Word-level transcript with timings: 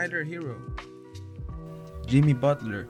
Tyler 0.00 0.26
Hero, 0.26 0.56
Jimmy 2.08 2.32
Butler 2.32 2.88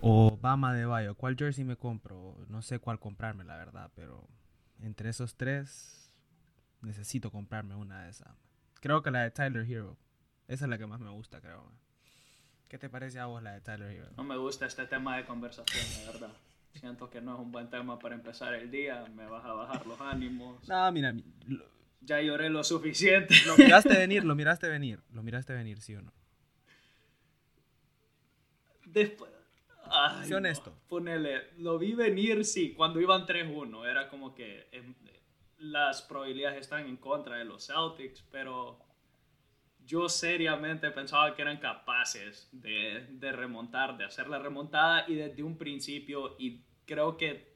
o 0.00 0.38
Bama 0.40 0.72
de 0.72 0.86
Bayo, 0.86 1.16
¿cuál 1.16 1.34
jersey 1.36 1.64
me 1.64 1.74
compro? 1.74 2.36
No 2.46 2.62
sé 2.62 2.78
cuál 2.78 3.00
comprarme, 3.00 3.42
la 3.42 3.56
verdad, 3.56 3.90
pero 3.96 4.28
entre 4.78 5.10
esos 5.10 5.34
tres 5.34 6.14
necesito 6.80 7.32
comprarme 7.32 7.74
una 7.74 8.04
de 8.04 8.10
esas. 8.10 8.28
Creo 8.74 9.02
que 9.02 9.10
la 9.10 9.22
de 9.22 9.32
Tyler 9.32 9.68
Hero. 9.68 9.96
Esa 10.46 10.66
es 10.66 10.70
la 10.70 10.78
que 10.78 10.86
más 10.86 11.00
me 11.00 11.10
gusta, 11.10 11.40
creo. 11.40 11.72
¿Qué 12.68 12.78
te 12.78 12.88
parece 12.88 13.18
a 13.18 13.26
vos 13.26 13.42
la 13.42 13.54
de 13.54 13.60
Tyler 13.60 13.90
Hero? 13.90 14.10
No 14.16 14.22
me 14.22 14.36
gusta 14.36 14.66
este 14.66 14.86
tema 14.86 15.16
de 15.16 15.24
conversación, 15.24 15.84
la 16.06 16.12
verdad. 16.12 16.36
Siento 16.74 17.10
que 17.10 17.20
no 17.20 17.34
es 17.34 17.40
un 17.40 17.50
buen 17.50 17.68
tema 17.68 17.98
para 17.98 18.14
empezar 18.14 18.54
el 18.54 18.70
día. 18.70 19.04
Me 19.16 19.26
vas 19.26 19.44
a 19.44 19.54
bajar 19.54 19.84
los 19.88 20.00
ánimos. 20.00 20.68
No, 20.68 20.92
mira, 20.92 21.12
ya 22.04 22.20
lloré 22.20 22.50
lo 22.50 22.64
suficiente. 22.64 23.34
Lo 23.46 23.56
miraste 23.56 23.96
venir, 23.96 24.24
lo 24.24 24.34
miraste 24.34 24.68
venir. 24.68 25.00
Lo 25.12 25.22
miraste 25.22 25.52
venir, 25.52 25.80
¿sí 25.80 25.94
o 25.94 26.02
no? 26.02 26.12
Después. 28.84 29.30
Ay, 29.94 30.32
honesto. 30.32 30.74
ponele, 30.88 31.50
lo 31.58 31.78
vi 31.78 31.92
venir, 31.92 32.46
sí, 32.46 32.72
cuando 32.72 33.00
iban 33.00 33.26
3-1. 33.26 33.86
Era 33.86 34.08
como 34.08 34.34
que 34.34 34.68
em, 34.72 34.94
las 35.58 36.02
probabilidades 36.02 36.60
están 36.60 36.86
en 36.86 36.96
contra 36.96 37.36
de 37.36 37.44
los 37.44 37.66
Celtics, 37.66 38.24
pero 38.30 38.78
yo 39.84 40.08
seriamente 40.08 40.90
pensaba 40.92 41.34
que 41.34 41.42
eran 41.42 41.58
capaces 41.58 42.48
de, 42.52 43.06
de, 43.10 43.32
remontar, 43.32 43.98
de 43.98 44.04
hacer 44.04 44.28
la 44.28 44.38
remontada 44.38 45.04
y 45.08 45.14
desde 45.14 45.42
un 45.42 45.58
principio, 45.58 46.36
y 46.38 46.62
creo 46.86 47.16
que 47.18 47.52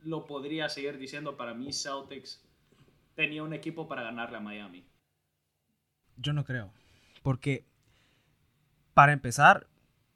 lo 0.00 0.26
podría 0.26 0.68
seguir 0.68 0.98
diciendo 0.98 1.36
para 1.36 1.54
mí, 1.54 1.72
Celtics 1.72 2.45
tenía 3.16 3.42
un 3.42 3.52
equipo 3.52 3.88
para 3.88 4.02
ganarle 4.02 4.36
a 4.36 4.40
Miami. 4.40 4.86
Yo 6.16 6.32
no 6.32 6.44
creo, 6.44 6.72
porque 7.22 7.66
para 8.94 9.12
empezar, 9.12 9.66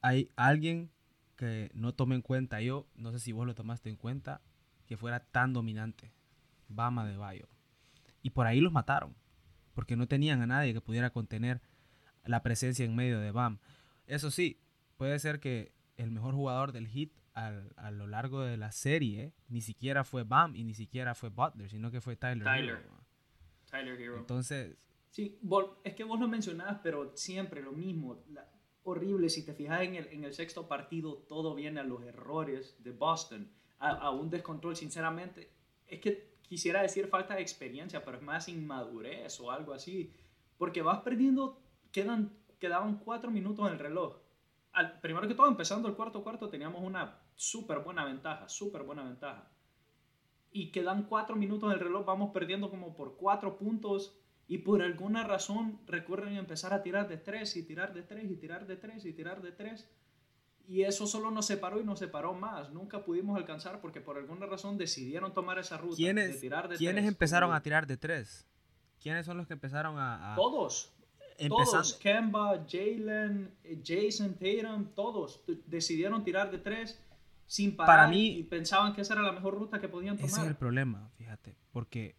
hay 0.01 0.31
alguien 0.37 0.91
que 1.37 1.71
no 1.75 1.93
tomé 1.93 2.15
en 2.15 2.23
cuenta 2.23 2.61
yo, 2.61 2.87
no 2.95 3.11
sé 3.11 3.19
si 3.19 3.33
vos 3.33 3.47
lo 3.47 3.55
tomaste 3.55 3.91
en 3.91 3.97
cuenta, 3.97 4.41
que 4.87 4.97
fuera 4.97 5.21
tan 5.21 5.53
dominante, 5.53 6.13
Bama 6.69 7.05
de 7.05 7.17
Bayo. 7.17 7.49
Y 8.23 8.31
por 8.31 8.47
ahí 8.47 8.61
los 8.61 8.73
mataron 8.73 9.15
porque 9.75 9.97
no 9.97 10.07
tenían 10.07 10.43
a 10.43 10.47
nadie 10.47 10.75
que 10.75 10.81
pudiera 10.81 11.11
contener 11.11 11.61
la 12.25 12.43
presencia 12.43 12.85
en 12.85 12.95
medio 12.95 13.19
de 13.21 13.31
Bam. 13.31 13.59
Eso 14.07 14.31
sí, 14.31 14.61
puede 14.97 15.19
ser 15.19 15.41
que 15.41 15.73
el 15.97 16.11
mejor 16.11 16.35
jugador 16.35 16.73
del 16.73 16.87
hit 16.89 17.13
a 17.35 17.91
lo 17.91 18.07
largo 18.07 18.43
de 18.43 18.57
la 18.57 18.73
serie 18.73 19.33
ni 19.49 19.61
siquiera 19.61 20.05
fue 20.05 20.25
Bam 20.25 20.57
y 20.57 20.65
ni 20.65 20.75
siquiera 20.75 21.15
fue 21.15 21.29
Butler, 21.31 21.71
sino 21.71 21.91
que 21.91 22.01
fue 22.01 22.17
Tyler. 22.17 22.45
Tyler. 22.45 22.79
Hero. 22.85 23.01
Tyler 23.71 24.01
Hero. 24.01 24.19
Entonces... 24.19 24.77
Sí, 25.11 25.41
es 25.85 25.95
que 25.95 26.05
vos 26.05 26.21
lo 26.21 26.29
mencionabas, 26.29 26.81
pero 26.83 27.17
siempre 27.17 27.63
lo 27.63 27.73
mismo. 27.73 28.23
horrible, 28.85 29.29
si 29.29 29.45
te 29.45 29.55
fijas 29.55 29.83
en 29.83 29.97
el, 29.97 30.07
en 30.09 30.25
el 30.25 30.33
sexto 30.35 30.69
partido, 30.69 31.17
todo 31.29 31.55
viene 31.55 31.81
a 31.81 31.85
los 31.85 32.03
errores 32.05 32.77
de 32.83 32.93
Boston, 32.93 33.51
a, 33.79 33.91
a 33.91 34.11
un 34.11 34.31
descontrol, 34.31 34.77
sinceramente. 34.77 35.51
Es 35.89 36.01
que 36.01 36.31
quisiera 36.43 36.83
decir 36.83 37.09
falta 37.09 37.35
de 37.35 37.43
experiencia, 37.43 38.05
pero 38.05 38.19
es 38.19 38.23
más 38.23 38.49
inmadurez 38.49 39.41
o 39.41 39.51
algo 39.51 39.73
así. 39.73 40.13
Porque 40.59 40.83
vas 40.83 41.01
perdiendo, 41.01 41.61
quedan, 41.91 42.33
quedaban 42.61 42.99
cuatro 42.99 43.33
minutos 43.33 43.67
en 43.67 43.73
el 43.73 43.79
reloj. 43.81 44.20
Al, 44.73 45.01
primero 45.01 45.27
que 45.27 45.35
todo, 45.35 45.49
empezando 45.49 45.89
el 45.89 45.95
cuarto 45.95 46.23
cuarto, 46.23 46.49
teníamos 46.49 46.83
una 46.83 47.19
súper 47.35 47.81
buena 47.81 48.05
ventaja, 48.05 48.49
súper 48.49 48.83
buena 48.83 49.03
ventaja. 49.03 49.51
Y 50.53 50.73
quedan 50.73 51.05
cuatro 51.05 51.37
minutos 51.37 51.69
en 51.69 51.79
el 51.79 51.85
reloj, 51.85 52.05
vamos 52.05 52.31
perdiendo 52.33 52.71
como 52.71 52.95
por 52.95 53.17
cuatro 53.17 53.57
puntos. 53.57 54.17
Y 54.47 54.59
por 54.59 54.83
alguna 54.83 55.23
razón 55.23 55.81
recurren 55.87 56.35
a 56.35 56.41
empezar 56.41 56.73
a 56.73 56.83
tirar 56.83 57.09
de 57.09 57.19
tres 57.19 57.57
y 57.57 57.65
tirar 57.65 57.95
de 57.95 58.03
tres 58.03 58.29
y 58.31 58.37
tirar 58.37 58.67
de 58.67 58.77
tres 58.77 59.05
y 59.07 59.13
tirar 59.13 59.43
de 59.43 59.53
tres 59.53 59.89
y 60.71 60.85
eso 60.85 61.05
solo 61.09 61.33
nos 61.33 61.47
separó 61.47 61.81
y 61.81 61.85
nos 61.85 61.99
separó 61.99 62.33
más. 62.33 62.71
Nunca 62.71 63.05
pudimos 63.05 63.37
alcanzar 63.37 63.81
porque 63.81 64.01
por 64.01 64.17
alguna 64.17 64.47
razón 64.47 64.79
decidieron 64.79 65.35
tomar 65.35 65.59
esa 65.59 65.77
ruta 65.79 65.97
¿Quiénes, 65.97 66.35
de 66.35 66.41
tirar 66.41 66.69
de 66.69 66.77
¿quiénes 66.77 67.07
empezaron 67.07 67.53
a 67.53 67.61
tirar 67.61 67.89
de 67.89 67.97
tres? 67.97 68.47
¿Quiénes 69.03 69.27
son 69.27 69.37
los 69.37 69.49
que 69.49 69.55
empezaron 69.55 69.97
a...? 69.99 70.35
Todos. 70.37 70.95
Todos. 71.49 71.95
Kemba, 71.95 72.65
Jalen, 72.69 73.51
Jason 73.85 74.35
Tatum, 74.35 74.87
todos 74.95 75.43
decidieron 75.67 76.23
tirar 76.25 76.51
de 76.51 76.59
tres 76.59 77.01
sin 77.47 77.75
parar 77.75 77.97
Para 77.97 78.09
mí, 78.09 78.39
y 78.39 78.43
pensaban 78.45 78.93
que 78.93 79.01
esa 79.01 79.15
era 79.15 79.23
la 79.23 79.33
mejor 79.33 79.55
ruta 79.55 79.81
que 79.81 79.89
podían 79.89 80.17
tomar. 80.17 80.31
Ese 80.31 80.41
es 80.43 80.47
el 80.47 80.57
problema, 80.57 81.11
fíjate, 81.17 81.57
porque 81.73 82.15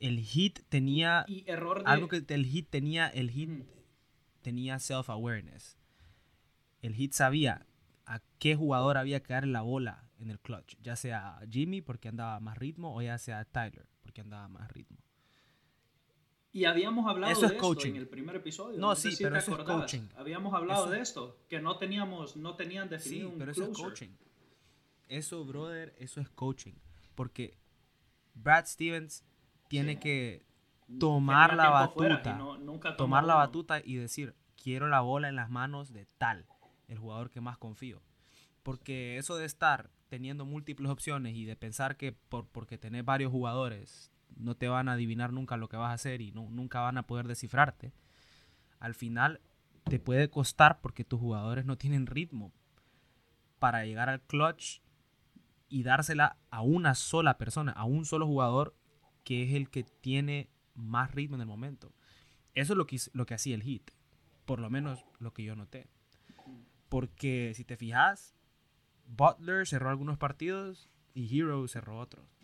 el 0.00 0.18
hit 0.20 0.60
tenía... 0.68 1.24
Y 1.28 1.44
error 1.46 1.82
Algo 1.86 2.08
que 2.08 2.24
el 2.28 2.46
hit 2.46 2.68
tenía, 2.68 3.06
el 3.08 3.30
hit 3.30 3.50
tenía 4.42 4.76
self-awareness 4.76 5.76
el 6.82 6.94
Heat 6.94 7.12
sabía 7.12 7.66
a 8.06 8.20
qué 8.38 8.56
jugador 8.56 8.96
había 8.96 9.22
que 9.22 9.32
darle 9.32 9.52
la 9.52 9.62
bola 9.62 10.04
en 10.18 10.30
el 10.30 10.40
clutch, 10.40 10.76
ya 10.82 10.96
sea 10.96 11.40
Jimmy 11.50 11.80
porque 11.80 12.08
andaba 12.08 12.40
más 12.40 12.58
ritmo 12.58 12.94
o 12.94 13.02
ya 13.02 13.18
sea 13.18 13.44
Tyler 13.44 13.88
porque 14.02 14.20
andaba 14.20 14.48
más 14.48 14.70
ritmo. 14.70 14.98
Y 16.52 16.64
habíamos 16.64 17.08
hablado 17.08 17.40
de 17.40 17.46
esto 17.46 17.84
en 17.84 17.96
el 17.96 18.08
primer 18.08 18.36
episodio. 18.36 18.78
No, 18.78 18.94
sí, 18.96 19.14
pero 19.18 19.36
eso 19.36 19.56
es 19.56 19.64
coaching. 19.64 20.02
Habíamos 20.16 20.52
hablado 20.54 20.90
de 20.90 21.00
esto, 21.00 21.38
que 21.48 21.60
no 21.60 21.78
teníamos, 21.78 22.36
no 22.36 22.56
tenían 22.56 22.88
definido 22.88 23.30
sí, 23.30 23.36
pero 23.38 23.52
eso 23.52 23.64
es 23.64 23.78
coaching. 23.78 24.08
Eso, 25.08 25.44
brother, 25.44 25.94
eso 25.98 26.20
es 26.20 26.28
coaching. 26.28 26.74
Porque 27.14 27.56
Brad 28.34 28.66
Stevens 28.66 29.24
tiene 29.68 30.00
que 30.00 30.44
tomar 30.98 31.54
la 31.54 31.70
batuta, 31.70 32.38
tomar 32.96 33.24
la 33.24 33.34
batuta 33.36 33.80
y 33.84 33.96
decir, 33.96 34.34
quiero 34.56 34.88
la 34.88 35.00
bola 35.00 35.28
en 35.28 35.36
las 35.36 35.50
manos 35.50 35.92
de 35.92 36.06
tal 36.18 36.46
el 36.88 36.98
jugador 36.98 37.30
que 37.30 37.40
más 37.40 37.58
confío. 37.58 38.02
Porque 38.62 39.16
eso 39.16 39.36
de 39.36 39.46
estar 39.46 39.90
teniendo 40.08 40.44
múltiples 40.44 40.90
opciones 40.90 41.36
y 41.36 41.44
de 41.44 41.56
pensar 41.56 41.96
que 41.96 42.12
por, 42.12 42.46
porque 42.48 42.76
tenés 42.76 43.04
varios 43.04 43.30
jugadores 43.30 44.10
no 44.36 44.56
te 44.56 44.68
van 44.68 44.88
a 44.88 44.92
adivinar 44.92 45.32
nunca 45.32 45.56
lo 45.56 45.68
que 45.68 45.76
vas 45.76 45.90
a 45.90 45.94
hacer 45.94 46.20
y 46.20 46.32
no, 46.32 46.48
nunca 46.50 46.80
van 46.80 46.98
a 46.98 47.06
poder 47.06 47.28
descifrarte, 47.28 47.92
al 48.78 48.94
final 48.94 49.40
te 49.84 49.98
puede 49.98 50.30
costar 50.30 50.80
porque 50.80 51.04
tus 51.04 51.20
jugadores 51.20 51.64
no 51.64 51.76
tienen 51.76 52.06
ritmo 52.06 52.52
para 53.58 53.84
llegar 53.84 54.08
al 54.08 54.22
clutch 54.22 54.80
y 55.68 55.82
dársela 55.82 56.36
a 56.50 56.62
una 56.62 56.94
sola 56.94 57.38
persona, 57.38 57.72
a 57.72 57.84
un 57.84 58.04
solo 58.04 58.26
jugador 58.26 58.74
que 59.24 59.44
es 59.44 59.54
el 59.54 59.70
que 59.70 59.84
tiene 59.84 60.50
más 60.74 61.12
ritmo 61.12 61.36
en 61.36 61.42
el 61.42 61.46
momento. 61.46 61.92
Eso 62.54 62.72
es 62.72 62.76
lo 62.76 62.86
que, 62.86 62.98
lo 63.12 63.26
que 63.26 63.34
hacía 63.34 63.54
el 63.54 63.62
hit, 63.62 63.90
por 64.44 64.58
lo 64.58 64.70
menos 64.70 65.04
lo 65.18 65.32
que 65.32 65.44
yo 65.44 65.54
noté. 65.54 65.88
Porque 66.88 67.52
si 67.54 67.64
te 67.64 67.76
fijas, 67.76 68.34
Butler 69.06 69.66
cerró 69.66 69.90
algunos 69.90 70.18
partidos 70.18 70.90
y 71.14 71.38
Hero 71.38 71.66
cerró 71.68 71.98
otros. 71.98 72.39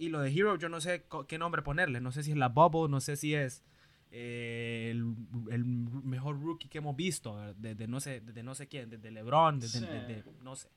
Y 0.00 0.08
lo 0.08 0.22
de 0.22 0.30
Hero 0.30 0.56
yo 0.56 0.70
no 0.70 0.80
sé 0.80 1.04
qué 1.28 1.36
nombre 1.36 1.60
ponerle. 1.60 2.00
No 2.00 2.10
sé 2.10 2.22
si 2.22 2.30
es 2.30 2.36
la 2.38 2.48
Bubble, 2.48 2.88
no 2.90 3.02
sé 3.02 3.16
si 3.16 3.34
es 3.34 3.62
eh, 4.10 4.88
el, 4.90 5.04
mejor 5.04 6.40
rookie 6.40 6.70
que 6.70 6.78
hemos 6.78 6.96
visto. 6.96 7.36
De, 7.56 7.86
no, 7.86 8.00
sé, 8.00 8.22
de, 8.22 8.42
no 8.42 8.54
sé 8.54 8.66
quién, 8.66 8.88
de, 8.88 9.10
LeBron, 9.10 9.60
de, 9.60 10.24
no 10.42 10.56
sé. 10.56 10.70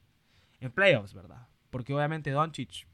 En 0.60 0.74
playoffs, 0.74 1.14
¿verdad? 1.14 1.48
Porque 1.70 1.94
obviamente 1.94 2.32
Doncic 2.32 2.86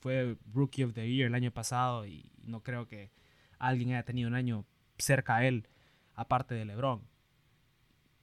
fue 0.00 0.36
Rookie 0.52 0.84
of 0.84 0.92
the 0.92 1.10
Year 1.10 1.28
el 1.28 1.34
año 1.34 1.50
pasado 1.50 2.06
y 2.06 2.30
no 2.42 2.62
creo 2.62 2.86
que 2.86 3.10
alguien 3.58 3.88
haya 3.92 4.04
tenido 4.04 4.28
un 4.28 4.34
año 4.34 4.66
cerca 4.98 5.36
a 5.36 5.46
él 5.46 5.66
aparte 6.14 6.54
de 6.54 6.66
LeBron. 6.66 7.00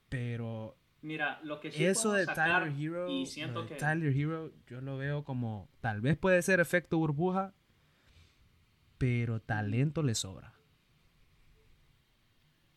Pero 0.08 0.76
Mira, 1.02 1.40
lo 1.42 1.60
que 1.60 1.72
sí 1.72 1.84
eso 1.84 2.12
de 2.12 2.26
Tyler 2.26 2.72
Hero, 2.78 3.08
y 3.08 3.26
siento 3.26 3.66
que 3.66 3.76
Tyler 3.76 4.14
Hero, 4.14 4.52
yo 4.66 4.80
lo 4.80 4.98
veo 4.98 5.24
como 5.24 5.68
tal 5.80 6.00
vez 6.00 6.18
puede 6.18 6.42
ser 6.42 6.60
efecto 6.60 6.98
burbuja, 6.98 7.54
pero 8.98 9.40
talento 9.40 10.02
le 10.02 10.14
sobra. 10.14 10.52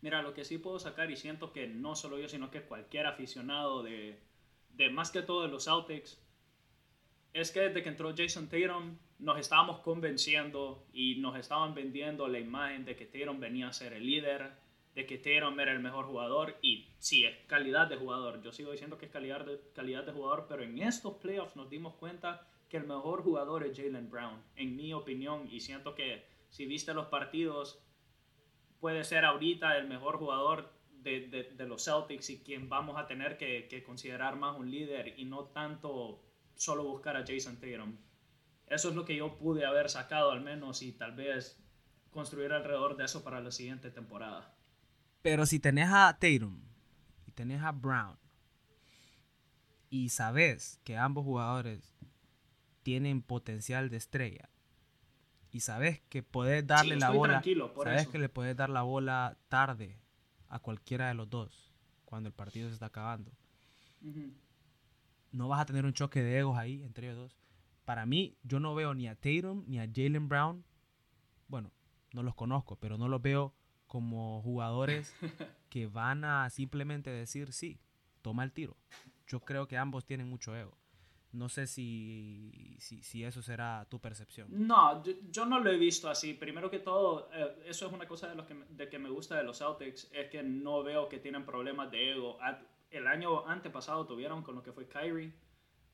Mira, 0.02 0.22
lo 0.22 0.34
que 0.34 0.46
sí 0.46 0.58
puedo 0.58 0.80
sacar 0.80 1.12
y 1.12 1.18
siento 1.18 1.52
que 1.52 1.68
no 1.68 1.96
solo 1.96 2.18
yo, 2.18 2.28
sino 2.30 2.50
que 2.50 2.62
cualquier 2.62 3.08
aficionado 3.08 3.84
de, 3.84 4.22
de 4.70 4.90
más 4.90 5.12
que 5.12 5.22
todo 5.22 5.44
de 5.44 5.50
los 5.50 5.66
Celtics, 5.66 6.22
es 7.34 7.52
que 7.52 7.62
desde 7.62 7.84
que 7.84 7.90
entró 7.90 8.14
Jason 8.16 8.48
Tatum 8.48 8.98
nos 9.20 9.40
estábamos 9.40 9.80
convenciendo 9.80 10.86
y 10.94 11.16
nos 11.16 11.38
estaban 11.38 11.74
vendiendo 11.74 12.28
la 12.28 12.40
imagen 12.40 12.86
de 12.86 12.96
que 12.96 13.06
Tatum 13.06 13.40
venía 13.40 13.68
a 13.68 13.74
ser 13.74 13.94
el 13.94 14.06
líder, 14.06 14.63
de 14.96 15.06
que 15.06 15.18
Tatum 15.18 15.60
era 15.60 15.72
el 15.72 15.80
mejor 15.80 16.06
jugador 16.06 16.58
y 16.62 16.94
sí, 17.00 17.26
es 17.26 17.36
calidad 17.48 17.88
de 17.88 17.96
jugador. 17.96 18.42
Yo 18.42 18.52
sigo 18.52 18.72
diciendo 18.72 18.98
que 18.98 19.08
es 19.08 19.12
calidad 19.12 19.46
de, 19.46 19.60
calidad 19.74 20.04
de 20.04 20.12
jugador, 20.12 20.46
pero 20.48 20.64
en 20.64 20.80
estos 20.80 21.16
playoffs 21.16 21.56
nos 21.56 21.70
dimos 21.70 21.96
cuenta 21.96 22.48
que 22.70 22.78
el 22.78 22.86
mejor 22.86 23.24
jugador 23.24 23.64
es 23.64 23.78
Jalen 23.78 24.10
Brown, 24.10 24.44
en 24.56 24.76
mi 24.76 24.94
opinión, 24.94 25.48
y 25.50 25.60
siento 25.60 25.96
que 25.96 26.26
si 26.50 26.66
viste 26.66 26.94
los 26.94 27.08
partidos, 27.08 27.84
puede 28.80 29.04
ser 29.04 29.26
ahorita 29.26 29.78
el 29.78 29.88
mejor 29.88 30.18
jugador 30.18 30.72
de, 30.92 31.28
de, 31.56 31.68
los 31.68 31.84
Celtics 31.84 32.30
y 32.30 32.44
quien 32.44 32.70
vamos 32.70 32.98
a 32.98 33.08
tener 33.08 33.38
que, 33.38 33.68
que, 33.68 33.84
considerar 33.84 34.38
más 34.38 34.58
un 34.58 34.72
líder 34.72 35.20
y 35.20 35.26
no 35.26 35.46
tanto 35.46 36.24
solo 36.56 36.84
buscar 36.84 37.18
a 37.18 37.26
Jason 37.28 37.60
Tatum. 37.60 37.98
Eso 38.68 38.90
es 38.90 38.96
lo 38.96 39.04
que 39.04 39.16
yo 39.16 39.38
pude 39.38 39.66
haber 39.66 39.90
sacado 39.90 40.32
al 40.32 40.42
menos 40.42 40.82
y 40.82 40.94
tal 40.94 41.14
vez 41.14 41.62
construir 42.12 42.54
alrededor 42.54 42.96
de 42.96 43.06
eso 43.06 43.24
para 43.24 43.42
la 43.42 43.52
siguiente 43.52 43.92
temporada. 43.92 44.56
Pero 45.24 45.46
si 45.46 45.60
tenés 45.60 45.88
a 45.90 46.16
Tatum 46.20 46.60
y 47.26 47.32
tenés 47.32 47.64
a 47.64 47.72
Brown 47.72 48.18
y 49.90 50.10
sabes 50.10 50.82
que 50.84 50.98
ambos 50.98 51.24
jugadores 51.24 51.96
tienen 52.84 53.22
potencial 53.22 53.90
de 53.90 53.98
estrella 53.98 54.50
y 55.50 55.62
sabes 55.62 56.02
que 56.10 56.24
puedes 56.24 56.68
darle 56.68 56.98
la 56.98 57.12
bola, 57.12 57.42
sabes 57.84 58.10
que 58.10 58.20
le 58.20 58.28
puedes 58.28 58.58
dar 58.58 58.70
la 58.70 58.82
bola 58.82 59.38
tarde 59.48 59.98
a 60.50 60.60
cualquiera 60.60 61.08
de 61.08 61.14
los 61.14 61.30
dos 61.30 61.74
cuando 62.04 62.28
el 62.28 62.34
partido 62.34 62.68
se 62.68 62.74
está 62.74 62.88
acabando. 62.88 63.32
No 65.32 65.48
vas 65.48 65.62
a 65.62 65.66
tener 65.66 65.86
un 65.86 65.94
choque 65.94 66.22
de 66.22 66.40
egos 66.40 66.58
ahí 66.58 66.84
entre 66.84 67.08
ellos 67.08 67.18
dos. 67.18 67.38
Para 67.86 68.06
mí, 68.06 68.36
yo 68.44 68.60
no 68.60 68.76
veo 68.76 68.94
ni 68.94 69.08
a 69.08 69.16
Tatum 69.16 69.64
ni 69.68 69.80
a 69.80 69.88
Jalen 69.88 70.28
Brown. 70.28 70.66
Bueno, 71.48 71.72
no 72.12 72.24
los 72.24 72.36
conozco, 72.36 72.76
pero 72.76 72.98
no 72.98 73.08
los 73.08 73.22
veo 73.22 73.56
como 73.94 74.42
jugadores 74.42 75.14
que 75.70 75.86
van 75.86 76.26
a 76.26 76.50
simplemente 76.50 77.12
decir 77.12 77.54
sí, 77.54 77.80
toma 78.24 78.44
el 78.44 78.52
tiro. 78.52 78.76
Yo 79.28 79.40
creo 79.42 79.68
que 79.68 79.78
ambos 79.78 80.04
tienen 80.04 80.28
mucho 80.28 80.56
ego. 80.56 80.76
No 81.32 81.48
sé 81.48 81.68
si, 81.68 82.76
si, 82.80 83.24
eso 83.24 83.44
será 83.44 83.86
tu 83.92 84.00
percepción. 84.00 84.48
No, 84.50 85.04
yo, 85.30 85.46
no 85.46 85.60
lo 85.60 85.72
he 85.72 85.78
visto 85.78 86.10
así. 86.10 86.34
Primero 86.34 86.72
que 86.72 86.80
todo, 86.80 87.30
eh, 87.34 87.66
eso 87.68 87.86
es 87.86 87.94
una 87.94 88.08
cosa 88.08 88.28
de, 88.30 88.34
lo 88.36 88.48
que, 88.48 88.56
de 88.56 88.90
que 88.90 88.98
me 88.98 89.10
gusta 89.12 89.38
de 89.38 89.44
los 89.44 89.60
Celtics, 89.60 90.10
es 90.12 90.28
que 90.32 90.42
no 90.42 90.82
veo 90.82 91.08
que 91.08 91.20
tienen 91.20 91.46
problemas 91.46 91.92
de 91.92 92.14
ego. 92.14 92.40
El 92.90 93.06
año 93.06 93.48
antepasado 93.48 94.08
tuvieron 94.08 94.42
con 94.42 94.56
lo 94.56 94.64
que 94.64 94.72
fue 94.72 94.88
Kyrie. 94.88 95.32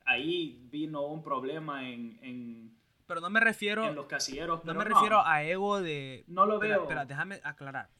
Ahí 0.06 0.66
vino 0.70 1.02
un 1.06 1.22
problema 1.22 1.86
en, 1.86 2.18
en 2.22 2.79
pero 3.10 3.20
no 3.20 3.28
me 3.28 3.40
refiero. 3.40 3.88
En 3.88 3.96
los 3.96 4.06
casilleros. 4.06 4.64
No 4.64 4.72
me 4.72 4.84
refiero 4.84 5.26
a 5.26 5.42
ego 5.42 5.80
de. 5.80 6.22
No 6.28 6.46
lo 6.46 6.60
veo. 6.60 6.82
Espera, 6.82 7.04
déjame 7.04 7.40
aclarar. 7.42 7.90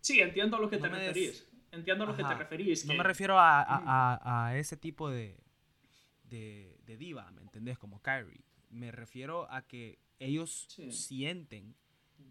Sí, 0.00 0.20
entiendo 0.20 0.56
a 0.56 0.60
lo 0.60 0.68
que 0.68 0.78
te 0.78 0.88
referís. 0.88 1.46
Entiendo 1.70 2.02
a 2.02 2.06
lo 2.08 2.16
que 2.16 2.24
te 2.24 2.34
referís. 2.34 2.84
No 2.84 2.94
me 2.94 3.04
refiero 3.04 3.38
a, 3.38 3.62
a, 3.62 4.46
a, 4.48 4.58
ese 4.58 4.76
tipo 4.76 5.08
de, 5.08 5.38
de, 6.24 6.80
de, 6.84 6.96
diva, 6.96 7.30
¿me 7.30 7.42
entendés? 7.42 7.78
Como 7.78 8.02
Kyrie. 8.02 8.44
Me 8.68 8.90
refiero 8.90 9.48
a 9.52 9.62
que 9.62 10.00
ellos 10.18 10.66
sienten 10.90 11.76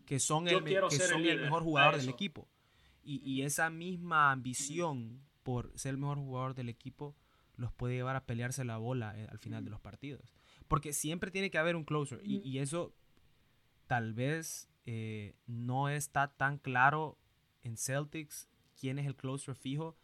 que 0.06 0.20
son, 0.20 0.50
el, 0.50 0.62
que 0.62 0.90
son 1.00 1.26
el, 1.26 1.40
mejor 1.40 1.64
jugador 1.64 1.96
del 1.96 2.10
equipo. 2.10 2.50
Y, 3.02 3.22
y, 3.24 3.44
esa 3.44 3.70
misma 3.70 4.34
ambición 4.34 5.22
por 5.44 5.72
ser 5.80 5.92
el 5.92 6.00
mejor 6.00 6.18
jugador 6.18 6.54
del 6.54 6.68
equipo 6.68 7.16
los 7.56 7.72
puede 7.72 7.94
llevar 7.94 8.18
a 8.18 8.26
pelearse 8.26 8.66
la 8.66 8.76
bola 8.76 9.18
eh, 9.18 9.26
al 9.32 9.40
final 9.40 9.64
de 9.64 9.72
los 9.72 9.80
partidos. 9.80 10.36
Porque 10.68 10.94
siempre 10.94 11.32
tiene 11.32 11.52
que 11.52 11.58
haber 11.58 11.76
un 11.76 11.84
closer. 11.84 12.22
Y, 12.24 12.58
eso 12.60 12.94
tal 13.88 14.14
vez 14.14 14.70
eh, 14.86 15.36
no 15.46 15.90
está 15.90 16.28
tan 16.30 16.58
claro 16.58 17.18
en 17.64 17.78
Celtics 17.78 18.50
quién 18.80 19.00
es 19.00 19.06
el 19.06 19.16
closer 19.16 19.56
fijo, 19.56 19.98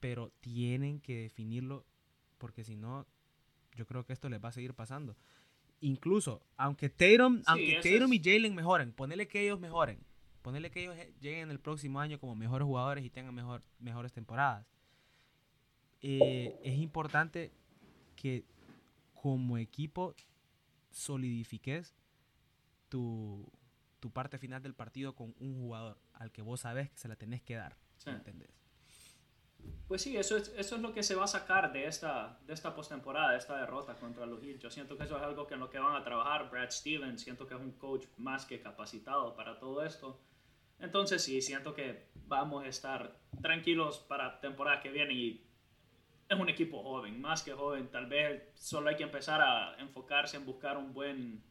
pero 0.00 0.30
tienen 0.40 1.00
que 1.00 1.22
definirlo 1.22 1.84
porque 2.38 2.64
si 2.64 2.74
no, 2.74 3.06
yo 3.76 3.86
creo 3.86 4.04
que 4.04 4.12
esto 4.12 4.28
les 4.28 4.42
va 4.42 4.48
a 4.48 4.52
seguir 4.52 4.74
pasando. 4.74 5.16
Incluso, 5.80 6.42
aunque 6.56 6.88
Tatum, 6.88 7.42
aunque 7.46 7.80
Tatum 7.82 8.12
y 8.12 8.20
Jalen 8.22 8.54
mejoren, 8.54 8.92
ponele 8.92 9.28
que 9.28 9.42
ellos 9.42 9.60
mejoren, 9.60 9.98
ponele 10.42 10.70
que 10.70 10.82
ellos 10.82 10.96
lleguen 11.20 11.50
el 11.50 11.60
próximo 11.60 12.00
año 12.00 12.18
como 12.18 12.34
mejores 12.34 12.66
jugadores 12.66 13.04
y 13.04 13.10
tengan 13.10 13.34
mejor, 13.34 13.62
mejores 13.78 14.12
temporadas. 14.12 14.66
Eh, 16.02 16.58
es 16.62 16.78
importante 16.78 17.52
que 18.16 18.44
como 19.20 19.58
equipo 19.58 20.14
solidifiques 20.90 21.94
tu, 22.88 23.46
tu, 24.00 24.10
parte 24.10 24.38
final 24.38 24.62
del 24.62 24.74
partido 24.74 25.14
con 25.14 25.34
un 25.38 25.60
jugador 25.60 25.98
al 26.14 26.32
que 26.32 26.40
vos 26.40 26.60
sabes 26.60 26.88
que 26.88 26.96
se 26.96 27.06
la 27.06 27.16
tenés 27.16 27.42
que 27.42 27.54
dar. 27.54 27.76
¿Entendés? 28.06 28.48
Pues 29.86 30.00
sí, 30.00 30.16
eso 30.16 30.38
es, 30.38 30.48
eso 30.56 30.76
es 30.76 30.80
lo 30.80 30.94
que 30.94 31.02
se 31.02 31.14
va 31.14 31.24
a 31.24 31.26
sacar 31.26 31.70
de 31.70 31.86
esta, 31.86 32.40
de 32.46 32.54
esta 32.54 32.74
postemporada, 32.74 33.32
de 33.32 33.36
esta 33.36 33.58
derrota 33.58 33.94
contra 33.94 34.24
los 34.24 34.42
Heat. 34.42 34.58
Yo 34.58 34.70
siento 34.70 34.96
que 34.96 35.04
eso 35.04 35.18
es 35.18 35.22
algo 35.22 35.46
que 35.46 35.52
en 35.52 35.60
lo 35.60 35.68
que 35.68 35.78
van 35.78 35.96
a 35.96 36.02
trabajar 36.02 36.48
Brad 36.50 36.70
Stevens. 36.70 37.20
Siento 37.20 37.46
que 37.46 37.52
es 37.52 37.60
un 37.60 37.72
coach 37.72 38.06
más 38.16 38.46
que 38.46 38.58
capacitado 38.58 39.36
para 39.36 39.58
todo 39.58 39.84
esto. 39.84 40.18
Entonces 40.78 41.22
sí, 41.22 41.42
siento 41.42 41.74
que 41.74 42.08
vamos 42.26 42.64
a 42.64 42.68
estar 42.68 43.20
tranquilos 43.42 43.98
para 43.98 44.40
temporada 44.40 44.80
que 44.80 44.88
viene 44.88 45.12
y 45.12 45.49
es 46.30 46.38
un 46.38 46.48
equipo 46.48 46.82
joven, 46.82 47.20
más 47.20 47.42
que 47.42 47.52
joven. 47.52 47.90
Tal 47.90 48.06
vez 48.06 48.44
solo 48.54 48.88
hay 48.88 48.96
que 48.96 49.02
empezar 49.02 49.40
a 49.42 49.74
enfocarse 49.80 50.36
en 50.36 50.46
buscar 50.46 50.78
un 50.78 50.94
buen, 50.94 51.42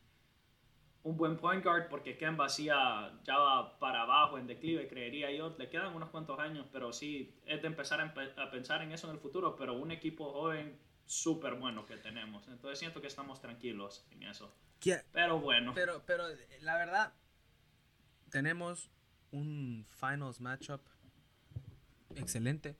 un 1.04 1.18
buen 1.18 1.36
point 1.36 1.62
guard 1.64 1.90
porque 1.90 2.18
Kemba 2.18 2.48
ya, 2.48 3.20
ya 3.24 3.38
va 3.38 3.78
para 3.78 4.04
abajo 4.04 4.38
en 4.38 4.48
declive, 4.48 4.88
creería 4.88 5.31
yo. 5.31 5.54
Le 5.60 5.70
quedan 5.70 5.94
unos 5.94 6.10
cuantos 6.10 6.40
años, 6.40 6.66
pero 6.72 6.94
sí, 6.94 7.38
es 7.46 7.62
de 7.62 7.68
empezar 7.68 8.00
a, 8.00 8.52
pensar 8.52 8.81
en 8.81 8.94
eso 8.94 9.08
en 9.08 9.16
el 9.16 9.20
futuro. 9.20 9.58
Pero 9.58 9.74
un 9.74 9.92
equipo 9.92 10.31
joven 10.31 10.80
súper 11.06 11.56
bueno 11.56 11.86
que 11.86 11.98
tenemos. 11.98 12.48
Entonces 12.48 12.80
siento 12.80 13.02
que 13.02 13.08
estamos 13.08 13.42
tranquilos 13.42 14.08
en 14.12 14.24
eso. 14.24 14.56
Pero 15.12 15.42
bueno. 15.42 15.74
Pero, 15.75 16.04
pero 16.06 16.24
la 16.62 16.78
verdad, 16.78 17.14
tenemos 18.32 18.90
un 19.32 19.86
finals 20.00 20.40
matchup 20.40 20.80
excelente 22.16 22.78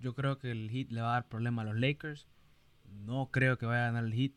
yo 0.00 0.14
creo 0.14 0.38
que 0.38 0.50
el 0.50 0.70
Heat 0.70 0.90
le 0.90 1.00
va 1.00 1.10
a 1.10 1.12
dar 1.14 1.28
problema 1.28 1.62
a 1.62 1.64
los 1.64 1.76
Lakers. 1.76 2.26
No 2.84 3.30
creo 3.30 3.58
que 3.58 3.66
vaya 3.66 3.84
a 3.84 3.86
ganar 3.86 4.04
el 4.04 4.14
Heat 4.14 4.32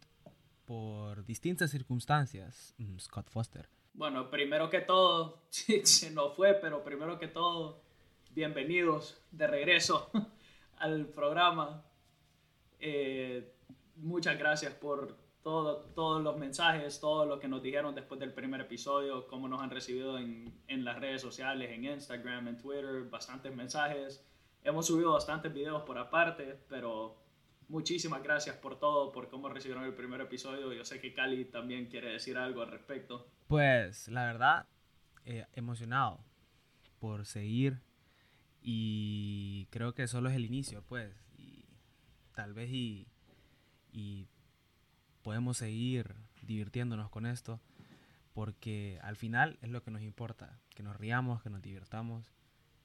por 0.66 1.26
distintas 1.26 1.72
circunstancias. 1.72 2.74
Mm, 2.78 2.98
Scott 2.98 3.30
Foster. 3.30 3.70
Bueno, 3.94 4.30
primero 4.30 4.70
que 4.70 4.80
todo, 4.82 5.44
se 5.50 6.12
nos 6.12 6.36
fue, 6.36 6.54
pero 6.56 6.84
primero 6.84 7.20
que 7.20 7.28
todo, 7.28 7.82
bienvenidos 8.32 9.22
de 9.32 9.48
regreso 9.48 10.10
al 10.78 11.08
programa. 11.08 11.84
Eh, 12.80 13.54
muchas 13.98 14.38
gracias 14.40 14.74
por 14.74 15.18
todo, 15.44 15.78
todos 15.94 16.24
los 16.24 16.38
mensajes, 16.38 17.00
todo 17.00 17.26
lo 17.26 17.40
que 17.40 17.48
nos 17.48 17.62
dijeron 17.62 17.94
después 17.94 18.20
del 18.20 18.34
primer 18.34 18.62
episodio, 18.62 19.28
cómo 19.28 19.48
nos 19.48 19.62
han 19.62 19.70
recibido 19.70 20.18
en, 20.18 20.54
en 20.68 20.86
las 20.86 21.00
redes 21.00 21.22
sociales, 21.22 21.70
en 21.72 21.86
Instagram, 21.86 22.48
en 22.48 22.58
Twitter, 22.58 23.04
bastantes 23.10 23.54
mensajes. 23.54 24.26
Hemos 24.64 24.88
subido 24.88 25.14
bastantes 25.14 25.54
videos 25.54 25.84
por 25.84 25.98
aparte, 25.98 26.60
pero 26.70 27.18
muchísimas 27.68 28.22
gracias 28.22 28.56
por 28.58 28.80
todo, 28.80 29.12
por 29.12 29.30
cómo 29.30 29.50
recibieron 29.50 29.86
el 29.86 29.94
primer 29.94 30.22
episodio. 30.22 30.72
Yo 30.74 30.86
sé 30.86 31.00
que 31.00 31.14
Cali 31.14 31.46
también 31.46 31.88
quiere 31.88 32.12
decir 32.12 32.38
algo 32.38 32.62
al 32.62 32.70
respecto. 32.70 33.28
Pues 33.48 34.08
la 34.08 34.26
verdad, 34.26 34.68
eh, 35.26 35.46
emocionado 35.54 36.24
por 37.00 37.26
seguir 37.26 37.82
y 38.62 39.68
creo 39.72 39.94
que 39.94 40.08
solo 40.08 40.30
es 40.30 40.36
el 40.36 40.46
inicio, 40.46 40.84
pues, 40.84 41.12
y 41.38 41.66
tal 42.36 42.54
vez 42.54 42.70
y, 42.72 43.08
y 43.92 44.28
podemos 45.24 45.58
seguir 45.58 46.16
divirtiéndonos 46.44 47.10
con 47.10 47.26
esto 47.26 47.60
porque 48.34 49.00
al 49.02 49.16
final 49.16 49.58
es 49.62 49.70
lo 49.70 49.84
que 49.84 49.92
nos 49.92 50.02
importa, 50.02 50.60
que 50.70 50.84
nos 50.84 50.96
riamos, 50.96 51.42
que 51.42 51.50
nos 51.50 51.62
divirtamos 51.62 52.32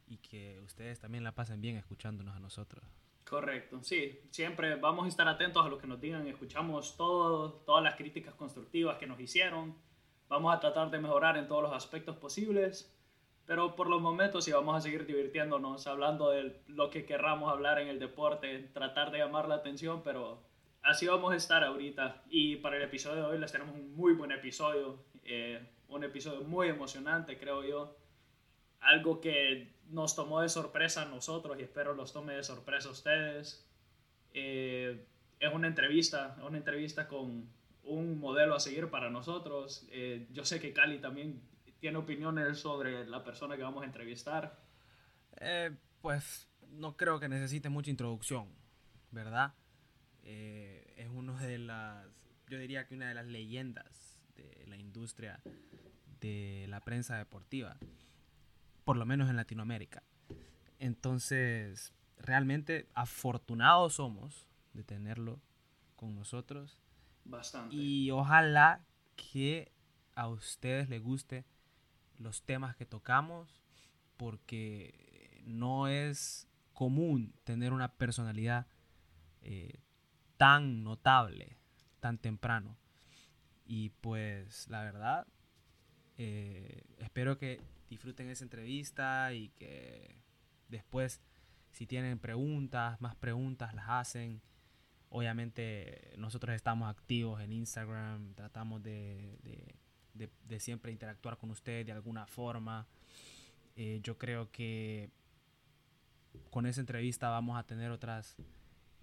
y 0.06 0.18
que 0.18 0.60
ustedes 0.64 1.00
también 1.00 1.24
la 1.24 1.32
pasen 1.32 1.60
bien 1.60 1.76
escuchándonos 1.76 2.36
a 2.36 2.40
nosotros. 2.40 2.84
Correcto, 3.28 3.82
sí, 3.82 4.20
siempre 4.30 4.76
vamos 4.76 5.06
a 5.06 5.08
estar 5.08 5.26
atentos 5.26 5.64
a 5.66 5.68
lo 5.68 5.78
que 5.78 5.88
nos 5.88 6.00
digan, 6.00 6.26
escuchamos 6.28 6.96
todo, 6.96 7.54
todas 7.66 7.82
las 7.82 7.96
críticas 7.96 8.34
constructivas 8.34 8.98
que 8.98 9.06
nos 9.08 9.18
hicieron, 9.18 9.74
vamos 10.28 10.54
a 10.54 10.60
tratar 10.60 10.90
de 10.90 11.00
mejorar 11.00 11.36
en 11.36 11.48
todos 11.48 11.62
los 11.62 11.72
aspectos 11.72 12.16
posibles, 12.16 12.96
pero 13.46 13.76
por 13.76 13.88
los 13.88 14.00
momentos 14.00 14.44
sí 14.44 14.52
vamos 14.52 14.76
a 14.76 14.80
seguir 14.80 15.06
divirtiéndonos, 15.06 15.86
hablando 15.86 16.30
de 16.30 16.60
lo 16.66 16.90
que 16.90 17.04
querramos 17.04 17.50
hablar 17.50 17.80
en 17.80 17.88
el 17.88 17.98
deporte, 17.98 18.58
tratar 18.72 19.10
de 19.10 19.18
llamar 19.18 19.48
la 19.48 19.56
atención, 19.56 20.02
pero 20.02 20.42
así 20.82 21.06
vamos 21.06 21.32
a 21.32 21.36
estar 21.36 21.62
ahorita. 21.62 22.24
Y 22.28 22.56
para 22.56 22.76
el 22.76 22.82
episodio 22.82 23.22
de 23.22 23.28
hoy 23.34 23.38
les 23.38 23.52
tenemos 23.52 23.74
un 23.74 23.94
muy 23.94 24.14
buen 24.14 24.32
episodio, 24.32 24.98
eh, 25.24 25.64
un 25.88 26.02
episodio 26.02 26.42
muy 26.42 26.68
emocionante, 26.68 27.38
creo 27.38 27.64
yo, 27.64 27.96
algo 28.80 29.20
que 29.20 29.75
nos 29.90 30.16
tomó 30.16 30.40
de 30.40 30.48
sorpresa 30.48 31.02
a 31.02 31.04
nosotros 31.06 31.58
y 31.58 31.62
espero 31.62 31.94
los 31.94 32.12
tome 32.12 32.34
de 32.34 32.42
sorpresa 32.42 32.88
a 32.88 32.92
ustedes. 32.92 33.64
Eh, 34.34 35.04
es 35.38 35.52
una 35.52 35.68
entrevista, 35.68 36.36
una 36.46 36.58
entrevista 36.58 37.08
con 37.08 37.48
un 37.84 38.18
modelo 38.18 38.54
a 38.54 38.60
seguir 38.60 38.88
para 38.90 39.10
nosotros. 39.10 39.86
Eh, 39.90 40.26
yo 40.32 40.44
sé 40.44 40.60
que 40.60 40.72
Cali 40.72 40.98
también 40.98 41.40
tiene 41.78 41.98
opiniones 41.98 42.58
sobre 42.58 43.06
la 43.06 43.22
persona 43.22 43.56
que 43.56 43.62
vamos 43.62 43.82
a 43.82 43.86
entrevistar. 43.86 44.58
Eh, 45.38 45.76
pues 46.00 46.48
no 46.70 46.96
creo 46.96 47.20
que 47.20 47.28
necesite 47.28 47.68
mucha 47.68 47.90
introducción, 47.90 48.48
¿verdad? 49.10 49.54
es 50.28 51.08
uno 51.14 51.38
de 51.38 51.56
las, 51.56 52.04
yo 52.48 52.58
diría 52.58 52.88
que 52.88 52.96
una 52.96 53.06
de 53.06 53.14
las 53.14 53.26
leyendas 53.26 54.20
de 54.34 54.66
la 54.66 54.76
industria 54.76 55.40
de 56.20 56.66
la 56.68 56.80
prensa 56.80 57.16
deportiva 57.16 57.76
por 58.86 58.96
lo 58.96 59.04
menos 59.04 59.28
en 59.28 59.36
Latinoamérica. 59.36 60.02
Entonces, 60.78 61.92
realmente 62.16 62.88
afortunados 62.94 63.94
somos 63.94 64.46
de 64.72 64.84
tenerlo 64.84 65.42
con 65.96 66.14
nosotros. 66.14 66.78
Bastante. 67.24 67.74
Y 67.74 68.10
ojalá 68.12 68.80
que 69.16 69.72
a 70.14 70.28
ustedes 70.28 70.88
les 70.88 71.02
guste 71.02 71.44
los 72.16 72.42
temas 72.44 72.76
que 72.76 72.86
tocamos, 72.86 73.60
porque 74.16 75.42
no 75.44 75.88
es 75.88 76.48
común 76.72 77.34
tener 77.44 77.72
una 77.72 77.92
personalidad 77.92 78.66
eh, 79.42 79.80
tan 80.38 80.84
notable 80.84 81.58
tan 82.06 82.18
temprano. 82.18 82.78
Y 83.64 83.90
pues 84.00 84.68
la 84.68 84.84
verdad, 84.84 85.26
eh, 86.18 86.84
espero 86.98 87.36
que 87.36 87.60
disfruten 87.88 88.28
esa 88.28 88.44
entrevista 88.44 89.32
y 89.32 89.50
que 89.50 90.16
después 90.68 91.20
si 91.76 91.86
tienen 91.86 92.18
preguntas, 92.18 92.98
más 93.02 93.14
preguntas, 93.16 93.74
las 93.74 93.84
hacen. 93.88 94.40
Obviamente 95.10 96.14
nosotros 96.16 96.56
estamos 96.56 96.88
activos 96.88 97.42
en 97.42 97.52
Instagram, 97.52 98.32
tratamos 98.34 98.82
de, 98.82 99.38
de, 100.14 100.60
siempre 100.60 100.90
interactuar 100.90 101.36
con 101.36 101.50
ustedes 101.50 101.84
de 101.84 101.92
alguna 101.92 102.26
forma. 102.26 102.86
Eh, 103.76 104.00
yo 104.02 104.16
creo 104.16 104.50
que 104.50 105.10
con 106.48 106.64
esa 106.64 106.80
entrevista 106.80 107.28
vamos 107.28 107.58
a 107.58 107.66
tener 107.66 107.90
otras 107.90 108.36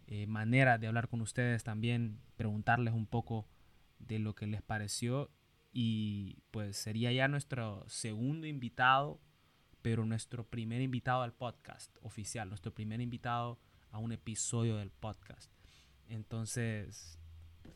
eh, 0.08 0.26
maneras 0.26 0.82
de 0.82 0.88
hablar 0.88 1.10
con 1.10 1.22
ustedes 1.22 1.64
también, 1.64 2.20
preguntarles 2.38 2.96
un 2.96 3.06
poco 3.06 3.46
de 4.00 4.18
lo 4.18 4.34
que 4.34 4.48
les 4.48 4.64
pareció 4.64 5.30
y 5.74 6.38
pues 6.52 6.78
sería 6.78 7.12
ya 7.12 7.28
nuestro 7.28 7.84
segundo 7.88 8.46
invitado, 8.46 9.20
pero 9.82 10.06
nuestro 10.06 10.46
primer 10.46 10.82
invitado 10.82 11.24
al 11.24 11.34
podcast 11.34 11.98
oficial, 12.04 12.48
nuestro 12.48 12.74
primer 12.74 13.02
invitado 13.02 13.60
a 13.90 13.98
un 13.98 14.12
episodio 14.12 14.78
del 14.78 14.92
podcast. 14.92 15.52
Entonces, 16.08 17.20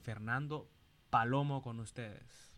Fernando 0.03 0.69
Palomo 1.09 1.61
con 1.61 1.79
ustedes. 1.79 2.53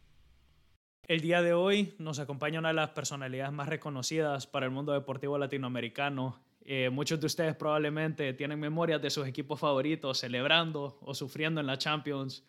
El 1.07 1.21
día 1.21 1.41
de 1.41 1.53
hoy 1.53 1.95
nos 1.97 2.19
acompaña 2.19 2.59
una 2.59 2.67
de 2.67 2.75
las 2.75 2.89
personalidades 2.89 3.53
más 3.53 3.69
reconocidas 3.69 4.45
para 4.45 4.65
el 4.65 4.71
mundo 4.71 4.91
deportivo 4.91 5.37
latinoamericano. 5.37 6.37
Eh, 6.61 6.89
muchos 6.89 7.19
de 7.19 7.25
ustedes 7.25 7.55
probablemente 7.55 8.33
tienen 8.33 8.59
memorias 8.59 9.01
de 9.01 9.09
sus 9.09 9.25
equipos 9.25 9.59
favoritos 9.59 10.19
celebrando 10.19 10.99
o 11.01 11.15
sufriendo 11.15 11.61
en 11.61 11.67
la 11.67 11.77
Champions 11.77 12.43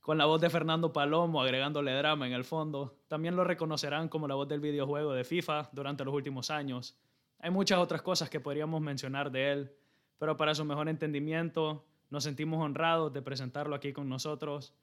con 0.00 0.18
la 0.18 0.26
voz 0.26 0.40
de 0.40 0.50
Fernando 0.50 0.92
Palomo 0.92 1.42
agregándole 1.42 1.92
drama 1.92 2.26
en 2.26 2.32
el 2.32 2.44
fondo. 2.44 2.98
También 3.08 3.36
lo 3.36 3.44
reconocerán 3.44 4.08
como 4.08 4.26
la 4.26 4.34
voz 4.34 4.48
del 4.48 4.60
videojuego 4.60 5.12
de 5.12 5.24
FIFA 5.24 5.70
durante 5.72 6.04
los 6.04 6.14
últimos 6.14 6.50
años. 6.50 6.98
Hay 7.38 7.50
muchas 7.50 7.78
otras 7.78 8.02
cosas 8.02 8.30
que 8.30 8.40
podríamos 8.40 8.80
mencionar 8.80 9.30
de 9.30 9.52
él, 9.52 9.72
pero 10.18 10.36
para 10.36 10.54
su 10.54 10.64
mejor 10.64 10.88
entendimiento 10.88 11.86
nos 12.10 12.24
sentimos 12.24 12.62
honrados 12.62 13.12
de 13.12 13.22
presentarlo 13.22 13.74
aquí 13.74 13.92
con 13.92 14.08
nosotros. 14.08 14.74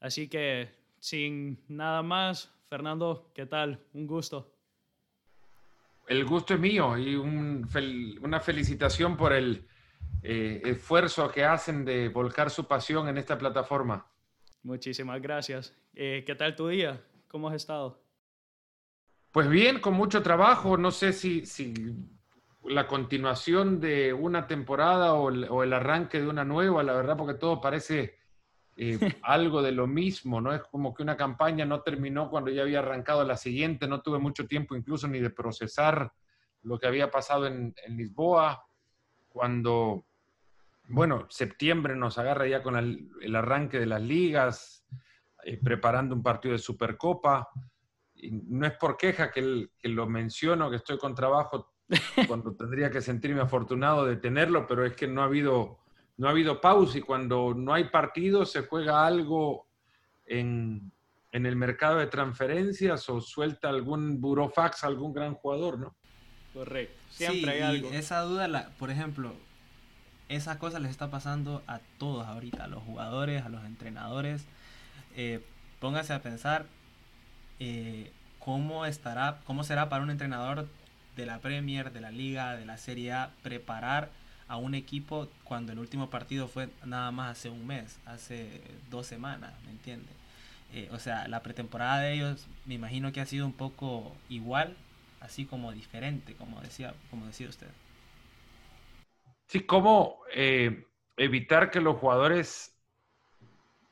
Así 0.00 0.28
que, 0.28 0.70
sin 0.98 1.64
nada 1.68 2.02
más, 2.02 2.54
Fernando, 2.68 3.30
¿qué 3.34 3.46
tal? 3.46 3.80
Un 3.92 4.06
gusto. 4.06 4.52
El 6.06 6.24
gusto 6.24 6.54
es 6.54 6.60
mío 6.60 6.96
y 6.96 7.16
una 7.16 8.40
felicitación 8.40 9.16
por 9.16 9.32
el 9.32 9.66
eh, 10.22 10.62
esfuerzo 10.64 11.30
que 11.30 11.44
hacen 11.44 11.84
de 11.84 12.08
volcar 12.08 12.50
su 12.50 12.66
pasión 12.66 13.08
en 13.08 13.18
esta 13.18 13.36
plataforma. 13.36 14.06
Muchísimas 14.66 15.22
gracias. 15.22 15.72
Eh, 15.94 16.24
¿Qué 16.26 16.34
tal 16.34 16.56
tu 16.56 16.66
día? 16.66 17.00
¿Cómo 17.28 17.48
has 17.48 17.54
estado? 17.54 18.02
Pues 19.30 19.48
bien, 19.48 19.78
con 19.78 19.94
mucho 19.94 20.24
trabajo. 20.24 20.76
No 20.76 20.90
sé 20.90 21.12
si, 21.12 21.44
la 22.64 22.88
continuación 22.88 23.78
de 23.78 24.12
una 24.12 24.48
temporada 24.48 25.14
o 25.14 25.62
el, 25.62 25.72
arranque 25.72 26.20
de 26.20 26.26
una 26.26 26.44
nueva, 26.44 26.82
la 26.82 26.94
verdad, 26.94 27.16
porque 27.16 27.34
todo 27.34 27.60
parece 27.60 28.16
eh, 28.76 28.98
algo 29.22 29.62
de 29.62 29.70
lo 29.70 29.86
mismo, 29.86 30.40
¿no? 30.40 30.52
Es 30.52 30.62
como 30.62 30.92
que 30.92 31.04
una 31.04 31.16
campaña 31.16 31.64
no 31.64 31.82
terminó 31.82 32.28
cuando 32.28 32.50
ya 32.50 32.62
había 32.62 32.80
arrancado 32.80 33.22
la 33.22 33.36
siguiente, 33.36 33.86
no 33.86 34.02
tuve 34.02 34.18
mucho 34.18 34.48
tiempo 34.48 34.74
incluso 34.74 35.06
ni 35.06 35.20
de 35.20 35.30
procesar 35.30 36.12
lo 36.62 36.76
que 36.76 36.88
había 36.88 37.08
pasado 37.08 37.46
en, 37.46 37.72
en 37.86 37.96
Lisboa, 37.96 38.66
cuando 39.28 40.06
bueno, 40.88 41.26
septiembre 41.30 41.96
nos 41.96 42.18
agarra 42.18 42.46
ya 42.46 42.62
con 42.62 42.76
el, 42.76 43.36
arranque 43.36 43.78
de 43.78 43.86
las 43.86 44.02
ligas, 44.02 44.84
eh, 45.44 45.58
preparando 45.62 46.14
un 46.14 46.22
partido 46.22 46.52
de 46.52 46.58
Supercopa. 46.58 47.48
Y 48.14 48.30
no 48.30 48.66
es 48.66 48.72
por 48.74 48.96
queja 48.96 49.30
que, 49.30 49.68
lo 49.82 50.06
menciono, 50.06 50.70
que 50.70 50.76
estoy 50.76 50.98
con 50.98 51.14
trabajo 51.14 51.72
cuando 52.28 52.54
tendría 52.54 52.90
que 52.90 53.00
sentirme 53.00 53.40
afortunado 53.40 54.06
de 54.06 54.16
tenerlo, 54.16 54.66
pero 54.66 54.84
es 54.84 54.94
que 54.94 55.06
no 55.06 55.22
ha 55.22 55.26
habido, 55.26 55.80
no 56.16 56.28
ha 56.28 56.30
habido 56.30 56.60
pausa 56.60 56.98
y 56.98 57.02
cuando 57.02 57.54
no 57.54 57.74
hay 57.74 57.84
partido 57.84 58.46
se 58.46 58.62
juega 58.62 59.06
algo 59.06 59.68
en, 60.24 60.92
el 61.32 61.56
mercado 61.56 61.98
de 61.98 62.06
transferencias 62.06 63.08
o 63.10 63.20
suelta 63.20 63.68
algún 63.68 64.22
burofax 64.22 64.84
algún 64.84 65.12
gran 65.12 65.34
jugador, 65.34 65.78
¿no? 65.78 65.94
Correcto, 66.54 66.96
siempre 67.10 67.50
hay 67.50 67.60
algo. 67.60 67.90
esa 67.90 68.22
duda, 68.22 68.48
la, 68.48 68.70
por 68.78 68.90
ejemplo, 68.90 69.34
esa 70.28 70.58
cosa 70.58 70.78
les 70.80 70.90
está 70.90 71.10
pasando 71.10 71.62
a 71.66 71.80
todos 71.98 72.26
ahorita, 72.26 72.64
a 72.64 72.68
los 72.68 72.82
jugadores, 72.82 73.44
a 73.44 73.48
los 73.48 73.64
entrenadores. 73.64 74.44
Eh, 75.16 75.40
póngase 75.80 76.12
a 76.12 76.22
pensar 76.22 76.66
eh, 77.60 78.10
cómo 78.38 78.86
estará, 78.86 79.40
cómo 79.44 79.64
será 79.64 79.88
para 79.88 80.02
un 80.02 80.10
entrenador 80.10 80.68
de 81.16 81.26
la 81.26 81.38
Premier, 81.38 81.92
de 81.92 82.00
la 82.00 82.10
Liga, 82.10 82.56
de 82.56 82.66
la 82.66 82.76
Serie 82.76 83.12
A, 83.12 83.30
preparar 83.42 84.10
a 84.48 84.56
un 84.56 84.74
equipo 84.74 85.28
cuando 85.44 85.72
el 85.72 85.78
último 85.78 86.10
partido 86.10 86.46
fue 86.46 86.68
nada 86.84 87.10
más 87.10 87.38
hace 87.38 87.48
un 87.48 87.66
mes, 87.66 87.98
hace 88.04 88.62
dos 88.90 89.06
semanas, 89.06 89.52
¿me 89.64 89.70
entiende? 89.70 90.06
Eh, 90.72 90.88
o 90.92 90.98
sea, 90.98 91.26
la 91.28 91.42
pretemporada 91.42 92.00
de 92.00 92.14
ellos 92.14 92.46
me 92.64 92.74
imagino 92.74 93.12
que 93.12 93.20
ha 93.20 93.26
sido 93.26 93.46
un 93.46 93.52
poco 93.52 94.14
igual, 94.28 94.76
así 95.20 95.46
como 95.46 95.72
diferente, 95.72 96.34
como 96.34 96.60
decía, 96.60 96.94
como 97.10 97.26
decía 97.26 97.48
usted. 97.48 97.68
Sí, 99.46 99.60
cómo 99.60 100.20
eh, 100.34 100.86
evitar 101.16 101.70
que 101.70 101.80
los 101.80 101.96
jugadores 101.96 102.76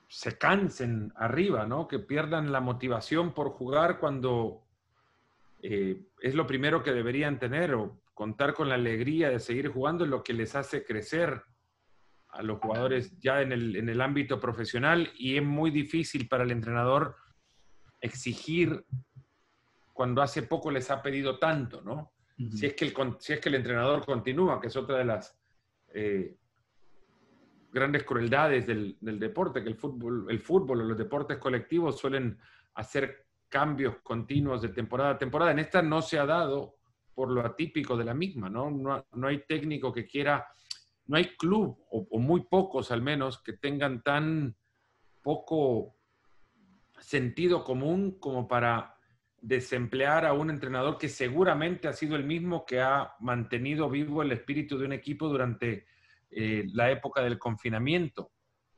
se 0.09 0.37
cansen 0.37 1.13
arriba, 1.17 1.67
¿no? 1.67 1.89
Que 1.89 1.99
pierdan 1.99 2.53
la 2.53 2.61
motivación 2.61 3.33
por 3.33 3.51
jugar 3.51 3.99
cuando 3.99 4.63
eh, 5.63 6.03
es 6.21 6.35
lo 6.35 6.47
primero 6.47 6.83
que 6.83 6.93
deberían 6.93 7.39
tener 7.39 7.75
o 7.75 8.01
contar 8.15 8.55
con 8.55 8.69
la 8.69 8.77
alegría 8.77 9.31
de 9.31 9.41
seguir 9.41 9.69
jugando 9.69 10.05
es 10.05 10.11
lo 10.11 10.23
que 10.23 10.33
les 10.33 10.55
hace 10.55 10.85
crecer 10.85 11.43
a 12.29 12.43
los 12.43 12.59
jugadores 12.59 13.19
ya 13.19 13.41
en 13.41 13.53
el, 13.53 13.77
en 13.77 13.89
el 13.89 14.01
ámbito 14.01 14.41
profesional 14.41 15.11
y 15.17 15.37
es 15.37 15.43
muy 15.43 15.71
difícil 15.71 16.29
para 16.29 16.45
el 16.45 16.51
entrenador 16.51 17.17
exigir 18.01 18.85
cuando 19.93 20.21
hace 20.21 20.43
poco 20.43 20.71
les 20.71 20.91
ha 20.91 21.01
pedido 21.01 21.39
tanto, 21.39 21.81
¿no? 21.83 22.13
si, 22.51 22.67
es 22.67 22.75
que 22.75 22.85
el, 22.87 22.95
si 23.21 23.33
es 23.33 23.41
que 23.41 23.49
el 23.49 23.55
entrenador 23.55 24.05
continúa, 24.05 24.61
que 24.61 24.67
es 24.67 24.77
otra 24.77 24.99
de 24.99 25.05
las 25.05 25.37
eh, 25.95 26.37
grandes 27.73 28.05
crueldades 28.05 28.67
del, 28.67 28.97
deporte, 29.01 29.63
que 29.63 29.69
el 29.69 29.77
fútbol, 29.77 30.27
el 30.29 30.41
fútbol 30.41 30.81
o 30.81 30.85
los 30.85 30.99
deportes 30.99 31.39
colectivos 31.39 31.99
suelen 31.99 32.39
hacer 32.75 33.27
cambios 33.49 33.97
continuos 34.03 34.63
de 34.63 34.69
temporada 34.69 35.11
a 35.11 35.19
temporada. 35.19 35.53
En 35.53 35.61
esta 35.61 35.83
no 35.83 36.03
se 36.03 36.19
ha 36.19 36.27
dado 36.27 36.77
por 37.15 37.31
lo 37.31 37.41
atípico 37.47 37.97
de 37.97 38.05
la 38.05 38.15
misma, 38.15 38.49
¿no? 38.51 38.71
No, 38.71 39.27
hay 39.27 39.45
técnico 39.47 39.93
que 39.93 40.07
quiera, 40.07 40.47
no 41.07 41.17
hay 41.17 41.37
club, 41.37 41.79
o, 41.91 42.19
muy 42.19 42.43
pocos 42.43 42.91
al 42.91 43.03
menos, 43.03 43.41
que 43.43 43.55
tengan 43.55 44.03
tan 44.03 44.57
poco 45.23 45.97
sentido 46.99 47.65
común 47.65 48.19
como 48.19 48.49
para 48.49 48.94
desemplear 49.45 50.25
a 50.25 50.33
un 50.33 50.49
entrenador 50.49 50.97
que 50.97 51.11
seguramente 51.11 51.87
ha 51.87 51.93
sido 51.93 52.17
el 52.17 52.25
mismo 52.25 52.65
que 52.65 52.81
ha 52.81 53.13
mantenido 53.21 53.91
vivo 53.91 54.23
el 54.23 54.33
espíritu 54.33 54.79
de 54.79 54.87
un 54.87 54.95
equipo 54.95 55.29
durante 55.29 55.87
eh, 56.31 56.65
la 56.73 56.91
época 56.91 57.23
del 57.23 57.39
confinamiento. 57.39 58.33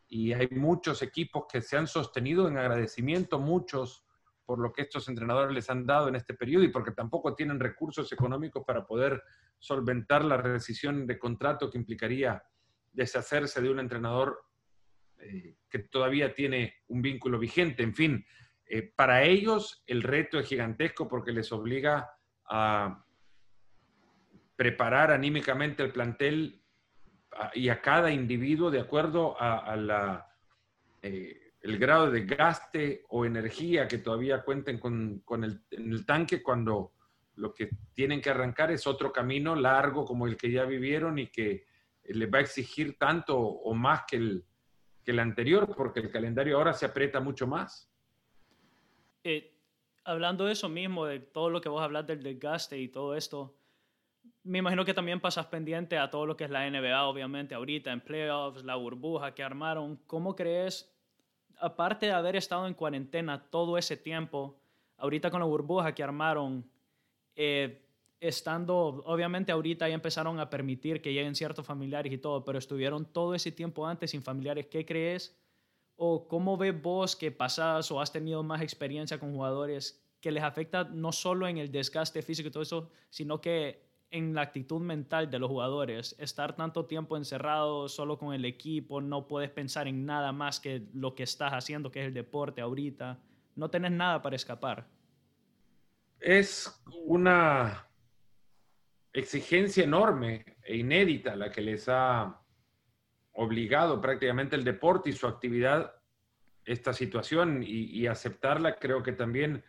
Y 0.09 0.33
hay 0.33 0.49
muchos 0.51 1.03
equipos 1.03 1.45
que 1.51 1.61
se 1.61 1.77
han 1.77 1.87
sostenido 1.87 2.49
en 2.49 2.59
agradecimiento, 2.59 3.39
muchos 3.39 4.05
por 4.45 4.59
lo 4.59 4.73
que 4.73 4.83
estos 4.83 5.09
entrenadores 5.09 5.55
les 5.55 5.71
han 5.71 5.87
dado 5.87 6.09
en 6.09 6.17
este 6.17 6.35
periodo 6.35 6.65
y 6.65 6.69
porque 6.69 6.91
tampoco 6.91 7.37
tienen 7.37 7.61
recursos 7.61 8.13
económicos 8.13 8.65
para 8.67 8.85
poder 8.85 9.23
solventar 9.61 10.25
la 10.25 10.37
rescisión 10.37 11.07
de 11.07 11.17
contrato 11.17 11.71
que 11.71 11.79
implicaría 11.79 12.43
deshacerse 12.93 13.61
de 13.61 13.71
un 13.71 13.79
entrenador 13.79 14.45
eh, 15.19 15.59
que 15.69 15.79
todavía 15.79 16.35
tiene 16.35 16.75
un 16.89 17.03
vínculo 17.03 17.39
vigente. 17.39 17.85
En 17.85 17.95
fin, 17.95 18.27
eh, 18.69 18.83
para 18.83 19.23
ellos 19.23 19.83
el 19.87 20.03
reto 20.03 20.39
es 20.39 20.49
gigantesco 20.49 21.09
porque 21.09 21.33
les 21.33 21.53
obliga 21.53 22.11
a 22.45 23.05
preparar 24.57 25.11
anímicamente 25.11 25.83
el 25.83 25.93
plantel 25.93 26.63
y 27.55 27.69
a 27.69 27.81
cada 27.81 28.11
individuo 28.11 28.71
de 28.71 28.81
acuerdo 28.81 29.37
a, 29.39 29.77
la, 29.77 30.27
eh, 31.03 31.53
el 31.61 31.79
grado 31.79 32.11
de 32.11 32.25
gaste 32.25 33.05
o 33.09 33.25
energía 33.25 33.87
que 33.87 33.99
todavía 33.99 34.43
cuenten 34.43 34.79
con, 34.79 35.21
con 35.25 35.45
el, 35.45 35.61
en 35.71 35.93
el 35.93 36.07
tanque 36.07 36.43
cuando 36.43 36.93
lo 37.35 37.53
que 37.53 37.69
tienen 37.93 38.21
que 38.21 38.31
arrancar 38.31 38.71
es 38.71 38.87
otro 38.87 39.13
camino 39.13 39.55
largo 39.55 40.05
como 40.05 40.27
el 40.27 40.37
que 40.37 40.51
ya 40.51 40.65
vivieron 40.65 41.19
y 41.19 41.27
que 41.29 41.67
les 42.05 42.33
va 42.33 42.39
a 42.39 42.43
exigir 42.43 42.97
tanto 42.99 43.39
o 43.39 43.75
más 43.75 44.05
que 44.09 44.17
el, 44.17 44.45
que 45.05 45.11
el 45.11 45.19
anterior 45.19 45.75
porque 45.77 46.01
el 46.01 46.11
calendario 46.11 46.57
ahora 46.57 46.73
se 46.73 46.87
aprieta 46.87 47.21
mucho 47.21 47.47
más. 47.47 47.91
Eh, 49.29 49.53
hablando 50.05 50.45
de 50.45 50.53
eso 50.53 50.69
mismo, 50.69 51.05
de 51.05 51.19
todo 51.19 51.51
lo 51.51 51.61
que 51.61 51.69
vos 51.69 51.83
hablas 51.83 52.07
del 52.07 52.23
desgaste 52.23 52.79
y 52.79 52.87
todo 52.87 53.17
esto, 53.17 53.57
me 54.45 54.59
imagino 54.59 54.85
que 54.85 54.95
también 54.95 55.19
pasas 55.19 55.47
pendiente 55.47 55.99
a 55.99 56.09
todo 56.09 56.27
lo 56.27 56.37
que 56.37 56.45
es 56.45 56.51
la 56.51 56.65
NBA, 56.71 57.05
obviamente, 57.05 57.53
ahorita 57.57 57.91
en 57.91 58.03
playoffs, 58.03 58.63
la 58.63 58.77
burbuja 58.77 59.35
que 59.35 59.43
armaron. 59.43 59.97
¿Cómo 60.07 60.37
crees, 60.37 60.97
aparte 61.59 62.07
de 62.07 62.13
haber 62.13 62.37
estado 62.37 62.69
en 62.69 62.75
cuarentena 62.75 63.51
todo 63.51 63.77
ese 63.77 63.97
tiempo, 63.97 64.61
ahorita 64.97 65.29
con 65.33 65.41
la 65.41 65.47
burbuja 65.47 65.93
que 65.93 66.05
armaron, 66.05 66.65
eh, 67.35 67.85
estando, 68.21 69.03
obviamente 69.07 69.51
ahorita 69.51 69.89
ya 69.89 69.95
empezaron 69.97 70.39
a 70.39 70.49
permitir 70.49 71.03
que 71.03 71.13
lleguen 71.13 71.35
ciertos 71.35 71.67
familiares 71.67 72.13
y 72.13 72.19
todo, 72.19 72.45
pero 72.45 72.59
estuvieron 72.59 73.05
todo 73.07 73.35
ese 73.35 73.51
tiempo 73.51 73.89
antes 73.89 74.13
sin 74.13 74.23
familiares, 74.23 74.67
¿qué 74.67 74.87
crees? 74.87 75.37
¿O 75.97 76.29
cómo 76.29 76.57
ves 76.57 76.81
vos 76.81 77.17
que 77.17 77.31
pasas 77.33 77.91
o 77.91 78.01
has 78.01 78.13
tenido 78.13 78.43
más 78.43 78.63
experiencia 78.63 79.19
con 79.19 79.33
jugadores 79.33 80.03
que 80.21 80.31
les 80.31 80.43
afecta 80.43 80.85
no 80.85 81.13
solo 81.13 81.49
en 81.49 81.59
el 81.59 81.73
desgaste 81.73 82.23
físico 82.23 82.49
y 82.49 82.53
todo 82.53 82.63
eso, 82.63 82.91
sino 83.11 83.41
que 83.41 83.87
en 84.11 84.35
la 84.35 84.43
actitud 84.43 84.81
mental 84.81 85.31
de 85.31 85.39
los 85.39 85.49
jugadores. 85.51 86.17
Estar 86.19 86.55
tanto 86.55 86.87
tiempo 86.87 87.17
encerrado 87.17 87.89
solo 87.89 88.19
con 88.19 88.35
el 88.35 88.45
equipo, 88.45 89.01
no 89.01 89.27
puedes 89.27 89.51
pensar 89.51 89.89
en 89.89 90.07
nada 90.07 90.33
más 90.33 90.61
que 90.61 90.87
lo 90.95 91.15
que 91.15 91.25
estás 91.25 91.53
haciendo, 91.53 91.91
que 91.91 92.01
es 92.03 92.07
el 92.07 92.15
deporte 92.15 92.61
ahorita. 92.61 93.19
No 93.57 93.71
tenés 93.71 93.93
nada 93.93 94.23
para 94.23 94.37
escapar. 94.37 94.87
Es 96.21 96.83
una 97.05 97.87
exigencia 99.13 99.85
enorme 99.85 100.45
e 100.63 100.77
inédita 100.77 101.37
la 101.37 101.51
que 101.51 101.61
les 101.61 101.89
ha 101.89 102.41
obligado 103.37 104.01
prácticamente 104.01 104.57
el 104.57 104.65
deporte 104.65 105.11
y 105.11 105.13
su 105.13 105.27
actividad 105.27 105.95
esta 106.65 106.93
situación 106.93 107.63
y, 107.65 108.07
aceptarla 108.07 108.77
creo 108.77 109.03
que 109.03 109.13
también 109.13 109.63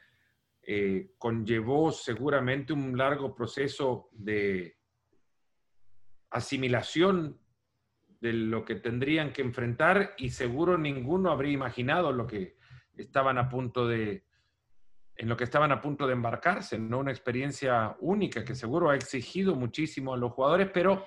eh, 0.63 1.11
conllevó 1.17 1.91
seguramente 1.91 2.73
un 2.73 2.97
largo 2.97 3.35
proceso 3.35 4.09
de 4.13 4.77
asimilación 6.31 7.39
de 8.19 8.33
lo 8.33 8.65
que 8.65 8.75
tendrían 8.75 9.31
que 9.31 9.43
enfrentar 9.43 10.15
y 10.17 10.29
seguro 10.31 10.77
ninguno 10.77 11.31
habría 11.31 11.53
imaginado 11.53 12.11
lo 12.11 12.25
que 12.25 12.57
estaban 12.95 13.37
a 13.37 13.47
punto 13.47 13.87
de 13.87 14.25
en 15.15 15.29
lo 15.29 15.35
que 15.35 15.45
estaban 15.45 15.71
a 15.71 15.81
punto 15.81 16.05
de 16.05 16.13
embarcarse, 16.13 16.77
¿no? 16.77 16.99
Una 16.99 17.11
experiencia 17.11 17.95
única 18.01 18.45
que 18.45 18.53
seguro 18.53 18.91
ha 18.91 18.95
exigido 18.95 19.55
muchísimo 19.55 20.13
a 20.13 20.17
los 20.17 20.31
jugadores, 20.31 20.69
pero 20.71 21.05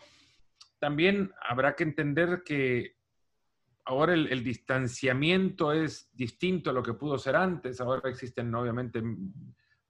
también 0.80 1.32
habrá 1.46 1.76
que 1.76 1.84
entender 1.84 2.42
que 2.44 2.96
ahora 3.84 4.14
el, 4.14 4.42
distanciamiento 4.42 5.72
es 5.72 6.10
distinto 6.14 6.70
a 6.70 6.72
lo 6.72 6.82
que 6.82 6.94
pudo 6.94 7.18
ser 7.18 7.36
antes. 7.36 7.80
Ahora 7.80 8.08
existen 8.08 8.52
obviamente 8.54 9.02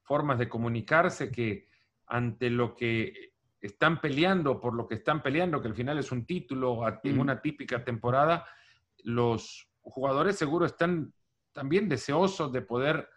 formas 0.03 0.39
de 0.39 0.49
comunicarse 0.49 1.31
que 1.31 1.69
ante 2.07 2.51
lo 2.51 2.75
que 2.75 3.35
están 3.61 4.01
peleando, 4.01 4.61
por 4.61 4.75
lo 4.75 4.89
que 4.89 4.97
están 4.97 5.23
peleando, 5.23 5.63
que 5.63 5.69
al 5.69 5.75
final 5.75 5.99
es 5.99 6.11
un 6.11 6.27
título 6.27 6.81
en 7.05 7.21
una 7.21 7.41
típica 7.41 7.85
temporada, 7.85 8.45
los 9.05 9.69
jugadores 9.83 10.37
seguro 10.37 10.67
están 10.67 11.15
también 11.53 11.89
deseosos 11.89 12.53
de 12.53 12.63
poder 12.63 13.09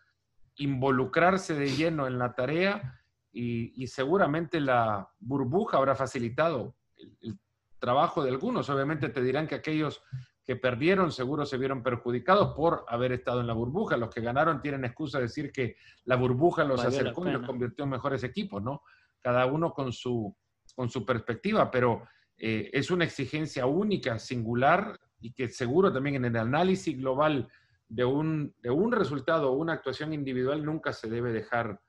involucrarse 0.58 1.56
de 1.56 1.72
lleno 1.72 2.06
en 2.06 2.20
la 2.20 2.36
tarea 2.36 3.02
y, 3.32 3.88
seguramente 3.88 4.60
la 4.60 5.10
burbuja 5.20 5.78
habrá 5.78 5.96
facilitado 5.96 6.76
el, 7.22 7.40
trabajo 7.84 8.24
de 8.24 8.30
algunos. 8.30 8.70
Obviamente 8.70 9.10
te 9.10 9.22
dirán 9.22 9.46
que 9.46 9.56
aquellos 9.56 10.02
que 10.46 10.56
perdieron 10.56 11.12
seguro 11.12 11.46
se 11.46 11.58
vieron 11.58 11.84
perjudicados 11.84 12.56
por 12.56 12.86
haber 12.88 13.12
estado 13.12 13.42
en 13.42 13.48
la 13.48 13.52
burbuja. 13.52 13.98
Los 13.98 14.10
que 14.10 14.22
ganaron 14.22 14.62
tienen 14.62 14.86
excusa 14.86 15.18
de 15.18 15.26
decir 15.26 15.52
que 15.52 15.76
la 16.06 16.16
burbuja 16.16 16.64
los 16.64 16.82
acercó 16.82 17.28
y 17.28 17.34
los 17.34 17.46
convirtió 17.46 17.84
en 17.84 17.90
mejores 17.90 18.24
equipos, 18.24 18.64
¿no? 18.64 18.84
Cada 19.20 19.46
uno 19.48 19.74
con 19.74 19.92
su, 19.92 20.34
con 20.74 20.90
su 20.90 21.06
perspectiva, 21.06 21.70
pero 21.70 22.08
eh, 22.38 22.70
es 22.72 22.90
una 22.90 23.04
exigencia 23.04 23.66
única, 23.66 24.18
singular 24.18 24.98
y 25.20 25.34
que 25.34 25.50
seguro 25.50 25.92
también 25.92 26.16
en 26.16 26.24
el 26.24 26.38
análisis 26.38 26.98
global 26.98 27.50
de 27.90 28.06
un, 28.06 28.56
de 28.62 28.70
un 28.70 28.94
resultado 28.94 29.52
o 29.52 29.58
una 29.58 29.74
actuación 29.74 30.14
individual 30.14 30.64
nunca 30.64 30.94
se 30.94 31.10
debe 31.10 31.34
dejar 31.34 31.82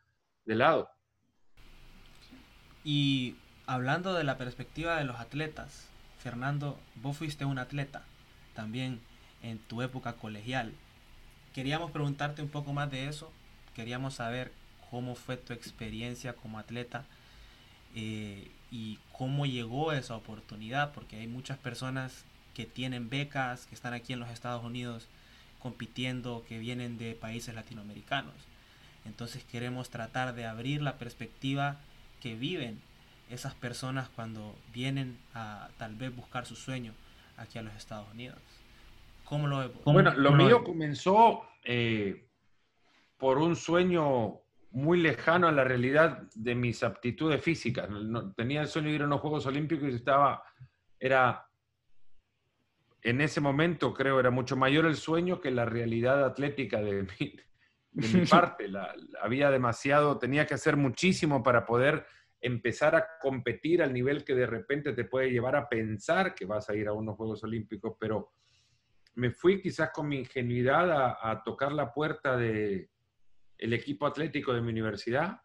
de 0.45 0.57
lado. 0.57 0.89
Y 2.83 3.37
hablando 3.67 4.15
de 4.15 4.25
la 4.25 4.37
perspectiva 4.37 4.97
de 4.97 5.05
los 5.05 5.21
atletas, 5.21 5.89
Fernando, 6.19 6.79
vos 6.97 7.17
fuiste 7.17 7.45
un 7.45 7.59
atleta 7.59 8.03
también 8.55 9.01
en 9.43 9.59
tu 9.59 9.83
época 9.83 10.15
colegial. 10.15 10.73
Queríamos 11.55 11.91
preguntarte 11.91 12.43
un 12.43 12.49
poco 12.49 12.73
más 12.73 12.91
de 12.91 13.09
eso. 13.09 13.31
Queríamos 13.75 14.15
saber 14.15 14.53
cómo 14.91 15.15
fue 15.15 15.37
tu 15.37 15.53
experiencia 15.53 16.35
como 16.35 16.59
atleta 16.59 17.05
eh, 17.95 18.51
y 18.71 18.99
cómo 19.13 19.47
llegó 19.47 19.93
esa 19.93 20.17
oportunidad, 20.17 20.93
porque 20.93 21.17
hay 21.17 21.27
muchas 21.27 21.59
personas 21.59 22.25
que 22.55 22.65
tienen 22.65 23.11
becas, 23.11 23.67
que 23.67 23.75
están 23.75 23.95
aquí 23.95 24.13
en 24.13 24.21
los 24.21 24.31
Estados 24.31 24.65
Unidos 24.65 25.07
compitiendo, 25.59 26.45
que 26.49 26.59
vienen 26.59 26.99
de 26.99 27.15
países 27.15 27.55
latinoamericanos. 27.55 28.35
Entonces 29.05 29.45
queremos 29.45 29.91
tratar 29.91 30.35
de 30.35 30.47
abrir 30.47 30.81
la 30.81 30.97
perspectiva 30.97 31.77
que 32.21 32.35
viven 32.35 32.81
esas 33.31 33.55
personas 33.55 34.09
cuando 34.11 34.55
vienen 34.73 35.19
a 35.35 35.69
tal 35.79 35.95
vez 35.95 36.15
buscar 36.15 36.47
su 36.47 36.57
sueño 36.57 36.93
aquí 37.37 37.59
a 37.59 37.63
los 37.63 37.75
Estados 37.75 38.07
Unidos. 38.13 38.39
¿Cómo 39.25 39.47
lo 39.49 39.71
Bueno, 39.85 40.15
lo 40.15 40.33
mío 40.33 40.63
comenzó 40.63 41.47
eh, 41.65 42.29
por 43.17 43.39
un 43.39 43.57
sueño 43.57 44.41
muy 44.73 45.01
lejano 45.01 45.49
a 45.49 45.53
la 45.53 45.65
realidad 45.65 46.25
de 46.35 46.55
mis 46.55 46.83
aptitudes 46.83 47.41
físicas. 47.43 47.89
tenía 48.37 48.61
el 48.61 48.69
sueño 48.69 48.89
de 48.89 48.95
ir 48.95 49.03
a 49.03 49.07
unos 49.07 49.21
Juegos 49.21 49.47
Olímpicos 49.47 49.89
y 49.89 49.95
estaba, 49.95 50.43
era, 50.99 51.47
en 53.01 53.21
ese 53.21 53.41
momento 53.41 53.95
creo, 53.95 54.19
era 54.19 54.31
mucho 54.31 54.57
mayor 54.57 54.87
el 54.87 54.97
sueño 54.97 55.41
que 55.41 55.51
la 55.51 55.65
realidad 55.65 56.25
atlética 56.25 56.83
de 56.83 57.05
mi, 57.05 57.37
de 57.93 58.09
mi 58.09 58.27
parte. 58.27 58.69
había 59.23 59.51
demasiado, 59.51 60.19
tenía 60.19 60.45
que 60.45 60.55
hacer 60.55 60.77
muchísimo 60.77 61.43
para 61.43 61.65
poder 61.65 62.05
empezar 62.45 62.95
a 62.95 63.19
competir 63.19 63.83
al 63.83 63.91
nivel 63.91 64.23
que 64.23 64.35
de 64.35 64.47
repente 64.47 64.93
te 64.93 65.07
puede 65.07 65.31
llevar 65.31 65.57
a 65.57 65.67
pensar 65.67 66.35
que 66.35 66.45
vas 66.45 66.69
a 66.69 66.75
ir 66.75 66.87
a 66.87 66.93
unos 66.93 67.17
Juegos 67.17 67.43
Olímpicos, 67.43 67.97
pero 67.99 68.33
me 69.15 69.31
fui 69.31 69.63
quizás 69.63 69.91
con 69.91 70.09
mi 70.09 70.19
ingenuidad 70.19 70.91
a, 71.23 71.43
tocar 71.43 71.73
la 71.73 71.95
puerta 71.95 72.37
del 72.37 72.91
el 73.57 73.73
equipo 73.73 74.07
atlético 74.07 74.53
de 74.53 74.61
mi 74.61 74.73
universidad 74.73 75.41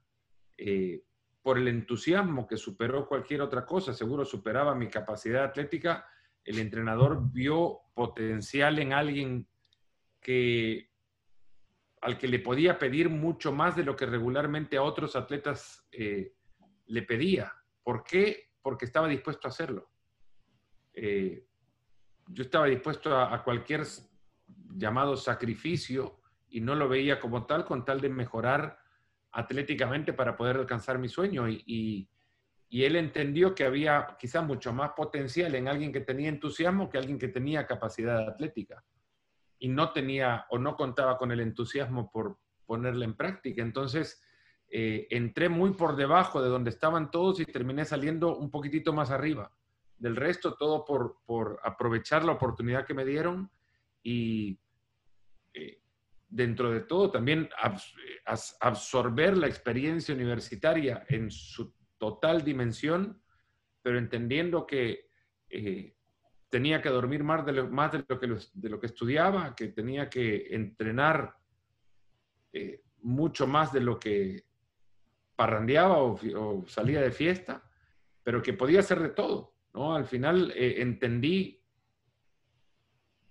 eh, 0.57 1.03
por 1.41 1.57
el 1.57 1.69
entusiasmo 1.69 2.45
que 2.45 2.57
superó 2.57 3.07
cualquier 3.07 3.43
otra 3.43 3.65
cosa, 3.65 3.93
seguro 3.93 4.25
superaba 4.25 4.75
mi 4.75 4.89
capacidad 4.89 5.45
atlética, 5.45 6.05
el 6.43 6.59
entrenador 6.59 7.31
vio 7.31 7.79
potencial 7.93 8.77
en 8.77 8.91
alguien 8.91 9.47
que 10.19 10.89
al 12.01 12.17
que 12.17 12.27
le 12.27 12.39
podía 12.39 12.77
pedir 12.77 13.07
mucho 13.07 13.53
más 13.53 13.77
de 13.77 13.85
lo 13.85 13.95
que 13.95 14.05
regularmente 14.05 14.75
a 14.75 14.83
otros 14.83 15.15
atletas 15.15 15.87
eh, 15.93 16.33
le 16.89 17.03
pedía. 17.03 17.53
¿Por 17.83 18.03
qué? 18.03 18.51
Porque 18.61 18.85
estaba 18.85 19.07
dispuesto 19.07 19.47
a 19.47 19.51
hacerlo. 19.51 19.89
Eh, 20.93 21.45
yo 22.27 22.43
estaba 22.43 22.65
dispuesto 22.65 23.17
a, 23.17 23.43
cualquier 23.43 23.83
llamado 24.75 25.15
sacrificio 25.15 26.19
y 26.49 26.61
no 26.61 26.75
lo 26.75 26.89
veía 26.89 27.19
como 27.19 27.45
tal, 27.45 27.65
con 27.65 27.85
tal 27.85 28.01
de 28.01 28.09
mejorar 28.09 28.79
atléticamente 29.31 30.13
para 30.13 30.35
poder 30.35 30.57
alcanzar 30.57 30.97
mi 30.97 31.09
sueño. 31.09 31.47
Y, 31.47 32.09
él 32.71 32.95
entendió 32.95 33.55
que 33.55 33.65
había 33.65 34.15
quizás 34.19 34.45
mucho 34.45 34.71
más 34.73 34.91
potencial 34.91 35.55
en 35.55 35.67
alguien 35.67 35.91
que 35.91 36.01
tenía 36.01 36.29
entusiasmo 36.29 36.87
que 36.87 36.99
alguien 36.99 37.17
que 37.17 37.27
tenía 37.27 37.65
capacidad 37.65 38.27
atlética. 38.27 38.83
Y 39.57 39.69
no 39.69 39.91
tenía 39.91 40.45
o 40.49 40.59
no 40.59 40.75
contaba 40.75 41.17
con 41.17 41.31
el 41.31 41.39
entusiasmo 41.39 42.11
por 42.11 42.37
ponerla 42.65 43.05
en 43.05 43.15
práctica. 43.15 43.63
Entonces, 43.63 44.21
eh, 44.71 45.07
entré 45.09 45.49
muy 45.49 45.71
por 45.71 45.95
debajo 45.95 46.41
de 46.43 46.49
donde 46.49 46.69
estaban 46.69 47.09
todos 47.09 47.39
y 47.39 47.45
terminé 47.45 47.85
saliendo 47.85 48.37
un 48.37 48.51
poquitito 48.51 48.93
más 48.93 49.09
arriba. 49.09 49.51
Del 49.97 50.15
resto, 50.15 50.55
todo 50.55 50.85
por, 50.85 51.59
aprovechar 51.63 52.23
la 52.23 52.33
oportunidad 52.33 52.85
que 52.85 52.93
me 52.93 53.03
dieron 53.03 53.49
y 54.03 54.59
eh, 55.53 55.81
dentro 56.27 56.71
de 56.71 56.81
todo 56.81 57.09
también 57.09 57.49
absorber 58.59 59.37
la 59.37 59.47
experiencia 59.47 60.13
universitaria 60.13 61.03
en 61.09 61.31
su 61.31 61.73
total 61.97 62.43
dimensión, 62.43 63.21
pero 63.81 63.97
entendiendo 63.97 64.67
que 64.67 65.09
eh, 65.49 65.95
tenía 66.49 66.79
que 66.79 66.89
dormir 66.89 67.23
más 67.23 67.43
de 67.43 67.53
lo, 67.53 67.67
más 67.69 67.91
de 67.91 68.05
lo, 68.07 68.19
que, 68.19 68.27
de 68.53 68.69
lo 68.69 68.79
que 68.79 68.85
estudiaba, 68.85 69.55
que 69.55 69.69
tenía 69.69 70.09
que 70.09 70.53
entrenar 70.55 71.35
mucho 73.01 73.47
más 73.47 73.71
de 73.73 73.81
lo 73.81 73.99
que 73.99 74.48
parrandeaba 75.39 76.03
o, 76.03 76.65
salía 76.67 76.99
de 76.99 77.11
fiesta, 77.11 77.63
pero 78.21 78.41
que 78.41 78.51
podía 78.51 78.81
ser 78.81 78.99
de 78.99 79.07
todo, 79.07 79.53
¿no? 79.73 79.95
Al 79.95 80.03
final 80.03 80.51
eh, 80.53 80.81
entendí 80.81 81.63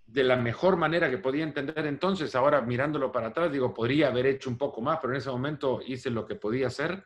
de 0.07 0.25
la 0.25 0.37
mejor 0.37 0.79
manera 0.79 1.11
que 1.11 1.19
podía 1.19 1.45
entender 1.45 1.85
entonces, 1.85 2.35
ahora 2.35 2.63
mirándolo 2.63 3.13
para 3.13 3.27
atrás, 3.27 3.53
digo, 3.53 3.75
podría 3.75 4.09
haber 4.09 4.25
hecho 4.25 4.49
un 4.49 4.57
poco 4.57 4.81
más, 4.81 5.01
pero 5.03 5.13
en 5.13 5.19
ese 5.19 5.29
momento 5.29 5.81
hice 5.87 6.09
lo 6.09 6.25
que 6.25 6.37
podía 6.37 6.69
hacer 6.69 7.05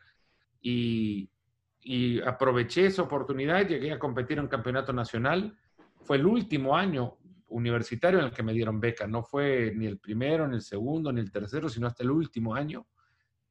y, 0.61 1.29
aproveché 2.25 2.85
esa 2.85 3.01
oportunidad, 3.01 3.67
llegué 3.67 3.91
a 3.91 3.99
competir 3.99 4.39
en 4.39 4.47
campeonato 4.47 4.93
nacional. 4.93 5.53
Fue 5.99 6.15
el 6.15 6.25
último 6.25 6.77
año 6.77 7.17
universitario 7.49 8.19
en 8.19 8.25
el 8.27 8.31
que 8.31 8.41
me 8.41 8.53
dieron 8.53 8.79
beca, 8.79 9.05
no 9.05 9.21
fue 9.21 9.73
ni 9.75 9.85
el 9.85 9.97
primero, 9.97 10.47
ni 10.47 10.55
el 10.55 10.61
segundo, 10.61 11.11
ni 11.11 11.19
el 11.19 11.29
tercero, 11.29 11.67
sino 11.67 11.87
hasta 11.87 12.03
el 12.03 12.11
último 12.11 12.55
año. 12.55 12.87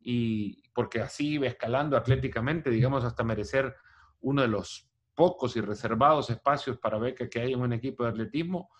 Y 0.02 0.62
porque 0.74 1.00
así 1.00 1.34
iba 1.34 1.46
escalando 1.46 1.96
atléticamente, 1.96 2.70
digamos, 2.70 3.04
hasta 3.04 3.22
merecer 3.22 3.74
uno 4.20 4.42
de 4.42 4.48
los 4.48 4.88
pocos 5.14 5.56
y 5.56 5.60
reservados 5.60 6.30
espacios 6.30 6.78
para 6.78 6.98
beca 6.98 7.28
que 7.28 7.40
hay 7.40 7.52
en 7.52 7.60
un 7.60 7.72
equipo 7.72 8.04
de 8.04 8.10
atletismo. 8.10 8.70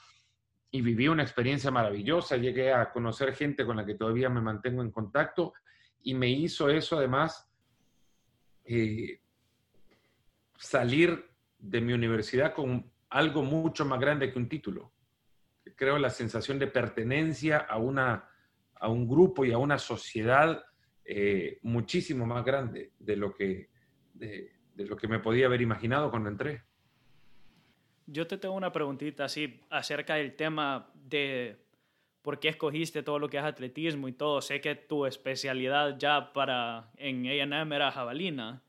Y 0.70 0.80
viví 0.80 1.08
una 1.08 1.22
experiencia 1.22 1.70
maravillosa, 1.70 2.36
llegué 2.36 2.72
a 2.72 2.90
conocer 2.90 3.34
gente 3.34 3.66
con 3.66 3.76
la 3.76 3.84
que 3.84 3.94
todavía 3.94 4.30
me 4.30 4.40
mantengo 4.40 4.82
en 4.82 4.90
contacto 4.90 5.52
y 6.02 6.14
me 6.14 6.30
hizo 6.30 6.68
eso 6.70 6.96
además 6.96 7.48
eh, 8.64 9.20
salir 10.56 11.30
de 11.58 11.80
mi 11.80 11.92
universidad 11.92 12.54
con 12.54 12.90
algo 13.10 13.42
mucho 13.42 13.84
más 13.84 14.00
grande 14.00 14.32
que 14.32 14.38
un 14.38 14.48
título. 14.48 14.92
Creo 15.76 15.98
la 15.98 16.10
sensación 16.10 16.58
de 16.58 16.66
pertenencia 16.66 17.58
a, 17.58 17.78
una, 17.78 18.28
a 18.74 18.88
un 18.88 19.06
grupo 19.06 19.44
y 19.44 19.52
a 19.52 19.58
una 19.58 19.78
sociedad 19.78 20.64
eh, 21.04 21.58
muchísimo 21.62 22.26
más 22.26 22.44
grande 22.44 22.92
de 22.98 23.16
lo, 23.16 23.34
que, 23.34 23.68
de, 24.14 24.52
lo 24.76 24.96
que 24.96 25.08
me 25.08 25.18
podía 25.18 25.46
haber 25.46 25.60
imaginado 25.60 26.10
cuando 26.10 26.28
entré. 26.28 26.62
Yo 28.06 28.26
te 28.26 28.36
tengo 28.38 28.54
una 28.54 28.72
preguntita 28.72 29.24
así 29.24 29.60
acerca 29.70 30.14
del 30.14 30.34
tema 30.34 30.90
de 30.94 31.56
por 32.22 32.38
qué 32.38 32.48
escogiste 32.48 33.02
todo 33.02 33.18
lo 33.18 33.28
que 33.28 33.38
es 33.38 33.44
atletismo 33.44 34.08
y 34.08 34.12
todo. 34.12 34.40
Sé 34.40 34.60
que 34.60 34.74
tu 34.74 35.06
especialidad 35.06 35.98
ya 35.98 36.32
para 36.32 36.90
en 36.96 37.26
A&M 37.26 37.74
era 37.74 37.90
jabalina, 37.90 38.62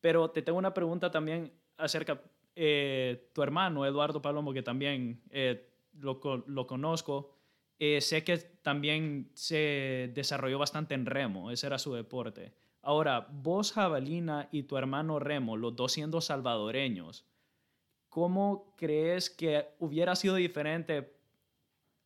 pero 0.00 0.30
te 0.30 0.42
tengo 0.42 0.58
una 0.58 0.74
pregunta 0.74 1.10
también 1.10 1.52
acerca 1.76 2.20
eh, 2.56 3.30
tu 3.32 3.42
hermano, 3.42 3.86
Eduardo 3.86 4.20
Palomo, 4.20 4.52
que 4.52 4.62
también 4.62 5.22
eh, 5.30 5.66
lo, 5.98 6.20
lo, 6.46 6.66
conozco. 6.66 7.34
Eh, 7.82 8.02
sé 8.02 8.22
que 8.24 8.36
también 8.36 9.30
se 9.32 10.12
desarrolló 10.14 10.58
bastante 10.58 10.94
en 10.94 11.06
remo, 11.06 11.50
ese 11.50 11.66
era 11.66 11.78
su 11.78 11.94
deporte. 11.94 12.52
Ahora, 12.82 13.26
vos, 13.30 13.72
Jabalina, 13.72 14.50
y 14.52 14.64
tu 14.64 14.76
hermano 14.76 15.18
Remo, 15.18 15.56
los 15.56 15.74
dos 15.76 15.92
siendo 15.92 16.20
salvadoreños, 16.20 17.26
¿cómo 18.10 18.74
crees 18.76 19.30
que 19.30 19.66
hubiera 19.78 20.14
sido 20.14 20.34
diferente 20.34 21.16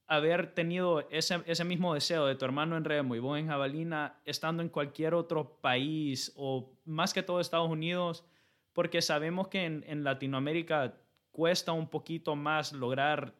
haber 0.07 0.55
tenido 0.55 1.09
ese, 1.11 1.43
ese, 1.47 1.65
mismo 1.65 1.95
deseo 1.95 2.27
de 2.27 2.37
tu 2.37 2.45
hermano 2.45 2.77
en 2.77 2.85
Remo 2.85 3.17
y 3.17 3.19
vos 3.19 3.37
en 3.37 3.49
Jabalina 3.49 4.21
estando 4.25 4.63
en 4.63 4.69
cualquier 4.69 5.15
otro 5.15 5.59
país 5.61 6.33
o 6.37 6.73
más 6.85 7.13
que 7.13 7.25
todo 7.25 7.41
Estados 7.41 7.71
Unidos? 7.71 8.25
Porque 8.73 9.03
sabemos 9.03 9.49
que 9.49 9.65
en, 9.65 9.85
en 9.89 10.05
Latinoamérica 10.05 10.95
cuesta 11.33 11.73
un 11.73 11.89
poquito 11.89 12.37
más 12.37 12.73
lograr... 12.73 13.35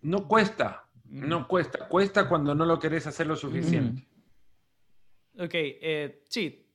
No 0.00 0.28
cuesta, 0.28 0.86
no 1.12 1.46
cuesta. 1.46 1.88
Cuesta 1.88 2.28
cuando 2.28 2.54
no 2.54 2.64
lo 2.64 2.78
querés 2.78 3.06
hacer 3.06 3.26
lo 3.26 3.36
suficiente. 3.36 4.06
Ok, 5.38 5.50
eh, 5.54 6.22
sí, 6.28 6.66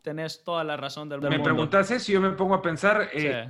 tenés 0.00 0.42
toda 0.42 0.64
la 0.64 0.76
razón 0.76 1.08
del 1.08 1.20
mundo. 1.20 1.36
Me 1.36 1.42
preguntas 1.42 1.90
eso 1.90 2.10
y 2.10 2.14
yo 2.14 2.20
me 2.20 2.30
pongo 2.30 2.54
a 2.54 2.62
pensar... 2.62 3.08
Eh, 3.12 3.48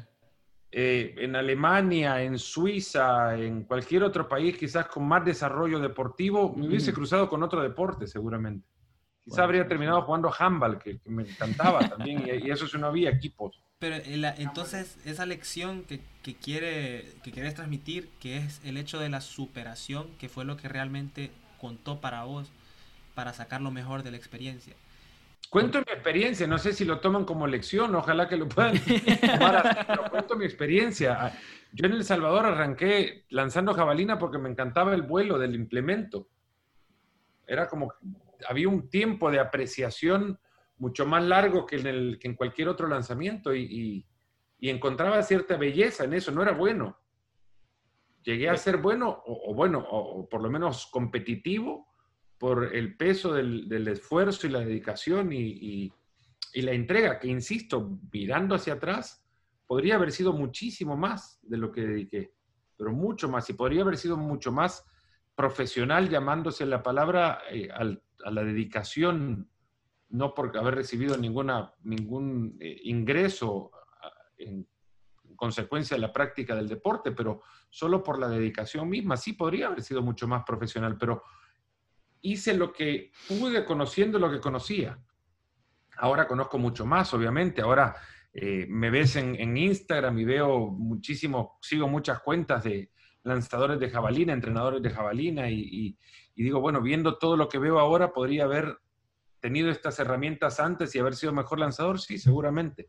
eh, 0.75 1.15
en 1.19 1.37
Alemania, 1.37 2.23
en 2.23 2.39
Suiza, 2.39 3.37
en 3.37 3.65
cualquier 3.65 4.05
otro 4.05 4.27
país 4.27 4.57
quizás 4.57 4.87
con 4.87 5.07
más 5.07 5.23
desarrollo 5.23 5.79
deportivo, 5.79 6.55
me 6.57 6.67
hubiese 6.67 6.95
cruzado 6.95 7.29
con 7.29 7.43
otro 7.43 7.61
deporte 7.63 8.07
seguramente. 8.07 8.67
Quizás 9.25 9.39
habría 9.39 9.67
terminado 9.69 10.03
jugando 10.03 10.33
handball, 10.37 10.79
que, 10.79 10.99
me 11.07 11.23
encantaba 11.23 11.89
también, 11.89 12.25
y, 12.27 12.51
eso 12.51 12.67
si 12.67 12.77
no 12.79 12.89
había 12.89 13.11
equipos. 13.11 13.61
Pero 13.79 13.97
entonces 14.05 14.99
esa 15.05 15.27
lección 15.27 15.85
que, 15.85 16.01
que, 16.23 16.35
quiere, 16.35 17.13
que 17.23 17.33
quieres 17.33 17.55
transmitir, 17.55 18.09
que 18.21 18.39
es 18.39 18.61
el 18.65 18.77
hecho 18.77 18.99
de 18.99 19.09
la 19.09 19.21
superación, 19.21 20.09
que 20.19 20.29
fue 20.29 20.45
lo 20.45 20.57
que 20.57 20.69
realmente 20.69 21.31
contó 21.61 22.01
para 22.01 22.25
vos, 22.25 22.51
para 23.15 23.33
sacar 23.33 23.61
lo 23.61 23.71
mejor 23.71 24.03
de 24.03 24.11
la 24.11 24.17
experiencia. 24.17 24.75
Cuento 25.53 25.79
mi 25.81 25.93
experiencia, 25.93 26.47
no 26.47 26.57
sé 26.57 26.73
si 26.73 26.85
lo 26.85 27.01
toman 27.01 27.27
como 27.27 27.47
lección, 27.47 27.95
ojalá 27.95 28.27
que 28.27 28.39
lo 28.39 28.49
puedan 28.49 28.73
tomar 29.21 29.57
así, 29.57 29.85
pero 29.87 30.11
cuento 30.11 30.35
mi 30.35 30.47
experiencia. 30.47 31.17
Ah, 31.21 31.33
yo 31.73 31.87
en 31.87 31.93
El 31.93 32.05
Salvador 32.05 32.47
arranqué 32.47 33.27
lanzando 33.29 33.75
jabalina 33.75 34.19
porque 34.19 34.39
me 34.39 34.49
encantaba 34.49 34.95
el 34.95 35.03
vuelo 35.03 35.39
del 35.39 35.55
implemento. 35.55 36.27
Era 37.47 37.69
como, 37.69 37.93
había 38.49 38.69
un 38.69 38.89
tiempo 38.89 39.31
de 39.31 39.41
apreciación 39.41 40.39
mucho 40.79 41.07
más 41.07 41.23
largo 41.23 41.67
que 41.67 41.77
en, 41.77 41.87
el, 41.87 42.19
que 42.19 42.29
en 42.29 42.35
cualquier 42.35 42.69
otro 42.69 42.89
lanzamiento 42.89 43.55
y, 43.55 44.07
y, 44.59 44.69
encontraba 44.69 45.23
cierta 45.23 45.57
belleza 45.57 46.05
en 46.05 46.15
eso, 46.15 46.31
no 46.31 46.43
era 46.43 46.53
bueno. 46.53 46.97
Llegué 48.23 48.49
a 48.49 48.57
ser 48.57 48.77
bueno, 48.77 49.23
o, 49.27 49.53
bueno, 49.55 49.85
o 49.91 50.29
por 50.29 50.41
lo 50.41 50.49
menos 50.49 50.87
competitivo, 50.87 51.93
por 52.43 52.75
el 52.75 52.97
peso 52.97 53.33
del, 53.35 53.87
esfuerzo 53.87 54.49
y 54.49 54.51
la 54.51 54.59
dedicación 54.59 55.33
y, 55.33 55.93
la 56.55 56.73
entrega, 56.73 57.21
que 57.21 57.29
insisto, 57.29 58.01
mirando 58.13 58.57
hacia 58.57 58.73
atrás, 58.73 59.25
podría 59.65 59.95
haber 59.95 60.11
sido 60.11 60.33
muchísimo 60.33 60.97
más 60.97 61.39
de 61.43 61.57
lo 61.57 61.71
que 61.71 61.83
dediqué, 61.83 62.35
pero 62.77 62.91
mucho 62.91 63.29
más, 63.29 63.49
y 63.49 63.53
podría 63.53 63.83
haber 63.83 63.97
sido 63.97 64.17
mucho 64.17 64.51
más 64.51 64.85
profesional 65.37 66.09
llamándose 66.09 66.67
la 66.67 66.83
palabra 66.83 67.43
eh, 67.49 67.69
a 68.25 68.31
la 68.31 68.45
dedicación, 68.45 69.49
no 70.11 70.35
por 70.35 70.57
haber 70.57 70.75
recibido 70.75 71.17
ninguna, 71.17 71.73
ningún 71.83 72.57
eh, 72.61 72.81
ingreso 72.85 73.71
en, 74.37 74.67
en 75.25 75.37
consecuencia 75.37 75.97
de 75.97 76.01
la 76.01 76.13
práctica 76.13 76.55
del 76.55 76.69
deporte, 76.69 77.13
pero 77.13 77.43
solo 77.71 78.03
por 78.03 78.19
la 78.19 78.29
dedicación 78.29 78.89
misma, 78.89 79.17
sí 79.17 79.33
podría 79.33 79.69
haber 79.69 79.83
sido 79.83 80.03
mucho 80.03 80.29
más 80.29 80.45
profesional, 80.45 80.97
pero 80.99 81.23
hice 82.23 82.55
lo 82.55 82.73
que 82.73 83.11
pude 83.29 83.65
conociendo 83.65 84.19
lo 84.19 84.31
que 84.31 84.41
conocía. 84.41 84.99
Ahora 85.99 86.27
conozco 86.27 86.59
mucho 86.59 86.87
más, 86.87 87.13
obviamente. 87.13 87.61
Ahora 87.61 87.95
eh, 88.33 88.67
me 88.69 88.91
ves 88.91 89.17
en, 89.17 89.57
Instagram 89.57 90.19
y 90.19 90.25
veo 90.25 90.69
muchísimo, 90.71 91.59
sigo 91.61 91.89
muchas 91.89 92.21
cuentas 92.21 92.65
de 92.65 92.91
lanzadores 93.25 93.79
de 93.79 93.91
jabalina, 93.91 94.33
entrenadores 94.33 94.83
de 94.83 94.91
jabalina 94.91 95.51
y, 95.51 95.97
digo, 96.35 96.61
bueno, 96.61 96.81
viendo 96.81 97.19
todo 97.19 97.37
lo 97.37 97.49
que 97.49 97.59
veo 97.59 97.79
ahora, 97.79 98.13
podría 98.13 98.45
haber 98.45 98.79
tenido 99.41 99.71
estas 99.71 99.99
herramientas 99.99 100.61
antes 100.61 100.95
y 100.95 100.99
haber 100.99 101.15
sido 101.15 101.33
mejor 101.33 101.59
lanzador, 101.59 102.01
sí, 102.01 102.19
seguramente. 102.19 102.89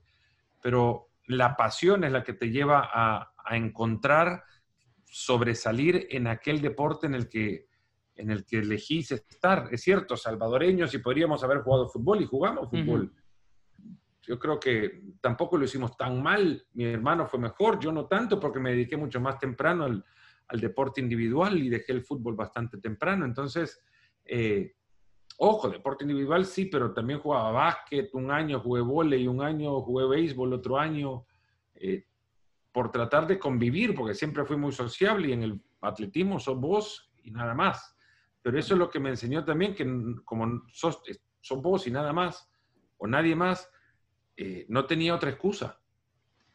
Pero 0.61 1.09
la 1.25 1.55
pasión 1.55 2.03
es 2.03 2.11
la 2.11 2.23
que 2.23 2.33
te 2.33 2.49
lleva 2.51 2.89
a, 2.93 3.33
a 3.37 3.57
encontrar, 3.57 4.43
sobresalir 5.05 6.07
en 6.11 6.27
aquel 6.27 6.61
deporte 6.61 7.07
en 7.07 7.15
el 7.15 7.29
que 7.29 7.67
en 8.15 8.29
el 8.29 8.45
que 8.45 8.59
elegís 8.59 9.11
estar. 9.11 9.69
Es 9.71 9.81
cierto, 9.81 10.15
salvadoreños 10.15 10.93
y 10.93 10.99
podríamos 10.99 11.43
haber 11.43 11.59
jugado 11.59 11.87
fútbol 11.87 12.21
y 12.21 12.25
jugamos 12.25 12.69
fútbol. 12.69 13.11
Yo 14.21 14.39
creo 14.39 14.59
que 14.59 15.15
tampoco 15.19 15.57
lo 15.57 15.65
hicimos 15.65 15.97
tan 15.97 16.21
mal. 16.21 16.65
Mi 16.73 16.85
hermano 16.85 17.25
fue 17.25 17.39
mejor, 17.39 17.79
yo 17.79 17.91
no 17.91 18.05
tanto 18.05 18.39
porque 18.39 18.59
me 18.59 18.71
dediqué 18.71 18.97
mucho 18.97 19.19
más 19.19 19.37
temprano 19.39 19.85
al, 19.85 20.05
deporte 20.61 21.01
individual 21.01 21.57
y 21.57 21.69
dejé 21.69 21.93
el 21.93 22.03
fútbol 22.03 22.35
bastante 22.35 22.77
temprano. 22.77 23.25
Entonces, 23.25 23.81
eh, 24.25 24.75
ojo, 25.37 25.69
deporte 25.69 26.03
individual 26.03 26.45
sí, 26.45 26.65
pero 26.65 26.93
también 26.93 27.19
jugaba 27.19 27.51
básquet, 27.51 28.13
un 28.13 28.31
año 28.31 28.59
jugué 28.59 28.81
volei, 28.81 29.27
un 29.27 29.41
año 29.41 29.81
jugué 29.81 30.07
béisbol, 30.07 30.53
otro 30.53 30.77
año, 30.77 31.25
eh, 31.75 32.05
por 32.71 32.91
tratar 32.91 33.27
de 33.27 33.39
convivir, 33.39 33.93
porque 33.95 34.15
siempre 34.15 34.45
fui 34.45 34.57
muy 34.57 34.71
sociable 34.71 35.29
y 35.29 35.33
en 35.33 35.43
el 35.43 35.61
atletismo 35.81 36.39
sos 36.39 36.59
vos 36.59 37.11
y 37.23 37.31
nada 37.31 37.53
más. 37.53 37.95
Pero 38.41 38.57
eso 38.59 38.73
es 38.73 38.79
lo 38.79 38.89
que 38.89 38.99
me 38.99 39.09
enseñó 39.09 39.45
también, 39.45 39.73
que 39.73 39.85
como 40.25 40.63
sos, 40.69 41.01
vos 41.61 41.87
y 41.87 41.91
nada 41.91 42.11
más, 42.13 42.49
o 42.97 43.07
nadie 43.07 43.35
más, 43.35 43.69
eh, 44.35 44.65
no 44.69 44.85
tenía 44.85 45.15
otra 45.15 45.29
excusa. 45.29 45.79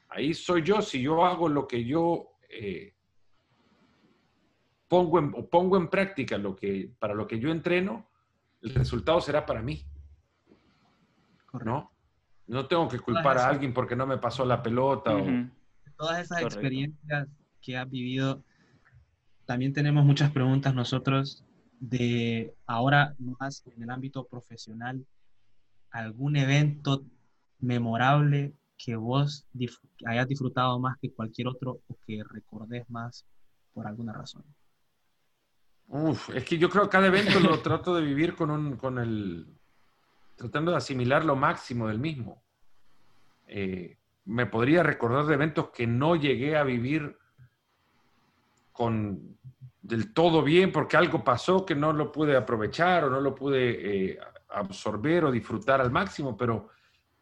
Ahí 0.09 0.35
soy 0.35 0.63
yo, 0.63 0.83
si 0.83 1.03
yo 1.03 1.25
hago 1.25 1.49
lo 1.49 1.67
que 1.67 1.85
yo 1.85 2.39
eh, 2.49 2.95
pongo, 4.89 5.19
en, 5.19 5.33
pongo 5.49 5.77
en 5.77 5.89
práctica 5.89 6.39
lo 6.39 6.57
que, 6.57 6.91
para 6.99 7.15
lo 7.15 7.27
que 7.27 7.39
yo 7.39 7.51
entreno, 7.51 8.09
el 8.63 8.75
resultado 8.75 9.21
será 9.21 9.47
para 9.47 9.63
mí. 9.63 9.85
¿No? 11.65 11.93
No 12.47 12.67
tengo 12.67 12.89
que 12.89 12.99
culpar 12.99 13.39
a 13.39 13.49
alguien 13.49 13.73
porque 13.73 13.95
no 13.95 14.07
me 14.07 14.19
pasó 14.19 14.45
la 14.45 14.63
pelota. 14.63 15.15
Todas 15.97 16.21
esas 16.21 16.43
experiencias 16.43 17.29
que 17.61 17.77
has 17.77 17.89
vivido, 17.89 18.43
también 19.45 19.73
tenemos 19.73 20.05
muchas 20.05 20.31
preguntas 20.31 20.75
nosotros 20.75 21.45
de 21.81 22.55
ahora 22.67 23.15
más 23.19 23.63
en 23.67 23.83
el 23.83 23.91
ámbito 23.91 24.27
profesional, 24.27 25.05
algún 25.91 26.37
evento 26.37 27.05
memorable 27.59 28.55
que 28.77 28.97
vos 28.97 29.47
hayas 30.07 30.29
disfrutado 30.29 30.79
más 30.79 30.97
que 30.99 31.13
cualquier 31.13 31.49
otro 31.49 31.81
o 31.89 31.97
que 32.07 32.23
recordes 32.25 32.89
más 32.89 33.27
por 33.73 33.87
alguna 33.87 34.13
razón? 34.13 34.45
Uf, 35.89 36.31
es 36.31 36.45
que 36.45 36.59
yo 36.59 36.69
creo 36.69 36.85
que 36.85 36.91
cada 36.91 37.07
evento 37.07 37.41
lo 37.41 37.59
trato 37.63 37.95
de 37.95 38.03
vivir 38.03 38.35
con, 38.35 38.51
un, 38.51 38.77
con 38.77 38.99
el, 38.99 39.47
tratando 40.37 40.71
de 40.71 40.77
asimilar 40.77 41.25
lo 41.25 41.35
máximo 41.35 41.89
del 41.89 41.99
mismo. 41.99 42.45
Eh, 43.47 43.99
me 44.27 44.47
podría 44.47 44.83
recordar 44.83 45.25
de 45.25 45.35
eventos 45.35 45.71
que 45.71 45.87
no 45.87 46.15
llegué 46.15 46.57
a 46.57 46.65
vivir 46.65 47.17
con 48.73 49.39
del 49.81 50.13
todo 50.13 50.43
bien 50.43 50.71
porque 50.71 50.99
algo 50.99 51.25
pasó 51.25 51.65
que 51.65 51.75
no 51.75 51.95
lo 51.95 52.13
pude 52.13 52.37
aprovechar 52.37 53.05
o 53.05 53.11
no 53.11 53.21
lo 53.21 53.35
pude 53.35 54.11
eh, 54.11 54.19
absorber 54.51 55.25
o 55.25 55.33
disfrutar 55.33 55.81
al 55.81 55.91
máximo, 55.91 56.37
pero 56.37 56.69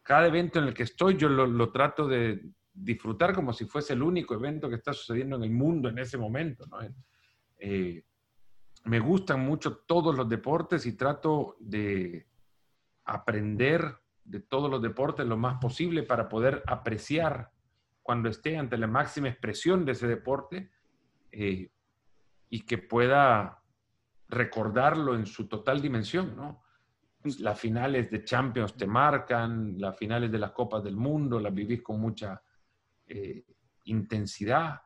cada 0.03 0.27
evento 0.27 0.59
en 0.59 0.65
el 0.65 0.73
que 0.73 0.83
estoy 0.83 1.15
yo 1.15 1.29
lo, 1.29 1.71
trato 1.71 2.07
de 2.07 2.49
disfrutar 2.73 3.33
como 3.33 3.53
si 3.53 3.65
fuese 3.65 3.93
el 3.93 4.03
único 4.03 4.33
evento 4.33 4.69
que 4.69 4.75
está 4.75 4.91
sucediendo 4.91 5.37
en 5.37 5.43
el 5.43 5.51
mundo 5.51 5.87
en 5.87 5.99
ese 5.99 6.17
momento. 6.17 6.65
Eh, 7.57 8.03
me 8.87 8.99
gustan 8.99 9.41
mucho 9.41 9.77
todos 9.79 10.15
los 10.15 10.29
deportes 10.29 10.85
y 10.85 10.93
trato 10.93 11.57
de 11.59 12.25
aprender 13.03 13.97
de 14.23 14.39
todos 14.39 14.69
los 14.71 14.81
deportes 14.81 15.25
lo 15.25 15.37
más 15.37 15.59
posible 15.59 16.03
para 16.03 16.29
poder 16.29 16.63
apreciar 16.65 17.51
cuando 18.01 18.29
esté 18.29 18.57
ante 18.57 18.77
la 18.77 18.87
máxima 18.87 19.27
expresión 19.27 19.83
de 19.83 19.91
ese 19.91 20.07
deporte 20.07 20.71
eh, 21.31 21.69
y 22.49 22.61
que 22.61 22.77
pueda 22.77 23.61
recordarlo 24.29 25.15
en 25.15 25.25
su 25.25 25.47
total 25.47 25.81
dimensión, 25.81 26.35
¿no? 26.35 26.63
Las 27.39 27.59
finales 27.59 28.09
de 28.09 28.23
Champions 28.23 28.75
te 28.77 28.87
marcan, 28.87 29.77
las 29.77 29.97
finales 29.97 30.31
de 30.31 30.39
las 30.39 30.51
Copas 30.51 30.81
del 30.81 30.95
Mundo 30.95 31.41
las 31.41 31.53
vivís 31.53 31.81
con 31.81 31.99
mucha 31.99 32.41
eh, 33.05 33.43
intensidad. 33.83 34.81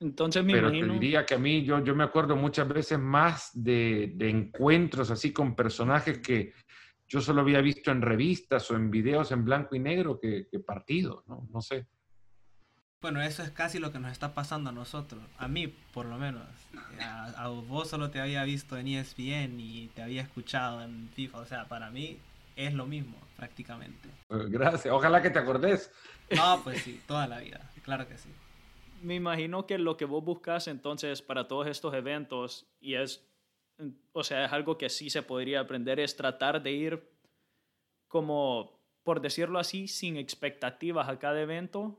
Entonces 0.00 0.44
me 0.44 0.52
Pero 0.52 0.70
te 0.70 0.84
diría 0.84 1.26
que 1.26 1.34
a 1.34 1.38
mí, 1.38 1.64
yo, 1.64 1.82
yo 1.82 1.94
me 1.94 2.04
acuerdo 2.04 2.36
muchas 2.36 2.68
veces 2.68 2.98
más 2.98 3.50
de, 3.52 4.12
de 4.14 4.30
encuentros 4.30 5.10
así 5.10 5.32
con 5.32 5.56
personajes 5.56 6.18
que, 6.18 6.52
yo 7.08 7.22
solo 7.22 7.40
había 7.40 7.60
visto 7.60 7.90
en 7.90 8.02
revistas 8.02 8.70
o 8.70 8.76
en 8.76 8.90
videos 8.90 9.32
en 9.32 9.44
blanco 9.44 9.74
y 9.74 9.78
negro 9.78 10.20
que, 10.20 10.46
partidos, 10.64 11.26
¿no? 11.26 11.48
No 11.50 11.62
sé. 11.62 11.86
Bueno, 13.00 13.22
eso 13.22 13.42
es 13.42 13.50
casi 13.50 13.78
lo 13.78 13.92
que 13.92 13.98
nos 13.98 14.12
está 14.12 14.34
pasando 14.34 14.70
a 14.70 14.72
nosotros, 14.72 15.22
a 15.38 15.48
mí 15.48 15.68
por 15.94 16.06
lo 16.06 16.18
menos. 16.18 16.42
A, 17.00 17.48
vos 17.48 17.88
solo 17.88 18.10
te 18.10 18.20
había 18.20 18.44
visto 18.44 18.76
en 18.76 18.88
ESPN 18.88 19.58
y 19.58 19.88
te 19.94 20.02
había 20.02 20.22
escuchado 20.22 20.82
en 20.82 21.08
FIFA, 21.14 21.38
o 21.38 21.46
sea, 21.46 21.64
para 21.66 21.90
mí 21.90 22.18
es 22.56 22.74
lo 22.74 22.86
mismo 22.86 23.16
prácticamente. 23.36 24.08
Eh, 24.30 24.46
gracias, 24.48 24.92
ojalá 24.92 25.22
que 25.22 25.30
te 25.30 25.38
acordes. 25.38 25.90
No, 26.36 26.60
pues 26.62 26.82
sí, 26.82 27.00
toda 27.06 27.26
la 27.26 27.38
vida, 27.38 27.70
claro 27.84 28.06
que 28.06 28.18
sí. 28.18 28.28
Me 29.02 29.14
imagino 29.14 29.66
que 29.66 29.78
lo 29.78 29.96
que 29.96 30.04
vos 30.04 30.24
buscas 30.24 30.68
entonces 30.68 31.22
para 31.22 31.48
todos 31.48 31.66
estos 31.66 31.94
eventos, 31.94 32.66
y 32.80 32.94
es 32.94 33.28
o 34.12 34.24
sea, 34.24 34.44
es 34.44 34.52
algo 34.52 34.76
que 34.76 34.88
sí 34.88 35.10
se 35.10 35.22
podría 35.22 35.60
aprender, 35.60 36.00
es 36.00 36.16
tratar 36.16 36.62
de 36.62 36.72
ir 36.72 37.08
como, 38.08 38.80
por 39.04 39.20
decirlo 39.20 39.58
así, 39.58 39.88
sin 39.88 40.16
expectativas 40.16 41.08
a 41.08 41.18
cada 41.18 41.40
evento 41.40 41.98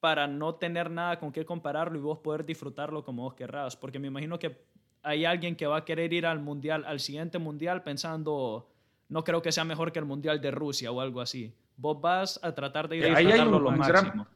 para 0.00 0.26
no 0.26 0.54
tener 0.54 0.90
nada 0.90 1.18
con 1.18 1.32
qué 1.32 1.44
compararlo 1.44 1.98
y 1.98 2.02
vos 2.02 2.18
poder 2.20 2.44
disfrutarlo 2.44 3.04
como 3.04 3.24
vos 3.24 3.34
querrás. 3.34 3.76
Porque 3.76 3.98
me 3.98 4.06
imagino 4.06 4.38
que 4.38 4.56
hay 5.02 5.24
alguien 5.24 5.56
que 5.56 5.66
va 5.66 5.78
a 5.78 5.84
querer 5.84 6.12
ir 6.12 6.24
al 6.24 6.38
mundial, 6.38 6.84
al 6.86 7.00
siguiente 7.00 7.38
mundial 7.38 7.82
pensando, 7.82 8.70
no 9.08 9.24
creo 9.24 9.42
que 9.42 9.52
sea 9.52 9.64
mejor 9.64 9.92
que 9.92 9.98
el 9.98 10.04
mundial 10.04 10.40
de 10.40 10.50
Rusia 10.50 10.92
o 10.92 11.00
algo 11.00 11.20
así. 11.20 11.52
Vos 11.76 12.00
vas 12.00 12.40
a 12.42 12.54
tratar 12.54 12.88
de 12.88 12.98
ir 12.98 13.04
a 13.06 13.18
disfrutarlo 13.18 13.58
lo 13.58 13.70
máximo. 13.72 14.12
Gran, 14.12 14.28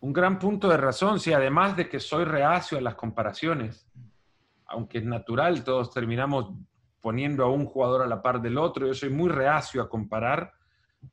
un 0.00 0.12
gran 0.12 0.38
punto 0.38 0.68
de 0.68 0.76
razón, 0.76 1.18
si 1.20 1.32
además 1.32 1.76
de 1.76 1.88
que 1.88 2.00
soy 2.00 2.24
reacio 2.24 2.78
a 2.78 2.80
las 2.80 2.94
comparaciones 2.94 3.88
aunque 4.68 4.98
es 4.98 5.04
natural, 5.04 5.64
todos 5.64 5.90
terminamos 5.92 6.52
poniendo 7.00 7.44
a 7.44 7.50
un 7.50 7.64
jugador 7.64 8.02
a 8.02 8.06
la 8.06 8.22
par 8.22 8.40
del 8.40 8.58
otro. 8.58 8.86
Yo 8.86 8.94
soy 8.94 9.10
muy 9.10 9.30
reacio 9.30 9.82
a 9.82 9.88
comparar 9.88 10.52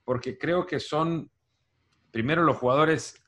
porque 0.04 0.38
creo 0.38 0.65
que 0.65 0.80
son, 0.80 1.32
primero 2.12 2.43
los 2.43 2.58
jugadores 2.58 3.24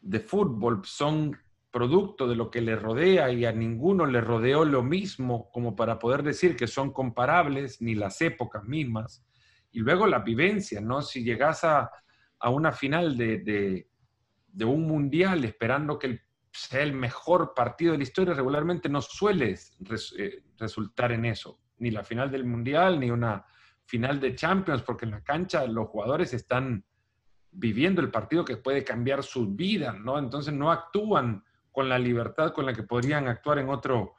de 0.00 0.20
fútbol 0.20 0.82
son 0.84 1.36
producto 1.70 2.28
de 2.28 2.36
lo 2.36 2.50
que 2.50 2.60
le 2.60 2.76
rodea 2.76 3.32
y 3.32 3.44
a 3.44 3.52
ninguno 3.52 4.06
le 4.06 4.20
rodeó 4.20 4.64
lo 4.64 4.82
mismo 4.82 5.50
como 5.50 5.74
para 5.74 5.98
poder 5.98 6.22
decir 6.22 6.54
que 6.54 6.66
son 6.66 6.92
comparables, 6.92 7.80
ni 7.80 7.94
las 7.94 8.20
épocas 8.20 8.62
mismas. 8.64 9.24
Y 9.72 9.80
luego 9.80 10.06
la 10.06 10.18
vivencia, 10.20 10.80
¿no? 10.80 11.02
Si 11.02 11.24
llegas 11.24 11.64
a, 11.64 11.90
una 12.44 12.72
final 12.72 13.16
de, 13.16 13.88
un 14.64 14.86
mundial 14.86 15.44
esperando 15.44 15.98
que 15.98 16.20
sea 16.52 16.82
el 16.82 16.92
mejor 16.92 17.54
partido 17.54 17.92
de 17.92 17.98
la 17.98 18.04
historia, 18.04 18.34
regularmente 18.34 18.88
no 18.88 19.00
suele 19.00 19.56
eh, 20.18 20.44
resultar 20.58 21.12
en 21.12 21.24
eso, 21.24 21.60
ni 21.78 21.90
la 21.90 22.04
final 22.04 22.30
del 22.30 22.44
Mundial, 22.44 23.00
ni 23.00 23.10
una 23.10 23.44
final 23.86 24.20
de 24.20 24.34
Champions, 24.34 24.82
porque 24.82 25.06
en 25.06 25.12
la 25.12 25.22
cancha 25.22 25.66
los 25.66 25.88
jugadores 25.88 26.34
están 26.34 26.84
viviendo 27.50 28.00
el 28.00 28.10
partido 28.10 28.44
que 28.44 28.56
puede 28.56 28.84
cambiar 28.84 29.22
su 29.22 29.54
vida, 29.54 29.92
¿no? 29.92 30.18
Entonces 30.18 30.54
no 30.54 30.70
actúan 30.70 31.44
con 31.70 31.88
la 31.88 31.98
libertad 31.98 32.52
con 32.52 32.66
la 32.66 32.72
que 32.72 32.82
podrían 32.82 33.28
actuar 33.28 33.58
en 33.58 33.68
otro, 33.68 34.14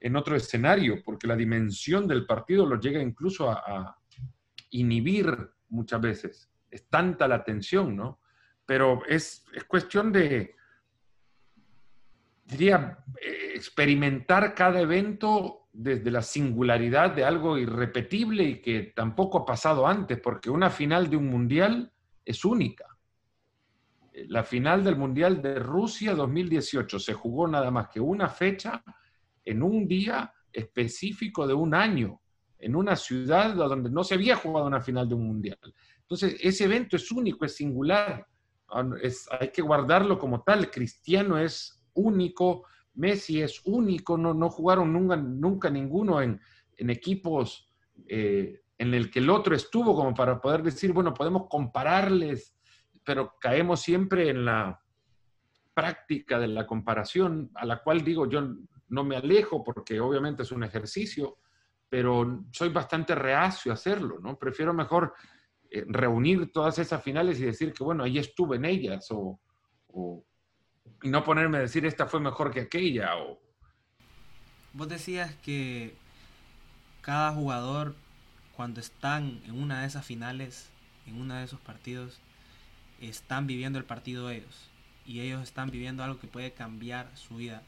en 0.00 0.16
otro 0.16 0.36
escenario, 0.36 1.02
porque 1.04 1.26
la 1.26 1.36
dimensión 1.36 2.06
del 2.06 2.26
partido 2.26 2.64
los 2.64 2.80
llega 2.80 3.00
incluso 3.00 3.50
a, 3.50 3.62
a 3.66 3.98
inhibir 4.70 5.36
muchas 5.68 6.00
veces. 6.00 6.50
Es 6.70 6.88
tanta 6.88 7.28
la 7.28 7.44
tensión, 7.44 7.96
¿no? 7.96 8.21
Pero 8.72 9.02
es, 9.06 9.44
es 9.52 9.64
cuestión 9.64 10.10
de, 10.10 10.54
diría, 12.46 13.04
eh, 13.20 13.52
experimentar 13.54 14.54
cada 14.54 14.80
evento 14.80 15.68
desde 15.70 16.10
la 16.10 16.22
singularidad 16.22 17.10
de 17.10 17.22
algo 17.22 17.58
irrepetible 17.58 18.44
y 18.44 18.62
que 18.62 18.94
tampoco 18.96 19.40
ha 19.40 19.44
pasado 19.44 19.86
antes, 19.86 20.18
porque 20.20 20.48
una 20.48 20.70
final 20.70 21.10
de 21.10 21.18
un 21.18 21.26
mundial 21.26 21.92
es 22.24 22.46
única. 22.46 22.86
La 24.28 24.42
final 24.42 24.82
del 24.82 24.96
Mundial 24.96 25.42
de 25.42 25.58
Rusia 25.58 26.14
2018 26.14 26.98
se 26.98 27.12
jugó 27.12 27.46
nada 27.46 27.70
más 27.70 27.90
que 27.90 28.00
una 28.00 28.30
fecha 28.30 28.82
en 29.44 29.62
un 29.62 29.86
día 29.86 30.32
específico 30.50 31.46
de 31.46 31.52
un 31.52 31.74
año, 31.74 32.22
en 32.58 32.74
una 32.74 32.96
ciudad 32.96 33.54
donde 33.54 33.90
no 33.90 34.02
se 34.02 34.14
había 34.14 34.36
jugado 34.36 34.66
una 34.66 34.80
final 34.80 35.06
de 35.06 35.14
un 35.14 35.26
mundial. 35.26 35.58
Entonces, 36.00 36.40
ese 36.40 36.64
evento 36.64 36.96
es 36.96 37.12
único, 37.12 37.44
es 37.44 37.54
singular, 37.54 38.26
hay 39.40 39.48
que 39.48 39.62
guardarlo 39.62 40.18
como 40.18 40.42
tal. 40.42 40.70
Cristiano 40.70 41.38
es 41.38 41.84
único, 41.94 42.66
Messi 42.94 43.42
es 43.42 43.60
único, 43.64 44.16
no, 44.16 44.34
no 44.34 44.50
jugaron 44.50 44.92
nunca, 44.92 45.70
ninguno 45.70 46.20
en, 46.20 46.40
equipos 46.78 47.70
eh, 48.08 48.62
en 48.76 48.94
el 48.94 49.10
que 49.10 49.20
el 49.20 49.30
otro 49.30 49.54
estuvo 49.54 49.94
como 49.94 50.14
para 50.14 50.40
poder 50.40 50.62
decir, 50.62 50.92
bueno, 50.92 51.14
podemos 51.14 51.46
compararles, 51.48 52.56
pero 53.04 53.36
caemos 53.40 53.80
siempre 53.80 54.30
en 54.30 54.44
la 54.44 54.80
práctica 55.74 56.38
de 56.38 56.48
la 56.48 56.66
comparación, 56.66 57.50
a 57.54 57.64
la 57.64 57.82
cual 57.82 58.02
digo, 58.02 58.28
yo 58.28 58.42
no 58.88 59.04
me 59.04 59.16
alejo 59.16 59.62
porque 59.62 60.00
obviamente 60.00 60.42
es 60.42 60.52
un 60.52 60.64
ejercicio, 60.64 61.38
pero 61.88 62.44
soy 62.50 62.70
bastante 62.70 63.14
reacio 63.14 63.70
a 63.70 63.74
hacerlo, 63.74 64.18
¿no? 64.20 64.38
Prefiero 64.38 64.74
mejor 64.74 65.14
reunir 65.88 66.52
todas 66.52 66.78
esas 66.78 67.02
finales 67.02 67.40
y 67.40 67.44
decir 67.44 67.72
que, 67.72 67.82
bueno, 67.84 68.04
ahí 68.04 68.18
estuve 68.18 68.56
en 68.56 68.64
ellas 68.64 69.06
o, 69.10 69.40
no 71.02 71.24
ponerme 71.24 71.58
a 71.58 71.62
decir 71.62 71.84
esta 71.84 72.06
fue 72.06 72.20
mejor 72.20 72.52
que 72.52 72.60
aquella. 72.60 73.16
O... 73.16 73.40
Vos 74.72 74.88
decías 74.88 75.34
que 75.36 75.94
cada 77.00 77.32
jugador 77.32 77.94
cuando 78.56 78.80
están 78.80 79.40
en 79.46 79.60
una 79.60 79.80
de 79.80 79.86
esas 79.86 80.06
finales, 80.06 80.70
en 81.06 81.20
uno 81.20 81.34
de 81.34 81.44
esos 81.44 81.60
partidos, 81.60 82.20
están 83.00 83.46
viviendo 83.46 83.78
el 83.78 83.84
partido 83.84 84.30
ellos 84.30 84.70
y 85.04 85.20
ellos 85.20 85.42
están 85.42 85.70
viviendo 85.70 86.04
algo 86.04 86.20
que 86.20 86.28
puede 86.28 86.52
cambiar 86.52 87.10
su 87.16 87.36
vida. 87.36 87.62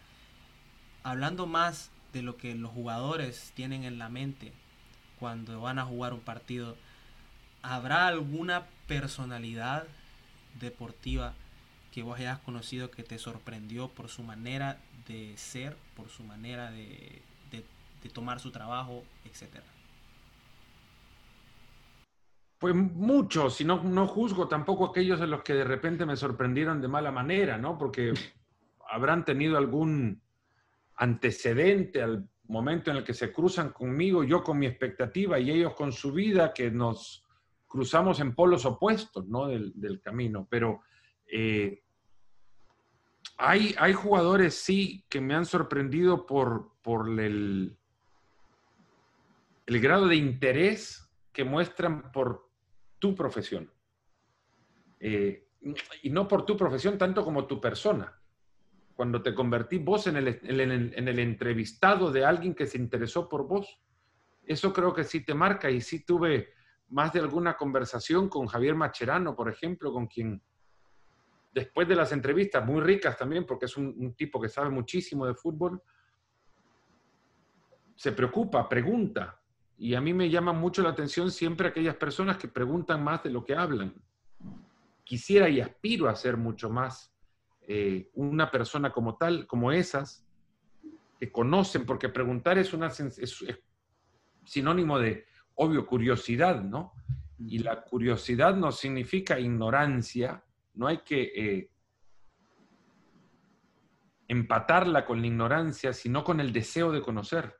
Hablando 1.02 1.46
más 1.46 1.90
de 2.12 2.22
lo 2.22 2.36
que 2.36 2.54
los 2.54 2.70
jugadores 2.70 3.52
tienen 3.54 3.84
en 3.84 3.98
la 3.98 4.08
mente 4.08 4.52
cuando 5.18 5.60
van 5.60 5.78
a 5.78 5.84
jugar 5.84 6.12
un 6.12 6.20
partido, 6.20 6.76
¿habrá 7.64 8.06
alguna 8.06 8.66
personalidad 8.86 9.84
deportiva 10.60 11.32
que 11.90 12.02
vos 12.02 12.18
hayas 12.18 12.38
conocido 12.40 12.90
que 12.90 13.02
te 13.02 13.18
sorprendió 13.18 13.88
por 13.88 14.08
su 14.08 14.22
manera 14.22 14.78
de 15.08 15.32
ser, 15.36 15.76
por 15.96 16.08
su 16.08 16.22
manera 16.22 16.70
de, 16.70 17.22
tomar 18.12 18.38
su 18.38 18.50
trabajo, 18.50 19.02
etcétera? 19.24 19.64
Pues 22.58 22.74
muchos, 22.74 23.56
si 23.56 23.64
no, 23.64 23.82
no 23.82 24.06
juzgo 24.06 24.46
tampoco 24.46 24.84
aquellos 24.84 25.20
en 25.22 25.30
los 25.30 25.42
que 25.42 25.54
de 25.54 25.64
repente 25.64 26.04
me 26.04 26.14
sorprendieron 26.14 26.82
de 26.82 26.88
mala 26.88 27.10
manera, 27.10 27.56
¿no? 27.56 27.78
Porque 27.78 28.12
habrán 28.90 29.24
tenido 29.24 29.56
algún 29.56 30.20
antecedente 30.96 32.02
al 32.02 32.28
momento 32.46 32.90
en 32.90 32.98
el 32.98 33.04
que 33.04 33.14
se 33.14 33.32
cruzan 33.32 33.70
conmigo, 33.70 34.22
yo 34.22 34.44
con 34.44 34.58
mi 34.58 34.66
expectativa 34.66 35.38
y 35.38 35.50
ellos 35.50 35.72
con 35.72 35.92
su 35.92 36.12
vida, 36.12 36.52
que 36.52 36.70
nos 36.70 37.23
cruzamos 37.74 38.20
en 38.20 38.36
polos 38.36 38.64
opuestos, 38.66 39.26
¿no? 39.26 39.48
Del, 39.48 40.00
camino. 40.00 40.46
Pero 40.48 40.82
eh, 41.26 41.82
hay, 43.36 43.74
hay 43.76 43.92
jugadores, 43.92 44.54
sí, 44.54 45.04
que 45.08 45.20
me 45.20 45.34
han 45.34 45.44
sorprendido 45.44 46.24
por, 46.24 46.76
por 46.82 47.08
el, 47.18 47.76
el 49.66 49.80
grado 49.80 50.06
de 50.06 50.14
interés 50.14 51.10
que 51.32 51.42
muestran 51.42 52.12
por 52.12 52.48
tu 53.00 53.12
profesión. 53.16 53.72
Eh, 55.00 55.48
y 56.02 56.10
no 56.10 56.28
por 56.28 56.46
tu 56.46 56.56
profesión 56.56 56.96
tanto 56.96 57.24
como 57.24 57.44
tu 57.48 57.60
persona. 57.60 58.20
Cuando 58.94 59.20
te 59.20 59.34
convertí 59.34 59.78
vos 59.78 60.06
en 60.06 60.16
el, 60.16 60.28
en 60.28 61.08
el 61.08 61.18
entrevistado 61.18 62.12
de 62.12 62.24
alguien 62.24 62.54
que 62.54 62.68
se 62.68 62.78
interesó 62.78 63.28
por 63.28 63.48
vos, 63.48 63.80
eso 64.44 64.72
creo 64.72 64.94
que 64.94 65.02
sí 65.02 65.24
te 65.24 65.34
marca 65.34 65.68
y 65.72 65.80
sí 65.80 66.04
tuve 66.04 66.54
más 66.88 67.12
de 67.12 67.20
alguna 67.20 67.56
conversación 67.56 68.28
con 68.28 68.46
Javier 68.46 68.74
Macherano, 68.74 69.34
por 69.34 69.48
ejemplo, 69.48 69.92
con 69.92 70.06
quien 70.06 70.42
después 71.54 71.86
de 71.86 71.94
las 71.94 72.12
entrevistas, 72.12 72.66
muy 72.66 72.80
ricas 72.80 73.16
también, 73.16 73.46
porque 73.46 73.66
es 73.66 73.76
un, 73.76 74.14
tipo 74.14 74.40
que 74.40 74.48
sabe 74.48 74.70
muchísimo 74.70 75.24
de 75.24 75.34
fútbol, 75.34 75.80
se 77.94 78.10
preocupa, 78.10 78.68
pregunta. 78.68 79.40
Y 79.78 79.94
a 79.94 80.00
mí 80.00 80.12
me 80.12 80.28
llama 80.28 80.52
mucho 80.52 80.82
la 80.82 80.90
atención 80.90 81.30
siempre 81.30 81.68
aquellas 81.68 81.94
personas 81.94 82.38
que 82.38 82.48
preguntan 82.48 83.02
más 83.04 83.22
de 83.22 83.30
lo 83.30 83.44
que 83.44 83.54
hablan. 83.54 83.94
Quisiera 85.04 85.48
y 85.48 85.60
aspiro 85.60 86.08
a 86.08 86.16
ser 86.16 86.36
mucho 86.36 86.70
más 86.70 87.14
eh, 87.62 88.10
una 88.14 88.50
persona 88.50 88.92
como 88.92 89.16
tal, 89.16 89.46
como 89.46 89.70
esas, 89.70 90.26
que 91.20 91.30
conocen, 91.30 91.86
porque 91.86 92.08
preguntar 92.08 92.58
es, 92.58 92.72
una, 92.72 92.88
es 92.88 93.44
sinónimo 94.44 94.98
de, 94.98 95.24
obvio, 95.56 95.86
curiosidad, 95.86 96.62
¿no? 96.62 96.92
Y 97.38 97.58
la 97.58 97.82
curiosidad 97.82 98.54
no 98.54 98.72
significa 98.72 99.38
ignorancia, 99.38 100.42
no 100.74 100.86
hay 100.86 100.98
que 100.98 101.22
eh, 101.34 101.70
empatarla 104.28 105.04
con 105.04 105.20
la 105.20 105.26
ignorancia, 105.26 105.92
sino 105.92 106.24
con 106.24 106.40
el 106.40 106.52
deseo 106.52 106.90
de 106.90 107.02
conocer. 107.02 107.56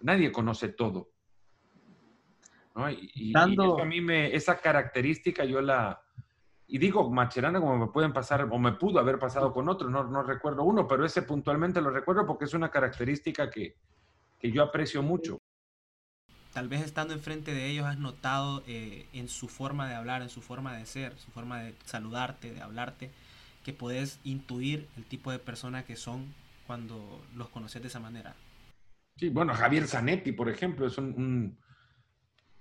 Nadie 0.00 0.32
conoce 0.32 0.70
todo. 0.70 1.10
Y, 3.14 3.32
a 3.36 3.46
mí 3.46 4.00
me, 4.02 4.34
esa 4.34 4.58
característica 4.58 5.46
yo 5.46 5.62
la, 5.62 5.98
y 6.66 6.76
digo 6.76 7.10
Macherana 7.10 7.58
como 7.58 7.78
me 7.78 7.86
pueden 7.86 8.12
pasar, 8.12 8.46
o 8.50 8.58
me 8.58 8.72
pudo 8.72 8.98
haber 8.98 9.18
pasado 9.18 9.50
con 9.50 9.66
otros, 9.70 9.90
no, 9.90 10.04
no 10.04 10.22
recuerdo 10.22 10.62
uno, 10.62 10.86
pero 10.86 11.06
ese 11.06 11.22
puntualmente 11.22 11.80
lo 11.80 11.88
recuerdo 11.88 12.26
porque 12.26 12.44
es 12.44 12.52
una 12.52 12.70
característica 12.70 13.48
que, 13.48 13.76
que 14.38 14.52
yo 14.52 14.62
aprecio 14.62 15.02
mucho 15.02 15.40
tal 16.56 16.68
vez 16.68 16.80
estando 16.80 17.12
enfrente 17.12 17.52
de 17.52 17.66
ellos 17.66 17.84
has 17.84 17.98
notado 17.98 18.62
eh, 18.66 19.04
en 19.12 19.28
su 19.28 19.46
forma 19.46 19.90
de 19.90 19.94
hablar, 19.94 20.22
en 20.22 20.30
su 20.30 20.40
forma 20.40 20.74
de 20.74 20.86
ser, 20.86 21.14
su 21.18 21.30
forma 21.30 21.60
de 21.60 21.74
saludarte, 21.84 22.50
de 22.50 22.62
hablarte, 22.62 23.10
que 23.62 23.74
puedes 23.74 24.18
intuir 24.24 24.88
el 24.96 25.04
tipo 25.04 25.30
de 25.30 25.38
persona 25.38 25.84
que 25.84 25.96
son 25.96 26.32
cuando 26.66 27.20
los 27.34 27.50
conoces 27.50 27.82
de 27.82 27.88
esa 27.88 28.00
manera. 28.00 28.34
Sí, 29.16 29.28
bueno, 29.28 29.52
Javier 29.52 29.86
Zanetti, 29.86 30.32
por 30.32 30.48
ejemplo, 30.48 30.86
es 30.86 30.96
un, 30.96 31.58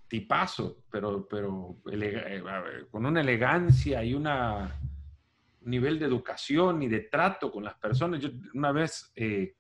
tipazo, 0.10 0.84
pero, 0.92 1.26
pero 1.30 1.78
eh, 1.90 2.44
con 2.92 3.06
una 3.06 3.22
elegancia 3.22 4.04
y 4.04 4.14
un 4.14 4.28
nivel 5.62 6.00
de 6.00 6.06
educación 6.06 6.84
y 6.84 6.90
de 6.90 7.00
trato 7.00 7.50
con 7.50 7.64
las 7.64 7.76
personas. 7.76 8.20
Yo 8.20 8.28
una 8.56 8.74
vez... 8.74 9.14
Eh, 9.16 9.56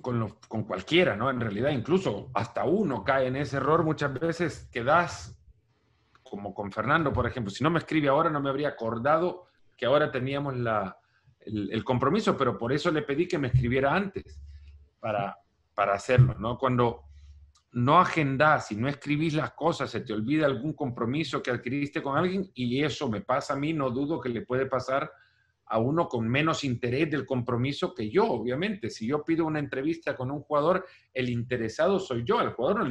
con, 0.00 0.36
con, 0.48 0.64
cualquiera, 0.64 1.16
¿no? 1.16 1.30
En 1.30 1.40
realidad, 1.40 1.70
incluso 1.70 2.30
hasta 2.34 2.64
uno 2.64 3.04
cae 3.04 3.26
en 3.26 3.36
ese 3.36 3.58
error 3.58 3.84
muchas 3.84 4.12
veces 4.18 4.68
que 4.72 4.84
das, 4.84 5.36
como 6.22 6.54
con 6.54 6.70
Fernando, 6.72 7.12
por 7.12 7.26
ejemplo. 7.26 7.50
Si 7.50 7.64
no 7.64 7.70
me 7.70 7.78
escribe 7.78 8.08
ahora, 8.08 8.30
no 8.30 8.40
me 8.40 8.50
habría 8.50 8.68
acordado 8.68 9.46
que 9.76 9.86
ahora 9.86 10.10
teníamos 10.10 10.56
la, 10.56 10.96
el, 11.40 11.82
compromiso, 11.84 12.36
pero 12.36 12.58
por 12.58 12.72
eso 12.72 12.90
le 12.90 13.02
pedí 13.02 13.26
que 13.26 13.38
me 13.38 13.48
escribiera 13.48 13.94
antes, 13.94 14.40
para, 14.98 15.36
para 15.74 15.94
hacerlo, 15.94 16.34
¿no? 16.38 16.58
Cuando 16.58 17.04
no 17.72 17.98
agendás 17.98 18.72
y 18.72 18.76
no 18.76 18.88
escribís 18.88 19.34
las 19.34 19.52
cosas, 19.52 19.90
se 19.90 20.00
te 20.00 20.12
olvida 20.12 20.46
algún 20.46 20.72
compromiso 20.72 21.42
que 21.42 21.50
adquiriste 21.50 22.02
con 22.02 22.16
alguien 22.16 22.50
y 22.54 22.82
eso 22.82 23.08
me 23.08 23.20
pasa 23.20 23.54
a 23.54 23.56
mí, 23.56 23.72
no 23.72 23.90
dudo 23.90 24.20
que 24.20 24.28
le 24.28 24.42
puede 24.42 24.66
pasar 24.66 25.10
a 25.72 25.78
uno 25.78 26.08
con 26.08 26.28
menos 26.28 26.64
interés 26.64 27.08
del 27.10 27.24
compromiso 27.24 27.94
que 27.94 28.10
yo, 28.10 28.24
obviamente. 28.24 28.90
Si 28.90 29.06
yo 29.06 29.22
pido 29.22 29.46
una 29.46 29.60
entrevista 29.60 30.16
con 30.16 30.30
un 30.32 30.40
jugador, 30.40 30.84
el 31.14 31.30
interesado 31.30 32.00
soy 32.00 32.24
yo. 32.24 32.40
Al 32.40 32.54
jugador 32.54 32.88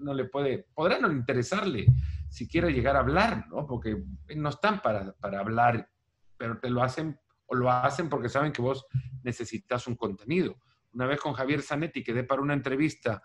no 0.00 0.12
le, 0.12 0.26
puede, 0.26 0.66
podrá 0.74 0.98
no 0.98 1.10
interesarle 1.10 1.86
si 2.28 2.46
quiere 2.46 2.70
llegar 2.70 2.96
a 2.96 3.00
hablar, 3.00 3.48
¿no? 3.48 3.66
Porque 3.66 3.96
no 4.36 4.50
están 4.50 4.82
para, 4.82 5.14
para 5.14 5.40
hablar, 5.40 5.88
pero 6.36 6.58
te 6.58 6.68
lo 6.68 6.82
hacen 6.82 7.18
o 7.46 7.54
lo 7.54 7.70
hacen 7.70 8.10
porque 8.10 8.28
saben 8.28 8.52
que 8.52 8.60
vos 8.60 8.84
necesitas 9.22 9.86
un 9.86 9.96
contenido. 9.96 10.60
Una 10.92 11.06
vez 11.06 11.18
con 11.18 11.32
Javier 11.32 11.62
Zanetti 11.62 12.04
quedé 12.04 12.24
para 12.24 12.42
una 12.42 12.52
entrevista, 12.52 13.22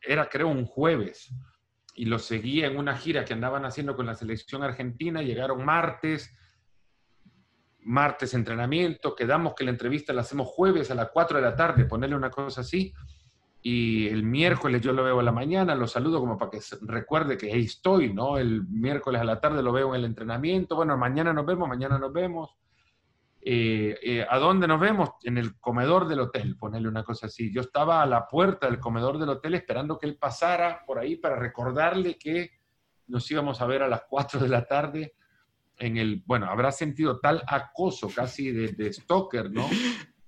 era 0.00 0.28
creo 0.28 0.46
un 0.46 0.66
jueves, 0.66 1.34
y 1.94 2.04
lo 2.04 2.20
seguía 2.20 2.68
en 2.68 2.78
una 2.78 2.96
gira 2.96 3.24
que 3.24 3.32
andaban 3.32 3.64
haciendo 3.64 3.96
con 3.96 4.06
la 4.06 4.14
selección 4.14 4.62
argentina, 4.62 5.20
llegaron 5.20 5.64
martes, 5.64 6.32
martes 7.88 8.34
entrenamiento, 8.34 9.14
quedamos 9.14 9.54
que 9.54 9.64
la 9.64 9.70
entrevista 9.70 10.12
la 10.12 10.20
hacemos 10.20 10.46
jueves 10.48 10.90
a 10.90 10.94
las 10.94 11.08
4 11.10 11.38
de 11.38 11.42
la 11.42 11.56
tarde, 11.56 11.86
ponerle 11.86 12.16
una 12.16 12.30
cosa 12.30 12.60
así, 12.60 12.92
y 13.62 14.06
el 14.08 14.24
miércoles 14.24 14.82
yo 14.82 14.92
lo 14.92 15.02
veo 15.02 15.20
a 15.20 15.22
la 15.22 15.32
mañana, 15.32 15.74
lo 15.74 15.86
saludo 15.86 16.20
como 16.20 16.36
para 16.36 16.50
que 16.50 16.60
recuerde 16.82 17.38
que 17.38 17.50
ahí 17.50 17.64
estoy, 17.64 18.12
¿no? 18.12 18.36
El 18.36 18.68
miércoles 18.68 19.22
a 19.22 19.24
la 19.24 19.40
tarde 19.40 19.62
lo 19.62 19.72
veo 19.72 19.94
en 19.94 20.00
el 20.00 20.04
entrenamiento, 20.04 20.76
bueno, 20.76 20.98
mañana 20.98 21.32
nos 21.32 21.46
vemos, 21.46 21.66
mañana 21.66 21.98
nos 21.98 22.12
vemos. 22.12 22.56
Eh, 23.40 23.98
eh, 24.02 24.26
¿A 24.28 24.38
dónde 24.38 24.68
nos 24.68 24.78
vemos? 24.78 25.12
En 25.22 25.38
el 25.38 25.58
comedor 25.58 26.08
del 26.08 26.20
hotel, 26.20 26.58
ponerle 26.58 26.88
una 26.88 27.04
cosa 27.04 27.26
así. 27.26 27.50
Yo 27.50 27.62
estaba 27.62 28.02
a 28.02 28.06
la 28.06 28.28
puerta 28.28 28.66
del 28.66 28.80
comedor 28.80 29.16
del 29.18 29.30
hotel 29.30 29.54
esperando 29.54 29.98
que 29.98 30.06
él 30.06 30.18
pasara 30.18 30.84
por 30.86 30.98
ahí 30.98 31.16
para 31.16 31.36
recordarle 31.36 32.18
que 32.18 32.50
nos 33.06 33.30
íbamos 33.30 33.62
a 33.62 33.66
ver 33.66 33.82
a 33.82 33.88
las 33.88 34.02
4 34.10 34.40
de 34.40 34.48
la 34.48 34.66
tarde 34.66 35.14
en 35.78 35.96
el, 35.96 36.22
bueno, 36.26 36.46
habrá 36.46 36.72
sentido 36.72 37.20
tal 37.20 37.42
acoso 37.46 38.10
casi 38.14 38.50
de, 38.50 38.92
stalker, 38.92 39.50
¿no? 39.50 39.68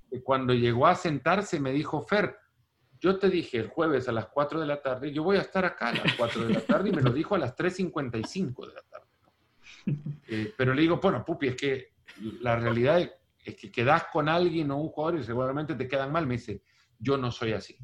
Que 0.09 0.23
cuando 0.23 0.55
llegó 0.55 0.87
a 0.87 0.95
sentarse 0.95 1.61
me 1.61 1.73
dijo, 1.73 2.03
Fer, 2.03 2.37
yo 3.01 3.19
te 3.19 3.29
dije 3.29 3.59
el 3.59 3.69
jueves 3.69 4.09
a 4.09 4.13
las 4.13 4.27
4 4.27 4.61
de 4.61 4.67
la 4.67 4.81
tarde, 4.81 5.13
yo 5.13 5.23
voy 5.23 5.39
a 5.39 5.41
estar 5.41 5.65
acá 5.65 5.89
a 5.89 5.93
las 5.93 6.15
4 6.15 6.47
de 6.47 6.55
la 6.55 6.61
tarde 6.61 6.91
y 6.91 6.93
me 6.93 7.03
lo 7.03 7.13
dijo 7.13 7.35
a 7.35 7.39
las 7.39 7.57
3.55 7.57 8.67
de 8.69 8.75
la 8.75 8.83
tarde. 8.83 9.07
Eh, 10.29 10.55
pero 10.57 10.75
le 10.75 10.83
digo, 10.83 11.01
bueno, 11.03 11.25
Pupi, 11.25 11.49
es 11.49 11.57
que 11.57 11.95
la 12.41 12.55
realidad 12.57 13.01
es 13.43 13.57
que 13.57 13.73
quedas 13.73 14.05
con 14.13 14.29
alguien 14.29 14.71
o 14.71 14.77
un 14.77 14.91
jugador 14.91 15.19
y 15.19 15.25
seguramente 15.25 15.75
te 15.75 15.89
quedan 15.89 16.13
mal. 16.13 16.27
Me 16.27 16.35
dice, 16.35 16.63
yo 16.99 17.17
no 17.17 17.33
soy 17.33 17.53
así. 17.53 17.77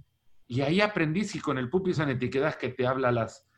Y 0.47 0.61
ahí 0.61 0.81
aprendí 0.81 1.25
si 1.25 1.41
con 1.41 1.59
el 1.59 1.71
Pupi 1.71 1.95
Zanetti 1.95 2.31
quedas 2.31 2.57
que 2.57 2.69
te 2.69 2.87
habla 2.87 3.09
a 3.09 3.13
las 3.13 3.49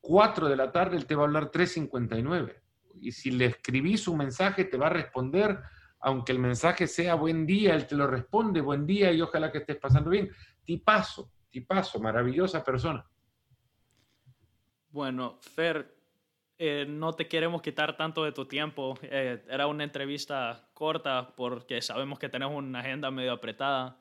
4 0.00 0.48
de 0.48 0.56
la 0.56 0.72
tarde, 0.72 0.96
él 0.96 1.04
te 1.04 1.14
va 1.14 1.24
a 1.24 1.26
hablar 1.26 1.50
3.59 1.50 2.59
y 3.00 3.12
si 3.12 3.30
le 3.30 3.46
escribís 3.46 4.08
un 4.08 4.18
mensaje 4.18 4.64
te 4.64 4.76
va 4.76 4.86
a 4.86 4.90
responder, 4.90 5.58
aunque 6.00 6.32
el 6.32 6.38
mensaje 6.38 6.86
sea 6.86 7.14
buen 7.14 7.46
día, 7.46 7.74
él 7.74 7.86
te 7.86 7.94
lo 7.94 8.06
responde, 8.06 8.60
buen 8.60 8.86
día 8.86 9.12
y 9.12 9.20
ojalá 9.20 9.52
que 9.52 9.58
estés 9.58 9.76
pasando 9.76 10.10
bien. 10.10 10.30
Tipazo, 10.64 11.30
tipazo, 11.50 12.00
maravillosa 12.00 12.64
persona. 12.64 13.04
Bueno, 14.90 15.38
Fer, 15.40 15.94
eh, 16.58 16.84
no 16.88 17.12
te 17.12 17.28
queremos 17.28 17.62
quitar 17.62 17.96
tanto 17.96 18.24
de 18.24 18.32
tu 18.32 18.46
tiempo. 18.46 18.98
Eh, 19.02 19.44
era 19.48 19.66
una 19.66 19.84
entrevista 19.84 20.68
corta 20.72 21.32
porque 21.36 21.80
sabemos 21.82 22.18
que 22.18 22.28
tenemos 22.28 22.56
una 22.56 22.80
agenda 22.80 23.10
medio 23.10 23.32
apretada, 23.32 23.98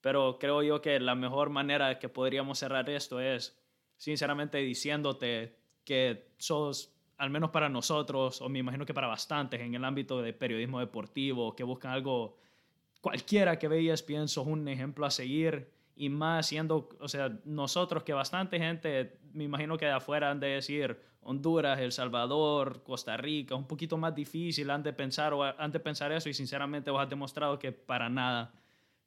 pero 0.00 0.38
creo 0.38 0.62
yo 0.62 0.80
que 0.80 0.98
la 0.98 1.14
mejor 1.14 1.50
manera 1.50 1.98
que 1.98 2.08
podríamos 2.08 2.58
cerrar 2.58 2.88
esto 2.90 3.20
es, 3.20 3.58
sinceramente, 3.96 4.58
diciéndote 4.58 5.56
que 5.84 6.32
sos 6.38 6.93
al 7.16 7.30
menos 7.30 7.50
para 7.50 7.68
nosotros, 7.68 8.40
o 8.42 8.48
me 8.48 8.58
imagino 8.58 8.84
que 8.84 8.94
para 8.94 9.06
bastantes 9.06 9.60
en 9.60 9.74
el 9.74 9.84
ámbito 9.84 10.20
de 10.22 10.32
periodismo 10.32 10.80
deportivo, 10.80 11.54
que 11.54 11.64
buscan 11.64 11.92
algo, 11.92 12.36
cualquiera 13.00 13.58
que 13.58 13.68
veías, 13.68 14.02
pienso, 14.02 14.42
un 14.42 14.66
ejemplo 14.68 15.06
a 15.06 15.10
seguir, 15.10 15.70
y 15.96 16.08
más 16.08 16.46
siendo, 16.46 16.88
o 16.98 17.08
sea, 17.08 17.38
nosotros 17.44 18.02
que 18.02 18.12
bastante 18.12 18.58
gente, 18.58 19.18
me 19.32 19.44
imagino 19.44 19.76
que 19.76 19.86
de 19.86 19.92
afuera 19.92 20.30
han 20.30 20.40
de 20.40 20.48
decir 20.48 20.98
Honduras, 21.22 21.78
El 21.78 21.92
Salvador, 21.92 22.82
Costa 22.82 23.16
Rica, 23.16 23.54
un 23.54 23.66
poquito 23.66 23.96
más 23.96 24.14
difícil, 24.14 24.70
han 24.70 24.82
de 24.82 24.92
pensar, 24.92 25.32
o 25.32 25.42
han 25.44 25.70
de 25.70 25.80
pensar 25.80 26.10
eso, 26.12 26.28
y 26.28 26.34
sinceramente 26.34 26.90
vos 26.90 27.00
has 27.00 27.08
demostrado 27.08 27.58
que 27.58 27.72
para 27.72 28.08
nada, 28.08 28.52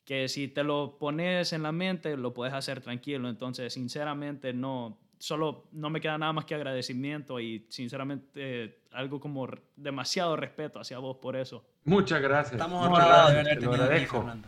que 0.06 0.30
si 0.30 0.48
te 0.48 0.64
lo 0.64 0.98
pones 0.98 1.52
en 1.52 1.64
la 1.64 1.74
mente, 1.74 2.16
lo 2.16 2.34
puedes 2.34 2.54
hacer 2.54 2.80
tranquilo, 2.80 3.28
entonces, 3.28 3.74
sinceramente, 3.74 4.54
no, 4.54 4.98
solo 5.20 5.68
no 5.72 5.90
me 5.90 6.00
queda 6.00 6.18
nada 6.18 6.34
más 6.34 6.46
que 6.46 6.56
agradecimiento 6.56 7.40
y 7.40 7.66
sinceramente 7.70 8.82
algo 8.92 9.20
como 9.20 9.48
demasiado 9.76 10.36
respeto 10.36 10.80
hacia 10.80 11.00
vos 11.00 11.18
por 11.18 11.36
eso. 11.36 11.66
Muchas 11.84 12.22
gracias. 12.22 12.54
Estamos 12.54 12.86
honrados 12.86 13.34
de 13.34 13.40
haberte 13.40 13.66
agradezco. 13.66 14.18
Fernando. 14.18 14.48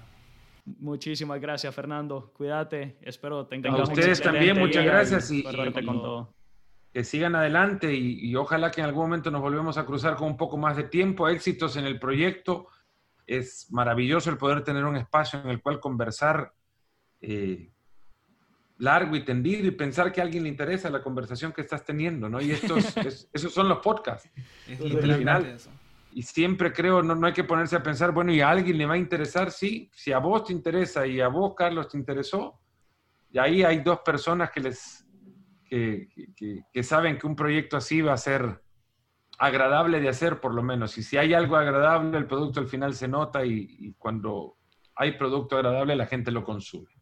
Muchísimas 0.80 1.42
gracias, 1.42 1.74
Fernando. 1.74 2.32
Cuídate. 2.36 2.98
Espero 3.02 3.46
tengamos 3.48 3.82
A 3.82 3.84
ustedes 3.84 4.22
también, 4.22 4.60
muchas 4.60 4.86
gracias. 4.86 5.32
Y, 5.32 5.44
Que 6.94 7.04
sigan 7.04 7.36
adelante 7.36 7.94
y, 7.94 8.36
ojalá 8.36 8.72
que 8.72 8.82
en 8.82 8.88
algún 8.88 9.04
momento 9.04 9.32
nos 9.32 9.42
volvemos 9.42 9.78
a 9.78 9.86
cruzar 9.86 10.16
con 10.16 10.28
un 10.28 10.38
poco 10.38 10.58
más 10.58 10.78
de 10.78 10.84
tiempo. 10.84 11.28
Éxitos 11.28 11.76
en 11.78 11.86
el 11.86 12.00
proyecto. 12.00 12.68
Es 13.26 13.68
maravilloso 13.72 14.30
el 14.30 14.38
poder 14.38 14.64
tener 14.64 14.86
un 14.86 14.98
espacio 14.98 15.40
en 15.42 15.50
el 15.50 15.62
cual 15.62 15.80
conversar. 15.80 16.54
Eh, 17.22 17.72
largo 18.80 19.16
y 19.16 19.24
tendido 19.24 19.68
y 19.68 19.72
pensar 19.72 20.12
que 20.12 20.22
a 20.22 20.24
alguien 20.24 20.44
le 20.44 20.50
interesa 20.50 20.90
la 20.90 21.04
conversación 21.04 21.52
que 21.52 21.62
estás 21.62 21.84
teniendo, 21.84 22.30
¿no? 22.30 22.42
Y 22.42 22.52
estos, 22.52 22.96
esos 23.34 23.54
son 23.54 23.68
los 23.68 23.80
podcasts. 23.80 24.30
Es. 24.68 25.70
Y 26.12 26.24
siempre 26.24 26.74
creo, 26.74 27.04
no, 27.04 27.14
no 27.14 27.28
hay 27.28 27.34
que 27.34 27.44
ponerse 27.44 27.76
a 27.76 27.84
pensar, 27.84 28.12
bueno, 28.12 28.32
¿y 28.32 28.42
a 28.42 28.50
alguien 28.50 28.78
le 28.78 28.86
va 28.86 28.96
a 28.96 28.98
interesar? 28.98 29.52
Sí, 29.52 29.92
si 29.94 30.12
a 30.12 30.18
vos 30.18 30.46
te 30.46 30.54
interesa 30.54 31.06
y 31.06 31.22
a 31.22 31.28
vos, 31.28 31.54
Carlos, 31.56 31.88
te 31.90 31.98
interesó, 31.98 32.60
y 33.32 33.38
ahí 33.38 33.64
hay 33.64 33.82
dos 33.82 34.00
personas 34.00 34.50
que 34.50 34.60
les 34.62 35.06
que, 35.66 36.10
que, 36.74 36.82
saben 36.82 37.20
que 37.20 37.28
un 37.28 37.36
proyecto 37.36 37.78
así 37.78 38.02
va 38.02 38.14
a 38.14 38.18
ser 38.18 38.64
agradable 39.38 40.00
de 40.02 40.10
hacer, 40.10 40.40
por 40.40 40.56
lo 40.56 40.64
menos. 40.64 40.98
Y 40.98 41.04
si 41.04 41.16
hay 41.16 41.36
algo 41.36 41.58
agradable, 41.58 42.18
el 42.18 42.26
producto 42.26 42.60
al 42.60 42.68
final 42.68 42.96
se 42.96 43.08
nota 43.08 43.46
y 43.46 43.94
cuando 44.00 44.58
hay 44.96 45.12
producto 45.12 45.58
agradable, 45.58 45.96
la 45.96 46.08
gente 46.08 46.32
lo 46.32 46.44
consume. 46.44 46.99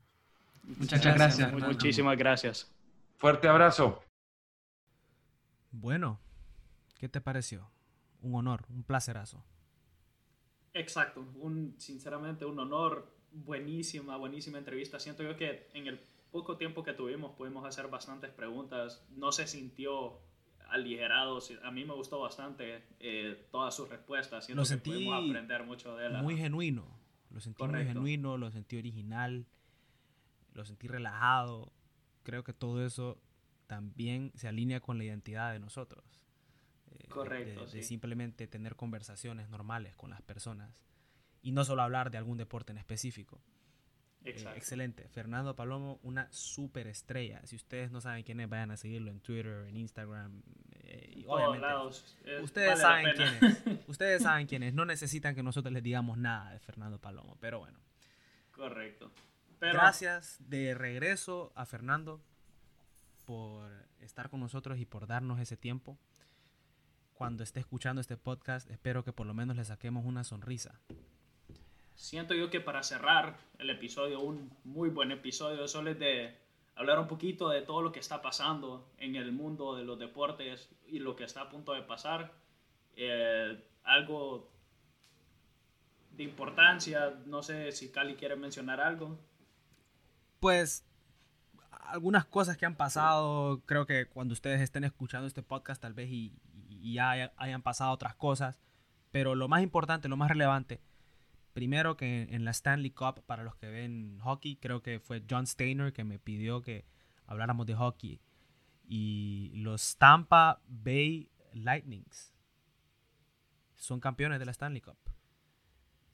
Muchas, 0.68 1.04
gracias. 1.04 1.54
Muchísimas 1.54 2.18
gracias. 2.18 2.72
Fuerte 3.18 3.48
abrazo. 3.48 4.04
Bueno, 5.72 6.20
¿qué 7.00 7.08
te 7.08 7.22
pareció? 7.22 7.72
Un 8.22 8.36
honor, 8.36 8.66
un 8.70 8.84
placerazo. 8.84 9.44
Exacto, 10.74 11.26
un, 11.36 11.76
sinceramente 11.78 12.46
un 12.46 12.60
honor, 12.60 13.12
buenísima, 13.32 14.18
buenísima 14.18 14.58
entrevista. 14.58 15.00
Siento 15.00 15.24
yo 15.24 15.36
que 15.38 15.70
en 15.74 15.88
el 15.88 16.00
poco 16.32 16.58
tiempo 16.58 16.84
que 16.84 16.94
tuvimos 16.94 17.36
pudimos 17.36 17.66
hacer 17.66 17.88
bastantes 17.88 18.32
preguntas. 18.32 19.06
No 19.16 19.32
se 19.32 19.48
sintió 19.48 20.20
aligerado. 20.70 21.40
A 21.64 21.72
mí 21.72 21.86
me 21.86 21.94
gustó 21.94 22.20
bastante 22.20 22.84
eh, 23.00 23.48
todas 23.52 23.74
sus 23.74 23.88
respuestas. 23.90 24.46
Siento 24.46 24.62
lo 24.62 24.66
sentí 24.66 24.92
que 24.92 24.96
pudimos 24.98 25.30
aprender 25.30 25.64
mucho 25.64 25.96
de 25.96 26.08
él. 26.08 26.14
Muy 26.22 26.38
genuino. 26.38 26.86
Lo 27.30 27.40
sentí 27.40 27.64
muy 27.64 27.86
genuino, 27.86 28.38
lo 28.38 28.52
sentí 28.52 28.78
original 28.78 29.46
lo 30.58 30.66
sentí 30.66 30.88
relajado. 30.88 31.72
Creo 32.24 32.44
que 32.44 32.54
todo 32.54 32.86
eso 32.86 33.22
también 33.68 34.32
se 34.36 34.48
alinea 34.48 34.82
con 34.82 34.98
la 34.98 35.06
identidad 35.06 35.54
de 35.54 35.60
nosotros. 35.60 36.04
Eh, 36.92 37.08
Correcto. 37.08 37.66
De, 37.68 37.84
simplemente 37.84 38.48
tener 38.48 38.76
conversaciones 38.76 39.50
normales 39.50 39.96
con 39.96 40.10
las 40.10 40.22
personas 40.22 40.84
y 41.42 41.52
no 41.52 41.64
solo 41.64 41.84
hablar 41.84 42.12
de 42.12 42.18
algún 42.18 42.38
deporte 42.38 42.72
en 42.72 42.80
específico. 42.80 43.42
Eh, 44.26 44.36
excelente. 44.56 45.08
Fernando 45.10 45.56
Palomo, 45.56 46.00
una 46.02 46.30
super 46.32 46.88
estrella. 46.88 47.40
Si 47.46 47.56
ustedes 47.56 47.92
no 47.92 48.02
saben 48.02 48.24
quién 48.24 48.40
es, 48.40 48.50
vayan 48.50 48.72
a 48.72 48.78
seguirlo 48.78 49.12
en 49.12 49.22
Twitter, 49.22 49.68
en 49.68 49.78
Instagram. 49.78 50.42
Eh, 50.74 51.26
ustedes 52.42 52.80
saben 52.80 53.14
quién 53.16 53.30
es. 53.42 53.88
Ustedes 53.88 54.24
saben 54.24 54.48
quién 54.48 54.64
es. 54.64 54.74
No 54.74 54.86
necesitan 54.86 55.36
que 55.36 55.44
nosotros 55.44 55.72
les 55.72 55.84
digamos 55.84 56.18
nada 56.18 56.52
de 56.52 56.60
Fernando 56.60 57.00
Palomo, 57.00 57.38
pero 57.40 57.60
bueno. 57.60 57.80
Correcto. 58.52 59.12
Gracias 59.60 60.38
de 60.40 60.76
regreso 60.76 61.52
a 61.56 61.66
Fernando 61.66 62.22
por 63.26 63.72
estar 64.00 64.30
con 64.30 64.40
nosotros 64.40 64.80
y 64.80 64.86
por 64.86 65.08
darnos 65.08 65.40
ese 65.40 65.58
tiempo. 65.58 65.98
Cuando 67.14 67.44
esté 67.44 67.60
escuchando 67.60 68.00
este 68.00 68.18
podcast, 68.18 68.70
espero 68.70 69.04
que 69.04 69.12
por 69.12 69.26
lo 69.26 69.34
menos 69.34 69.58
le 69.58 69.66
saquemos 69.66 70.06
una 70.06 70.24
sonrisa. 70.24 70.80
Siento 71.96 72.36
yo 72.36 72.52
que 72.52 72.62
para 72.62 72.84
cerrar 72.84 73.38
el 73.58 73.72
episodio, 73.72 74.22
un 74.22 74.56
muy 74.64 74.90
buen 74.90 75.12
episodio, 75.12 75.68
solo 75.68 75.90
es 75.90 76.00
de 76.00 76.38
hablar 76.76 77.00
un 77.00 77.08
poquito 77.08 77.50
de 77.50 77.64
todo 77.64 77.82
lo 77.82 77.92
que 77.92 78.00
está 78.00 78.22
pasando 78.22 78.88
en 79.00 79.16
el 79.16 79.32
mundo 79.32 79.76
de 79.76 79.84
los 79.84 79.98
deportes 79.98 80.70
y 80.88 81.00
lo 81.00 81.16
que 81.16 81.24
está 81.24 81.42
a 81.42 81.50
punto 81.50 81.74
de 81.74 81.82
pasar. 81.82 82.32
Eh, 82.96 83.60
algo 83.84 84.52
de 86.12 86.24
importancia, 86.24 87.16
no 87.26 87.42
sé 87.42 87.72
si 87.72 87.92
Cali 87.92 88.16
quiere 88.16 88.36
mencionar 88.36 88.80
algo 88.80 89.18
pues 90.40 90.86
algunas 91.70 92.26
cosas 92.26 92.58
que 92.58 92.66
han 92.66 92.76
pasado, 92.76 93.62
creo 93.66 93.86
que 93.86 94.08
cuando 94.08 94.34
ustedes 94.34 94.62
estén 94.62 94.84
escuchando 94.84 95.28
este 95.28 95.44
podcast 95.44 95.82
tal 95.82 95.94
vez 95.94 96.10
y, 96.10 96.34
ya 96.82 97.34
hayan 97.38 97.62
pasado 97.62 97.92
otras 97.92 98.16
cosas, 98.16 98.60
pero 99.12 99.36
lo 99.36 99.48
más 99.48 99.62
importante, 99.62 100.08
lo 100.08 100.16
más 100.16 100.30
relevante, 100.30 100.80
primero 101.54 101.98
que 101.98 102.28
en, 102.30 102.46
la 102.46 102.52
Stanley 102.52 102.92
Cup, 102.92 103.24
para 103.26 103.44
los 103.44 103.56
que 103.56 103.68
ven 103.68 104.20
hockey, 104.20 104.56
creo 104.58 104.82
que 104.82 105.00
fue 105.00 105.24
John 105.30 105.48
Steiner 105.48 105.92
que 105.92 106.04
me 106.04 106.20
pidió 106.20 106.62
que 106.62 106.86
habláramos 107.26 107.66
de 107.66 107.76
hockey, 107.76 108.22
y 108.88 109.52
los 109.56 109.98
Tampa 109.98 110.62
Bay 110.68 111.30
Lightnings 111.54 112.34
son 113.76 114.00
campeones 114.00 114.40
de 114.40 114.46
la 114.46 114.52
Stanley 114.52 114.82
Cup. 114.82 114.98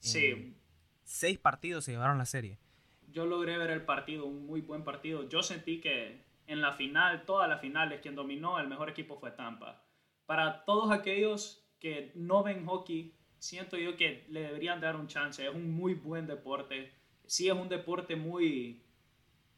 Sí. 0.00 0.56
seis 1.04 1.38
partidos 1.38 1.84
se 1.84 1.92
llevaron 1.92 2.18
la 2.18 2.26
serie 2.26 2.58
yo 3.14 3.26
logré 3.26 3.56
ver 3.56 3.70
el 3.70 3.82
partido, 3.82 4.26
un 4.26 4.44
muy 4.44 4.60
buen 4.60 4.82
partido. 4.82 5.28
Yo 5.28 5.42
sentí 5.42 5.80
que 5.80 6.24
en 6.48 6.60
la 6.60 6.72
final, 6.72 7.24
todas 7.24 7.48
las 7.48 7.60
finales, 7.60 8.00
quien 8.00 8.16
dominó, 8.16 8.58
el 8.58 8.66
mejor 8.66 8.90
equipo 8.90 9.16
fue 9.16 9.30
Tampa. 9.30 9.82
Para 10.26 10.64
todos 10.64 10.90
aquellos 10.90 11.64
que 11.78 12.10
no 12.16 12.42
ven 12.42 12.66
hockey, 12.66 13.14
siento 13.38 13.76
yo 13.76 13.96
que 13.96 14.26
le 14.28 14.40
deberían 14.42 14.80
dar 14.80 14.96
un 14.96 15.06
chance. 15.06 15.46
Es 15.46 15.54
un 15.54 15.70
muy 15.70 15.94
buen 15.94 16.26
deporte. 16.26 16.92
Sí 17.24 17.48
es 17.48 17.54
un 17.54 17.68
deporte 17.68 18.16
muy 18.16 18.82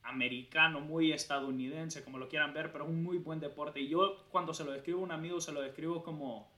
americano, 0.02 0.80
muy 0.80 1.12
estadounidense, 1.12 2.04
como 2.04 2.18
lo 2.18 2.28
quieran 2.28 2.52
ver, 2.52 2.70
pero 2.72 2.84
es 2.84 2.90
un 2.90 3.02
muy 3.02 3.16
buen 3.16 3.40
deporte. 3.40 3.80
Y 3.80 3.88
yo 3.88 4.28
cuando 4.30 4.52
se 4.52 4.64
lo 4.64 4.72
describo 4.72 5.00
a 5.00 5.04
un 5.04 5.12
amigo, 5.12 5.40
se 5.40 5.52
lo 5.52 5.62
describo 5.62 6.02
como 6.02 6.52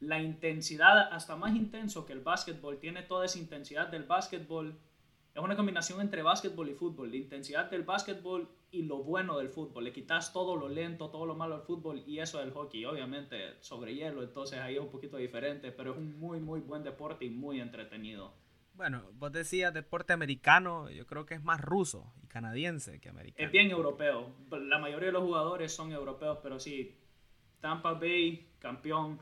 la 0.00 0.20
intensidad, 0.20 1.12
hasta 1.12 1.34
más 1.34 1.56
intenso 1.56 2.04
que 2.04 2.12
el 2.12 2.20
básquetbol. 2.20 2.78
Tiene 2.78 3.02
toda 3.02 3.24
esa 3.24 3.38
intensidad 3.38 3.88
del 3.88 4.02
básquetbol 4.02 4.78
es 5.34 5.42
una 5.42 5.56
combinación 5.56 6.00
entre 6.00 6.22
básquetbol 6.22 6.68
y 6.68 6.74
fútbol, 6.74 7.10
la 7.10 7.16
intensidad 7.16 7.70
del 7.70 7.84
básquetbol 7.84 8.48
y 8.70 8.82
lo 8.82 9.02
bueno 9.02 9.38
del 9.38 9.48
fútbol. 9.48 9.84
Le 9.84 9.92
quitas 9.92 10.32
todo 10.32 10.56
lo 10.56 10.68
lento, 10.68 11.08
todo 11.08 11.24
lo 11.24 11.34
malo 11.34 11.54
al 11.54 11.62
fútbol 11.62 12.02
y 12.06 12.18
eso 12.18 12.38
del 12.38 12.50
hockey. 12.50 12.84
Obviamente 12.84 13.56
sobre 13.60 13.94
hielo, 13.94 14.22
entonces 14.22 14.58
ahí 14.58 14.74
es 14.74 14.80
un 14.80 14.90
poquito 14.90 15.16
diferente, 15.16 15.72
pero 15.72 15.92
es 15.92 15.98
un 15.98 16.18
muy, 16.18 16.38
muy 16.38 16.60
buen 16.60 16.82
deporte 16.82 17.24
y 17.24 17.30
muy 17.30 17.60
entretenido. 17.60 18.34
Bueno, 18.74 19.02
vos 19.14 19.32
decías 19.32 19.72
deporte 19.72 20.12
americano, 20.12 20.90
yo 20.90 21.06
creo 21.06 21.24
que 21.24 21.34
es 21.34 21.42
más 21.42 21.60
ruso 21.60 22.12
y 22.22 22.26
canadiense 22.26 23.00
que 23.00 23.08
americano. 23.08 23.46
Es 23.46 23.52
bien 23.52 23.70
europeo. 23.70 24.34
La 24.50 24.78
mayoría 24.78 25.06
de 25.06 25.12
los 25.12 25.22
jugadores 25.22 25.72
son 25.72 25.92
europeos, 25.92 26.38
pero 26.42 26.60
sí, 26.60 26.98
Tampa 27.60 27.94
Bay, 27.94 28.50
campeón. 28.58 29.18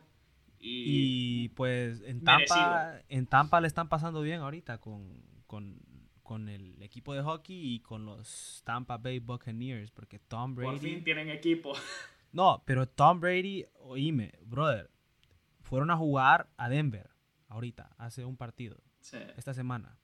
Y, 0.58 1.48
pues 1.50 2.02
en 2.02 2.22
Tampa, 2.22 3.00
en 3.08 3.26
Tampa 3.26 3.60
le 3.60 3.66
están 3.66 3.88
pasando 3.88 4.20
bien 4.20 4.40
ahorita 4.40 4.78
con, 4.78 5.22
con 5.46 5.80
con 6.30 6.48
el 6.48 6.80
equipo 6.80 7.12
de 7.12 7.22
hockey 7.22 7.74
y 7.74 7.80
con 7.80 8.06
los 8.06 8.62
Tampa 8.64 8.98
Bay 8.98 9.18
Buccaneers, 9.18 9.90
porque 9.90 10.20
Tom 10.20 10.54
Brady... 10.54 10.70
Por 10.70 10.78
fin 10.78 11.02
tienen 11.02 11.28
equipo. 11.28 11.72
No, 12.32 12.62
pero 12.64 12.86
Tom 12.86 13.18
Brady, 13.18 13.64
oíme, 13.80 14.38
brother, 14.44 14.88
fueron 15.62 15.90
a 15.90 15.96
jugar 15.96 16.48
a 16.56 16.68
Denver 16.68 17.10
ahorita, 17.48 17.90
hace 17.98 18.24
un 18.24 18.36
partido, 18.36 18.80
esta 19.36 19.54
semana. 19.54 19.98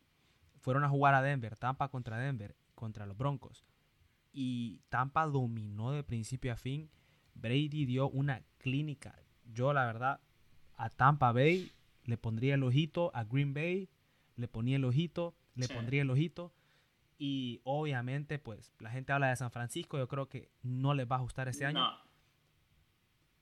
Fueron 0.59 0.83
a 0.83 0.89
jugar 0.89 1.15
a 1.15 1.23
Denver, 1.23 1.57
Tampa 1.57 1.91
contra 1.91 2.19
Denver, 2.19 2.57
contra 2.75 3.07
los 3.07 3.17
Broncos. 3.17 3.65
Y 4.33 4.81
Tampa 4.89 5.27
dominó 5.27 5.93
de 5.93 6.03
principio 6.03 6.53
a 6.53 6.57
fin. 6.57 6.91
Brady 7.35 7.87
dio 7.87 8.09
una 8.09 8.43
clínica. 8.59 9.15
Yo, 9.45 9.73
la 9.73 9.87
verdad, 9.87 10.19
a 10.75 10.91
Tampa 10.91 11.31
Bay 11.31 11.71
le 12.03 12.19
pondría 12.19 12.57
el 12.57 12.65
ojito, 12.65 13.13
a 13.15 13.23
Green 13.23 13.55
Bay 13.55 13.89
le 14.35 14.49
ponía 14.49 14.75
el 14.75 14.85
ojito 14.85 15.37
le 15.57 15.69
pondría 15.69 16.03
el 16.03 16.11
ojito. 16.11 16.55
Y 17.19 17.61
obviamente, 17.65 18.39
pues, 18.39 18.75
la 18.79 18.91
gente 18.91 19.13
habla 19.13 19.31
de 19.31 19.37
San 19.37 19.51
Francisco, 19.51 19.99
yo 19.99 20.07
creo 20.07 20.29
que 20.29 20.51
no 20.63 20.95
les 20.95 21.11
va 21.11 21.17
a 21.17 21.19
ajustar 21.19 21.49
este 21.49 21.65
año. 21.65 21.83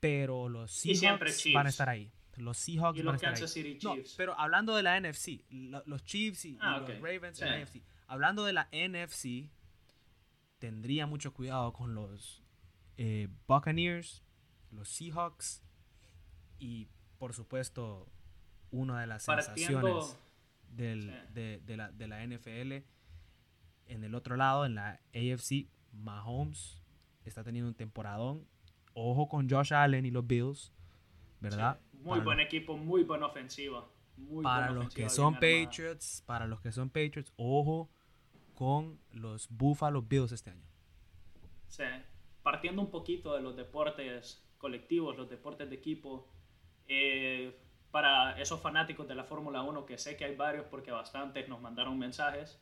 Pero 0.01 0.49
los 0.49 0.71
Seahawks 0.71 1.53
van 1.53 1.67
a 1.67 1.71
estar 1.71 1.89
ahí. 1.89 2.13
Los 2.37 2.59
Seahawks 2.59 3.03
van 3.03 3.15
a 3.15 3.17
estar 3.17 3.35
ahí. 3.35 3.79
No, 3.83 3.97
pero 4.17 4.39
hablando 4.39 4.77
de 4.77 4.83
la 4.83 5.01
NFC, 5.01 5.45
los 5.87 6.05
Chiefs 6.05 6.45
y, 6.45 6.59
ah, 6.61 6.79
los 6.79 7.01
Ravens 7.01 7.41
en 7.43 7.49
la 7.49 7.65
NFC. 7.65 7.83
Hablando 8.07 8.45
de 8.45 8.53
la 8.53 8.69
NFC, 8.73 9.51
tendría 10.59 11.07
mucho 11.07 11.33
cuidado 11.33 11.73
con 11.73 11.95
los 11.95 12.43
eh, 12.97 13.29
Buccaneers, 13.49 14.25
los 14.71 14.89
Seahawks 14.89 15.63
y, 16.59 16.89
por 17.19 17.35
supuesto, 17.35 18.09
una 18.71 19.01
de 19.01 19.07
las 19.07 19.25
sensaciones 19.25 20.19
de, 20.77 20.97
la, 21.77 21.93
de 21.93 22.09
la 22.09 22.27
NFL. 22.27 22.85
En 23.87 24.05
el 24.05 24.15
otro 24.15 24.37
lado, 24.37 24.65
en 24.67 24.75
la 24.75 25.01
AFC, 25.15 25.67
Mahomes 25.93 26.83
está 27.25 27.45
teniendo 27.45 27.69
un 27.69 27.75
temporadón. 27.75 28.47
Ojo 28.95 29.29
con 29.29 29.49
Josh 29.51 29.75
Allen 29.75 30.07
y 30.07 30.11
los 30.11 30.27
Bills, 30.27 30.73
¿verdad? 31.41 31.81
muy 32.05 32.21
buen 32.21 32.39
equipo, 32.41 32.77
muy 32.77 33.03
buena 33.03 33.27
ofensiva. 33.27 33.89
para 34.43 34.71
los 34.71 34.95
que 34.95 35.09
son 35.09 35.35
Patriots, 35.35 36.23
para 36.27 36.47
los 36.47 36.61
que 36.61 36.71
son 36.71 36.89
Patriots, 36.91 37.33
ojo 37.37 37.91
con 38.55 39.01
los 39.11 39.49
Buffalo 39.49 40.03
Bills 40.03 40.33
este 40.33 40.51
año. 40.51 40.67
Sí, 41.67 41.85
partiendo 42.43 42.83
un 42.83 42.91
poquito 42.91 43.35
de 43.35 43.43
los 43.43 43.57
deportes 43.57 44.45
colectivos, 44.59 45.17
los 45.17 45.29
deportes 45.29 45.69
de 45.69 45.77
equipo, 45.77 46.29
eh, 46.87 47.59
para 47.95 48.33
esos 48.41 48.61
fanáticos 48.61 49.07
de 49.07 49.15
la 49.15 49.23
Fórmula 49.23 49.63
1, 49.63 49.87
que 49.87 49.99
sé 49.99 50.17
que 50.17 50.25
hay 50.25 50.35
varios 50.35 50.67
porque 50.67 50.91
bastantes 50.91 51.49
nos 51.49 51.61
mandaron 51.61 51.97
mensajes, 51.97 52.61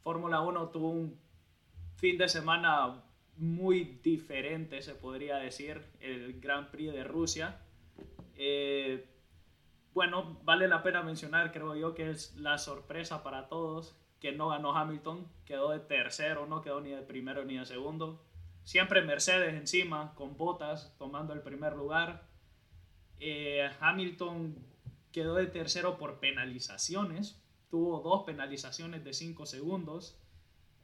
Fórmula 0.00 0.40
1 0.40 0.70
tuvo 0.70 0.88
un 0.88 1.20
fin 1.96 2.16
de 2.16 2.30
semana 2.30 3.02
muy 3.36 4.00
diferente, 4.02 4.80
se 4.80 4.94
podría 4.94 5.36
decir, 5.36 5.84
el 6.00 6.40
Grand 6.40 6.70
Prix 6.70 6.94
de 6.94 7.04
Rusia. 7.04 7.60
Eh, 8.36 9.06
bueno, 9.92 10.40
vale 10.44 10.66
la 10.66 10.82
pena 10.82 11.02
mencionar, 11.02 11.52
creo 11.52 11.76
yo, 11.76 11.94
que 11.94 12.08
es 12.08 12.34
la 12.36 12.56
sorpresa 12.56 13.22
para 13.22 13.48
todos, 13.48 13.94
que 14.18 14.32
no 14.32 14.48
ganó 14.48 14.74
Hamilton, 14.74 15.28
quedó 15.44 15.72
de 15.72 15.80
tercero, 15.80 16.46
no 16.46 16.62
quedó 16.62 16.80
ni 16.80 16.88
de 16.88 17.02
primero 17.02 17.44
ni 17.44 17.58
de 17.58 17.66
segundo. 17.66 18.24
Siempre 18.62 19.02
Mercedes 19.02 19.52
encima, 19.52 20.14
con 20.14 20.38
botas, 20.38 20.96
tomando 20.96 21.34
el 21.34 21.42
primer 21.42 21.76
lugar. 21.76 22.32
Eh, 23.20 23.68
Hamilton 23.80 24.56
quedó 25.12 25.36
de 25.36 25.46
tercero 25.46 25.96
por 25.98 26.18
penalizaciones, 26.18 27.40
tuvo 27.70 28.00
dos 28.00 28.24
penalizaciones 28.24 29.04
de 29.04 29.12
5 29.12 29.46
segundos. 29.46 30.18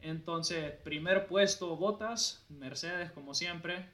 Entonces, 0.01 0.73
primer 0.83 1.27
puesto 1.27 1.77
Bottas, 1.77 2.47
Mercedes 2.49 3.13
como 3.13 3.35
siempre, 3.35 3.87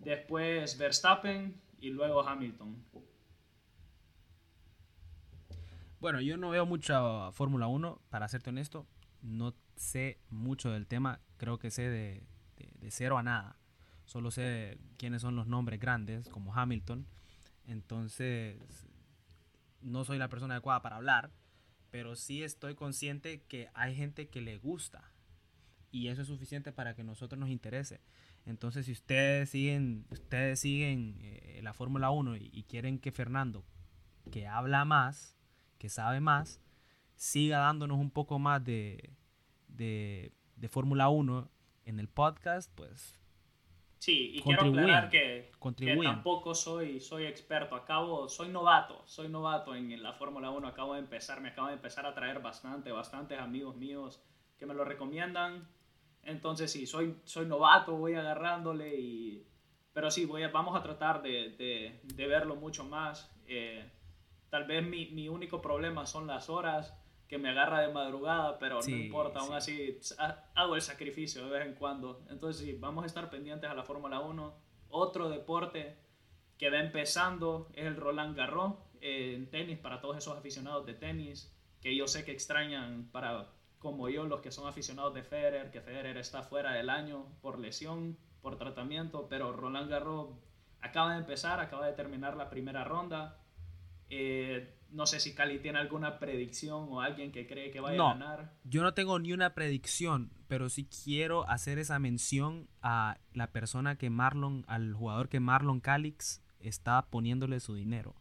después 0.00 0.76
Verstappen 0.78 1.60
y 1.80 1.90
luego 1.90 2.26
Hamilton. 2.26 2.84
Bueno, 6.00 6.20
yo 6.20 6.36
no 6.36 6.50
veo 6.50 6.64
mucha 6.64 7.30
Fórmula 7.32 7.66
1, 7.66 8.00
para 8.08 8.26
serte 8.28 8.50
honesto, 8.50 8.86
no 9.22 9.54
sé 9.76 10.18
mucho 10.30 10.70
del 10.70 10.86
tema, 10.86 11.20
creo 11.36 11.58
que 11.58 11.70
sé 11.70 11.88
de, 11.88 12.22
de, 12.56 12.90
cero 12.90 13.18
a 13.18 13.22
nada. 13.22 13.56
Solo 14.06 14.30
sé 14.30 14.78
quiénes 14.96 15.22
son 15.22 15.36
los 15.36 15.46
nombres 15.46 15.78
grandes, 15.78 16.28
como 16.28 16.54
Hamilton. 16.54 17.06
Entonces, 17.66 18.56
no 19.80 20.04
soy 20.04 20.18
la 20.18 20.28
persona 20.28 20.54
adecuada 20.54 20.82
para 20.82 20.96
hablar, 20.96 21.30
pero 21.90 22.16
sí 22.16 22.42
estoy 22.42 22.74
consciente 22.74 23.42
que 23.42 23.68
hay 23.74 23.94
gente 23.94 24.28
que 24.28 24.40
le 24.40 24.58
gusta 24.58 25.12
y 25.90 26.08
eso 26.08 26.22
es 26.22 26.28
suficiente 26.28 26.72
para 26.72 26.94
que 26.94 27.04
nosotros 27.04 27.38
nos 27.38 27.50
interese. 27.50 28.00
Entonces, 28.46 28.86
si 28.86 28.92
ustedes 28.92 29.50
siguen, 29.50 30.06
ustedes 30.10 30.60
siguen 30.60 31.18
eh, 31.20 31.60
la 31.62 31.72
Fórmula 31.72 32.10
1 32.10 32.36
y, 32.36 32.64
quieren 32.68 32.98
que 32.98 33.12
Fernando, 33.12 33.64
que 34.30 34.46
habla 34.46 34.84
más, 34.84 35.36
que 35.78 35.88
sabe 35.88 36.20
más, 36.20 36.60
siga 37.16 37.58
dándonos 37.58 37.98
un 37.98 38.10
poco 38.10 38.38
más 38.38 38.64
de, 38.64 39.14
de, 39.68 40.32
de 40.56 40.68
Fórmula 40.68 41.08
1 41.08 41.50
en 41.84 42.00
el 42.00 42.08
podcast, 42.08 42.70
pues... 42.74 43.19
Sí, 44.00 44.32
y 44.34 44.40
quiero 44.40 44.62
aclarar 44.62 45.10
que, 45.10 45.52
que, 45.76 45.96
tampoco 46.02 46.54
soy, 46.54 47.00
soy 47.00 47.26
experto, 47.26 47.74
acabo, 47.74 48.30
soy 48.30 48.48
novato, 48.48 49.02
soy 49.04 49.28
novato 49.28 49.74
en, 49.74 50.02
la 50.02 50.14
Fórmula 50.14 50.50
1, 50.50 50.68
acabo 50.68 50.94
de 50.94 51.00
empezar, 51.00 51.42
me 51.42 51.50
acabo 51.50 51.68
de 51.68 51.74
empezar 51.74 52.06
a 52.06 52.14
traer 52.14 52.40
bastante, 52.40 52.92
bastantes 52.92 53.38
amigos 53.38 53.76
míos 53.76 54.24
que 54.58 54.64
me 54.64 54.72
lo 54.72 54.86
recomiendan, 54.86 55.68
entonces 56.22 56.72
sí, 56.72 56.86
soy, 56.86 57.14
soy 57.24 57.44
novato, 57.44 57.94
voy 57.96 58.14
agarrándole 58.14 58.98
y... 58.98 59.46
Pero 59.92 60.10
sí, 60.10 60.24
voy 60.24 60.44
a, 60.44 60.48
vamos 60.48 60.74
a 60.76 60.82
tratar 60.82 61.20
de, 61.20 61.50
de, 61.58 62.00
de 62.02 62.26
verlo 62.26 62.56
mucho 62.56 62.84
más. 62.84 63.30
Eh, 63.48 63.84
tal 64.48 64.64
vez 64.64 64.82
mi, 64.82 65.10
mi, 65.10 65.28
único 65.28 65.60
problema 65.60 66.06
son 66.06 66.26
las 66.26 66.48
horas 66.48 66.96
que 67.30 67.38
me 67.38 67.50
agarra 67.50 67.80
de 67.82 67.92
madrugada, 67.92 68.58
pero 68.58 68.80
no 68.82 68.96
importa, 68.96 69.38
aún 69.38 69.54
así 69.54 70.00
hago 70.56 70.74
el 70.74 70.82
sacrificio 70.82 71.44
de 71.44 71.50
vez 71.50 71.64
en 71.64 71.74
cuando. 71.74 72.24
Entonces 72.28 72.66
sí, 72.66 72.72
vamos 72.72 73.04
a 73.04 73.06
estar 73.06 73.30
pendientes 73.30 73.70
a 73.70 73.74
la 73.74 73.84
Fórmula 73.84 74.18
1. 74.18 74.52
Otro 74.88 75.28
deporte 75.28 75.96
que 76.58 76.70
va 76.70 76.80
empezando 76.80 77.70
es 77.72 77.86
el 77.86 77.94
Roland 77.94 78.36
Garros 78.36 78.74
eh, 79.00 79.34
en 79.36 79.48
tenis 79.48 79.78
para 79.78 80.00
todos 80.00 80.18
esos 80.18 80.36
aficionados 80.36 80.84
de 80.86 80.94
tenis 80.94 81.56
que 81.80 81.94
yo 81.94 82.08
sé 82.08 82.24
que 82.24 82.32
extrañan 82.32 83.08
para 83.12 83.52
como 83.78 84.08
yo, 84.08 84.24
los 84.24 84.40
que 84.40 84.50
son 84.50 84.66
aficionados 84.66 85.14
de 85.14 85.22
Federer, 85.22 85.70
que 85.70 85.80
Federer 85.80 86.16
está 86.16 86.42
fuera 86.42 86.72
del 86.72 86.90
año 86.90 87.26
por 87.40 87.60
lesión, 87.60 88.18
por 88.42 88.58
tratamiento, 88.58 89.28
pero 89.28 89.52
Roland 89.52 89.88
Garros 89.88 90.30
acaba 90.80 91.12
de 91.12 91.20
empezar, 91.20 91.60
acaba 91.60 91.86
de 91.86 91.92
terminar 91.92 92.36
la 92.36 92.50
primera 92.50 92.82
ronda. 92.82 93.38
Eh, 94.08 94.79
no 94.92 95.06
sé 95.06 95.20
si 95.20 95.34
Cali 95.34 95.58
tiene 95.58 95.78
alguna 95.78 96.18
predicción 96.18 96.88
o 96.90 97.00
alguien 97.00 97.32
que 97.32 97.46
cree 97.46 97.70
que 97.70 97.80
vaya 97.80 98.02
a 98.02 98.12
ganar. 98.12 98.52
Yo 98.64 98.82
no 98.82 98.94
tengo 98.94 99.18
ni 99.18 99.32
una 99.32 99.54
predicción, 99.54 100.32
pero 100.48 100.68
sí 100.68 100.86
quiero 100.86 101.48
hacer 101.48 101.78
esa 101.78 101.98
mención 101.98 102.68
a 102.82 103.18
la 103.32 103.52
persona 103.52 103.96
que 103.96 104.10
Marlon, 104.10 104.64
al 104.66 104.94
jugador 104.94 105.28
que 105.28 105.40
Marlon 105.40 105.80
Calix 105.80 106.42
está 106.58 107.06
poniéndole 107.10 107.60
su 107.60 107.74
dinero. 107.74 108.14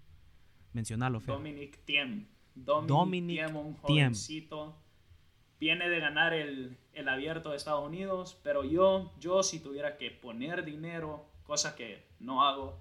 Mencionalo, 0.74 1.20
Fer. 1.20 1.36
Dominic 1.36 1.84
Thiem. 1.86 2.28
Dominic, 2.56 3.38
Thiem, 3.38 3.56
un 3.56 3.74
jovencito 3.76 4.76
viene 5.60 5.90
de 5.90 6.00
ganar 6.00 6.34
el, 6.34 6.78
el, 6.94 7.10
abierto 7.10 7.52
de 7.52 7.58
Estados 7.58 7.86
Unidos, 7.86 8.40
pero 8.44 8.64
yo, 8.64 9.12
yo 9.20 9.44
si 9.44 9.60
tuviera 9.60 9.98
que 9.98 10.10
poner 10.10 10.64
dinero, 10.64 11.26
cosa 11.44 11.76
que 11.76 12.08
no 12.20 12.46
hago 12.46 12.80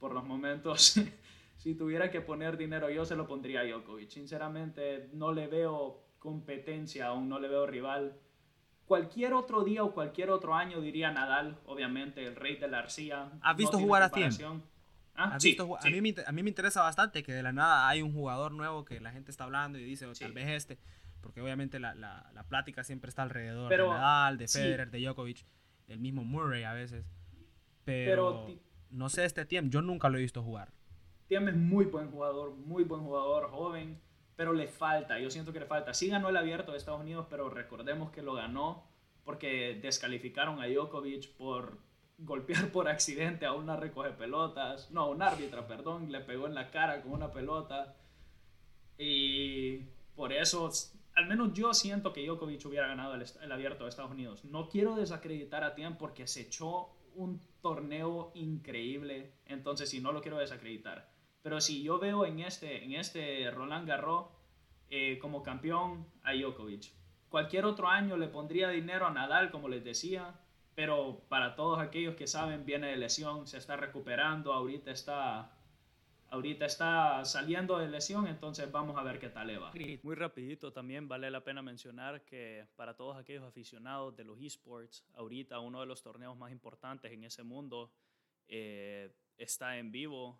por 0.00 0.12
los 0.12 0.24
momentos, 0.24 0.94
si 1.58 1.74
tuviera 1.74 2.10
que 2.10 2.22
poner 2.22 2.56
dinero 2.56 2.88
yo 2.88 3.04
se 3.04 3.16
lo 3.16 3.26
pondría 3.26 3.60
a 3.60 3.64
Djokovic. 3.64 4.08
Sinceramente 4.08 5.10
no 5.12 5.32
le 5.32 5.46
veo 5.46 6.02
competencia, 6.18 7.08
aún 7.08 7.28
no 7.28 7.38
le 7.38 7.48
veo 7.48 7.66
rival. 7.66 8.16
Cualquier 8.86 9.34
otro 9.34 9.64
día 9.64 9.84
o 9.84 9.92
cualquier 9.92 10.30
otro 10.30 10.54
año 10.54 10.80
diría 10.80 11.10
Nadal, 11.10 11.58
obviamente, 11.66 12.24
el 12.24 12.36
rey 12.36 12.56
de 12.56 12.68
la 12.68 12.78
arcilla. 12.78 13.30
¿Has 13.42 13.56
visto 13.56 13.78
jugar 13.78 14.02
a 14.02 14.08
tiempo? 14.08 14.62
¿Ah? 15.14 15.34
A, 15.34 15.38
mí 15.38 16.00
me, 16.00 16.14
a, 16.24 16.32
mí 16.32 16.42
me, 16.44 16.48
interesa 16.48 16.80
bastante 16.80 17.24
que 17.24 17.32
de 17.32 17.42
la 17.42 17.52
nada 17.52 17.88
hay 17.88 18.02
un 18.02 18.12
jugador 18.12 18.52
nuevo 18.52 18.84
que 18.84 19.00
la 19.00 19.10
gente 19.10 19.32
está 19.32 19.44
hablando 19.44 19.76
y 19.76 19.84
dice, 19.84 20.06
o 20.06 20.12
tal 20.12 20.32
vez 20.32 20.48
este 20.48 20.78
porque 21.20 21.40
obviamente 21.40 21.78
la, 21.78 21.94
la, 21.94 22.30
la 22.32 22.44
plática 22.44 22.84
siempre 22.84 23.08
está 23.08 23.22
alrededor 23.22 23.68
de 23.68 23.76
Nadal, 23.78 24.38
de 24.38 24.48
Federer, 24.48 24.90
de 24.90 25.00
Djokovic, 25.00 25.44
el 25.88 25.98
mismo 25.98 26.24
Murray 26.24 26.64
a 26.64 26.72
veces. 26.72 27.04
Pero, 27.84 28.46
no 28.90 29.08
sé 29.08 29.24
este 29.24 29.44
Tiem, 29.44 29.70
yo 29.70 29.82
nunca 29.82 30.08
lo 30.08 30.18
he 30.18 30.20
visto 30.20 30.42
jugar. 30.42 30.72
Tiem 31.28 31.48
es 31.48 31.56
muy 31.56 31.84
buen 31.84 32.10
jugador, 32.10 32.54
muy 32.54 32.84
buen 32.84 33.02
jugador, 33.02 33.50
joven, 33.50 34.00
pero 34.34 34.52
le 34.52 34.66
falta, 34.66 35.18
yo 35.18 35.30
siento 35.30 35.52
que 35.52 35.60
le 35.60 35.66
falta. 35.66 35.94
Sí 35.94 36.08
ganó 36.08 36.30
el 36.30 36.36
abierto 36.36 36.72
de 36.72 36.78
Estados 36.78 37.00
Unidos, 37.00 37.26
pero 37.28 37.50
recordemos 37.50 38.10
que 38.10 38.22
lo 38.22 38.34
ganó 38.34 38.84
porque 39.24 39.78
descalificaron 39.82 40.60
a 40.60 40.66
Djokovic 40.66 41.36
por 41.36 41.78
golpear 42.18 42.72
por 42.72 42.88
accidente 42.88 43.46
a 43.46 43.52
una 43.52 43.76
recoge 43.76 44.10
pelotas, 44.10 44.90
no, 44.90 45.02
a 45.02 45.08
un 45.08 45.22
árbitra, 45.22 45.66
perdón, 45.66 46.10
le 46.10 46.20
pegó 46.20 46.46
en 46.46 46.54
la 46.54 46.70
cara 46.70 47.02
con 47.02 47.12
una 47.12 47.30
pelota. 47.30 47.94
Y 48.96 49.80
por 50.16 50.32
eso 50.32 50.70
al 51.18 51.26
menos 51.26 51.52
yo 51.52 51.74
siento 51.74 52.12
que 52.12 52.24
Djokovic 52.24 52.64
hubiera 52.66 52.86
ganado 52.86 53.14
el, 53.14 53.52
abierto 53.52 53.82
de 53.82 53.90
Estados 53.90 54.12
Unidos. 54.12 54.44
No 54.44 54.68
quiero 54.68 54.94
desacreditar 54.94 55.64
a 55.64 55.74
Tian 55.74 55.98
porque 55.98 56.28
se 56.28 56.42
echó 56.42 56.90
un 57.16 57.42
torneo 57.60 58.30
increíble, 58.34 59.32
entonces 59.46 59.90
si 59.90 60.00
no 60.00 60.12
lo 60.12 60.22
quiero 60.22 60.38
desacreditar. 60.38 61.10
Pero 61.48 61.62
si 61.62 61.82
yo 61.82 61.98
veo 61.98 62.26
en 62.26 62.40
este, 62.40 62.84
en 62.84 62.92
este 62.92 63.50
Roland 63.50 63.88
Garros 63.88 64.26
eh, 64.90 65.18
como 65.18 65.42
campeón 65.42 66.06
a 66.22 66.34
Djokovic. 66.34 66.92
Cualquier 67.30 67.64
otro 67.64 67.88
año 67.88 68.18
le 68.18 68.28
pondría 68.28 68.68
dinero 68.68 69.06
a 69.06 69.10
Nadal, 69.10 69.50
como 69.50 69.66
les 69.70 69.82
decía, 69.82 70.38
pero 70.74 71.22
para 71.30 71.54
todos 71.54 71.78
aquellos 71.78 72.16
que 72.16 72.26
saben, 72.26 72.66
viene 72.66 72.88
de 72.88 72.98
lesión, 72.98 73.46
se 73.46 73.56
está 73.56 73.78
recuperando, 73.78 74.52
ahorita 74.52 74.90
está 74.90 75.54
ahorita 76.28 76.66
está 76.66 77.24
saliendo 77.24 77.78
de 77.78 77.88
lesión, 77.88 78.26
entonces 78.26 78.70
vamos 78.70 78.98
a 78.98 79.02
ver 79.02 79.18
qué 79.18 79.30
tal 79.30 79.46
le 79.46 79.56
va. 79.56 79.72
Muy 80.02 80.16
rapidito 80.16 80.70
también 80.70 81.08
vale 81.08 81.30
la 81.30 81.44
pena 81.44 81.62
mencionar 81.62 82.26
que 82.26 82.66
para 82.76 82.94
todos 82.94 83.16
aquellos 83.16 83.44
aficionados 83.44 84.14
de 84.14 84.24
los 84.24 84.38
esports, 84.42 85.02
ahorita 85.14 85.60
uno 85.60 85.80
de 85.80 85.86
los 85.86 86.02
torneos 86.02 86.36
más 86.36 86.52
importantes 86.52 87.10
en 87.10 87.24
ese 87.24 87.42
mundo 87.42 87.90
eh, 88.48 89.10
está 89.38 89.78
en 89.78 89.90
vivo. 89.90 90.38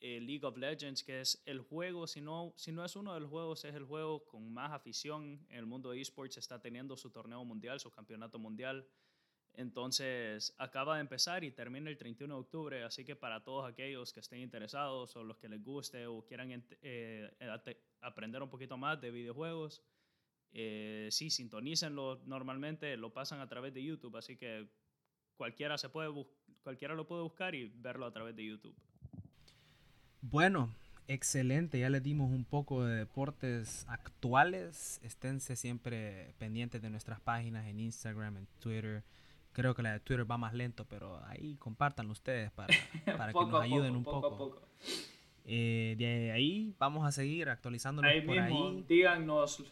Eh, 0.00 0.20
League 0.20 0.44
of 0.46 0.56
Legends, 0.56 1.02
que 1.02 1.20
es 1.20 1.42
el 1.44 1.60
juego, 1.60 2.06
si 2.06 2.20
no, 2.20 2.54
si 2.56 2.70
no 2.70 2.84
es 2.84 2.94
uno 2.94 3.14
de 3.14 3.20
los 3.20 3.30
juegos, 3.30 3.64
es 3.64 3.74
el 3.74 3.84
juego 3.84 4.24
con 4.24 4.52
más 4.52 4.70
afición 4.72 5.44
en 5.48 5.58
el 5.58 5.66
mundo 5.66 5.90
de 5.90 6.00
esports, 6.00 6.36
está 6.36 6.60
teniendo 6.60 6.96
su 6.96 7.10
torneo 7.10 7.44
mundial, 7.44 7.80
su 7.80 7.90
campeonato 7.90 8.38
mundial. 8.38 8.86
Entonces, 9.54 10.54
acaba 10.58 10.94
de 10.94 11.00
empezar 11.00 11.42
y 11.42 11.50
termina 11.50 11.90
el 11.90 11.96
31 11.96 12.32
de 12.32 12.40
octubre, 12.40 12.84
así 12.84 13.04
que 13.04 13.16
para 13.16 13.42
todos 13.42 13.68
aquellos 13.68 14.12
que 14.12 14.20
estén 14.20 14.38
interesados 14.38 15.16
o 15.16 15.24
los 15.24 15.36
que 15.38 15.48
les 15.48 15.64
guste 15.64 16.06
o 16.06 16.24
quieran 16.24 16.64
eh, 16.82 17.28
aprender 18.00 18.40
un 18.40 18.50
poquito 18.50 18.76
más 18.76 19.00
de 19.00 19.10
videojuegos, 19.10 19.82
eh, 20.52 21.08
sí, 21.10 21.28
sintonícenlo. 21.28 22.22
Normalmente 22.24 22.96
lo 22.96 23.12
pasan 23.12 23.40
a 23.40 23.48
través 23.48 23.74
de 23.74 23.82
YouTube, 23.82 24.16
así 24.16 24.36
que 24.36 24.68
cualquiera, 25.36 25.76
se 25.76 25.88
puede 25.88 26.24
cualquiera 26.62 26.94
lo 26.94 27.08
puede 27.08 27.22
buscar 27.22 27.54
y 27.54 27.66
verlo 27.66 28.06
a 28.06 28.12
través 28.12 28.36
de 28.36 28.44
YouTube. 28.44 28.76
Bueno, 30.30 30.70
excelente. 31.06 31.78
Ya 31.78 31.90
les 31.90 32.02
dimos 32.02 32.30
un 32.30 32.44
poco 32.44 32.84
de 32.84 32.96
deportes 32.96 33.84
actuales. 33.88 35.00
Esténse 35.02 35.56
siempre 35.56 36.34
pendientes 36.38 36.82
de 36.82 36.90
nuestras 36.90 37.20
páginas 37.20 37.66
en 37.66 37.80
Instagram, 37.80 38.36
en 38.36 38.46
Twitter 38.60 39.02
Creo 39.58 39.74
que 39.74 39.82
la 39.82 39.94
de 39.94 39.98
Twitter 39.98 40.30
va 40.30 40.38
más 40.38 40.54
lento, 40.54 40.84
pero 40.84 41.20
ahí 41.26 41.56
compártanlo 41.56 42.12
ustedes 42.12 42.52
para, 42.52 42.68
para 43.18 43.32
que 43.32 43.44
nos 43.44 43.60
ayuden 43.60 43.96
un 43.96 44.04
poco. 44.04 44.36
poco. 44.36 44.62
Eh, 45.44 45.96
de 45.98 46.30
ahí 46.30 46.74
vamos 46.78 47.04
a 47.04 47.10
seguir 47.10 47.48
actualizándonos 47.48 48.08
ahí 48.08 48.20
por 48.20 48.40
mismo, 48.40 48.84
Díganos 48.86 49.64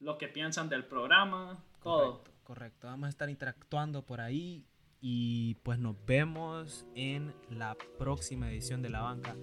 lo 0.00 0.16
que 0.16 0.28
piensan 0.28 0.70
del 0.70 0.84
programa, 0.84 1.62
todo. 1.82 2.24
Correcto, 2.44 2.86
vamos 2.86 3.08
a 3.08 3.10
estar 3.10 3.28
interactuando 3.28 4.00
por 4.00 4.22
ahí 4.22 4.64
y 5.06 5.56
pues 5.56 5.78
nos 5.78 5.96
vemos 6.06 6.86
en 6.94 7.34
la 7.50 7.76
próxima 7.98 8.50
edición 8.50 8.80
de 8.80 8.88
La 8.88 9.02
Banca. 9.02 9.36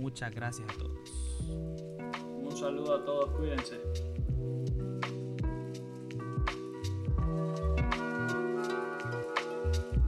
Muchas 0.00 0.34
gracias 0.34 0.66
a 0.70 0.78
todos. 0.78 1.40
Un 1.42 2.56
saludo 2.56 2.94
a 2.94 3.04
todos, 3.04 3.30
cuídense. 3.36 3.82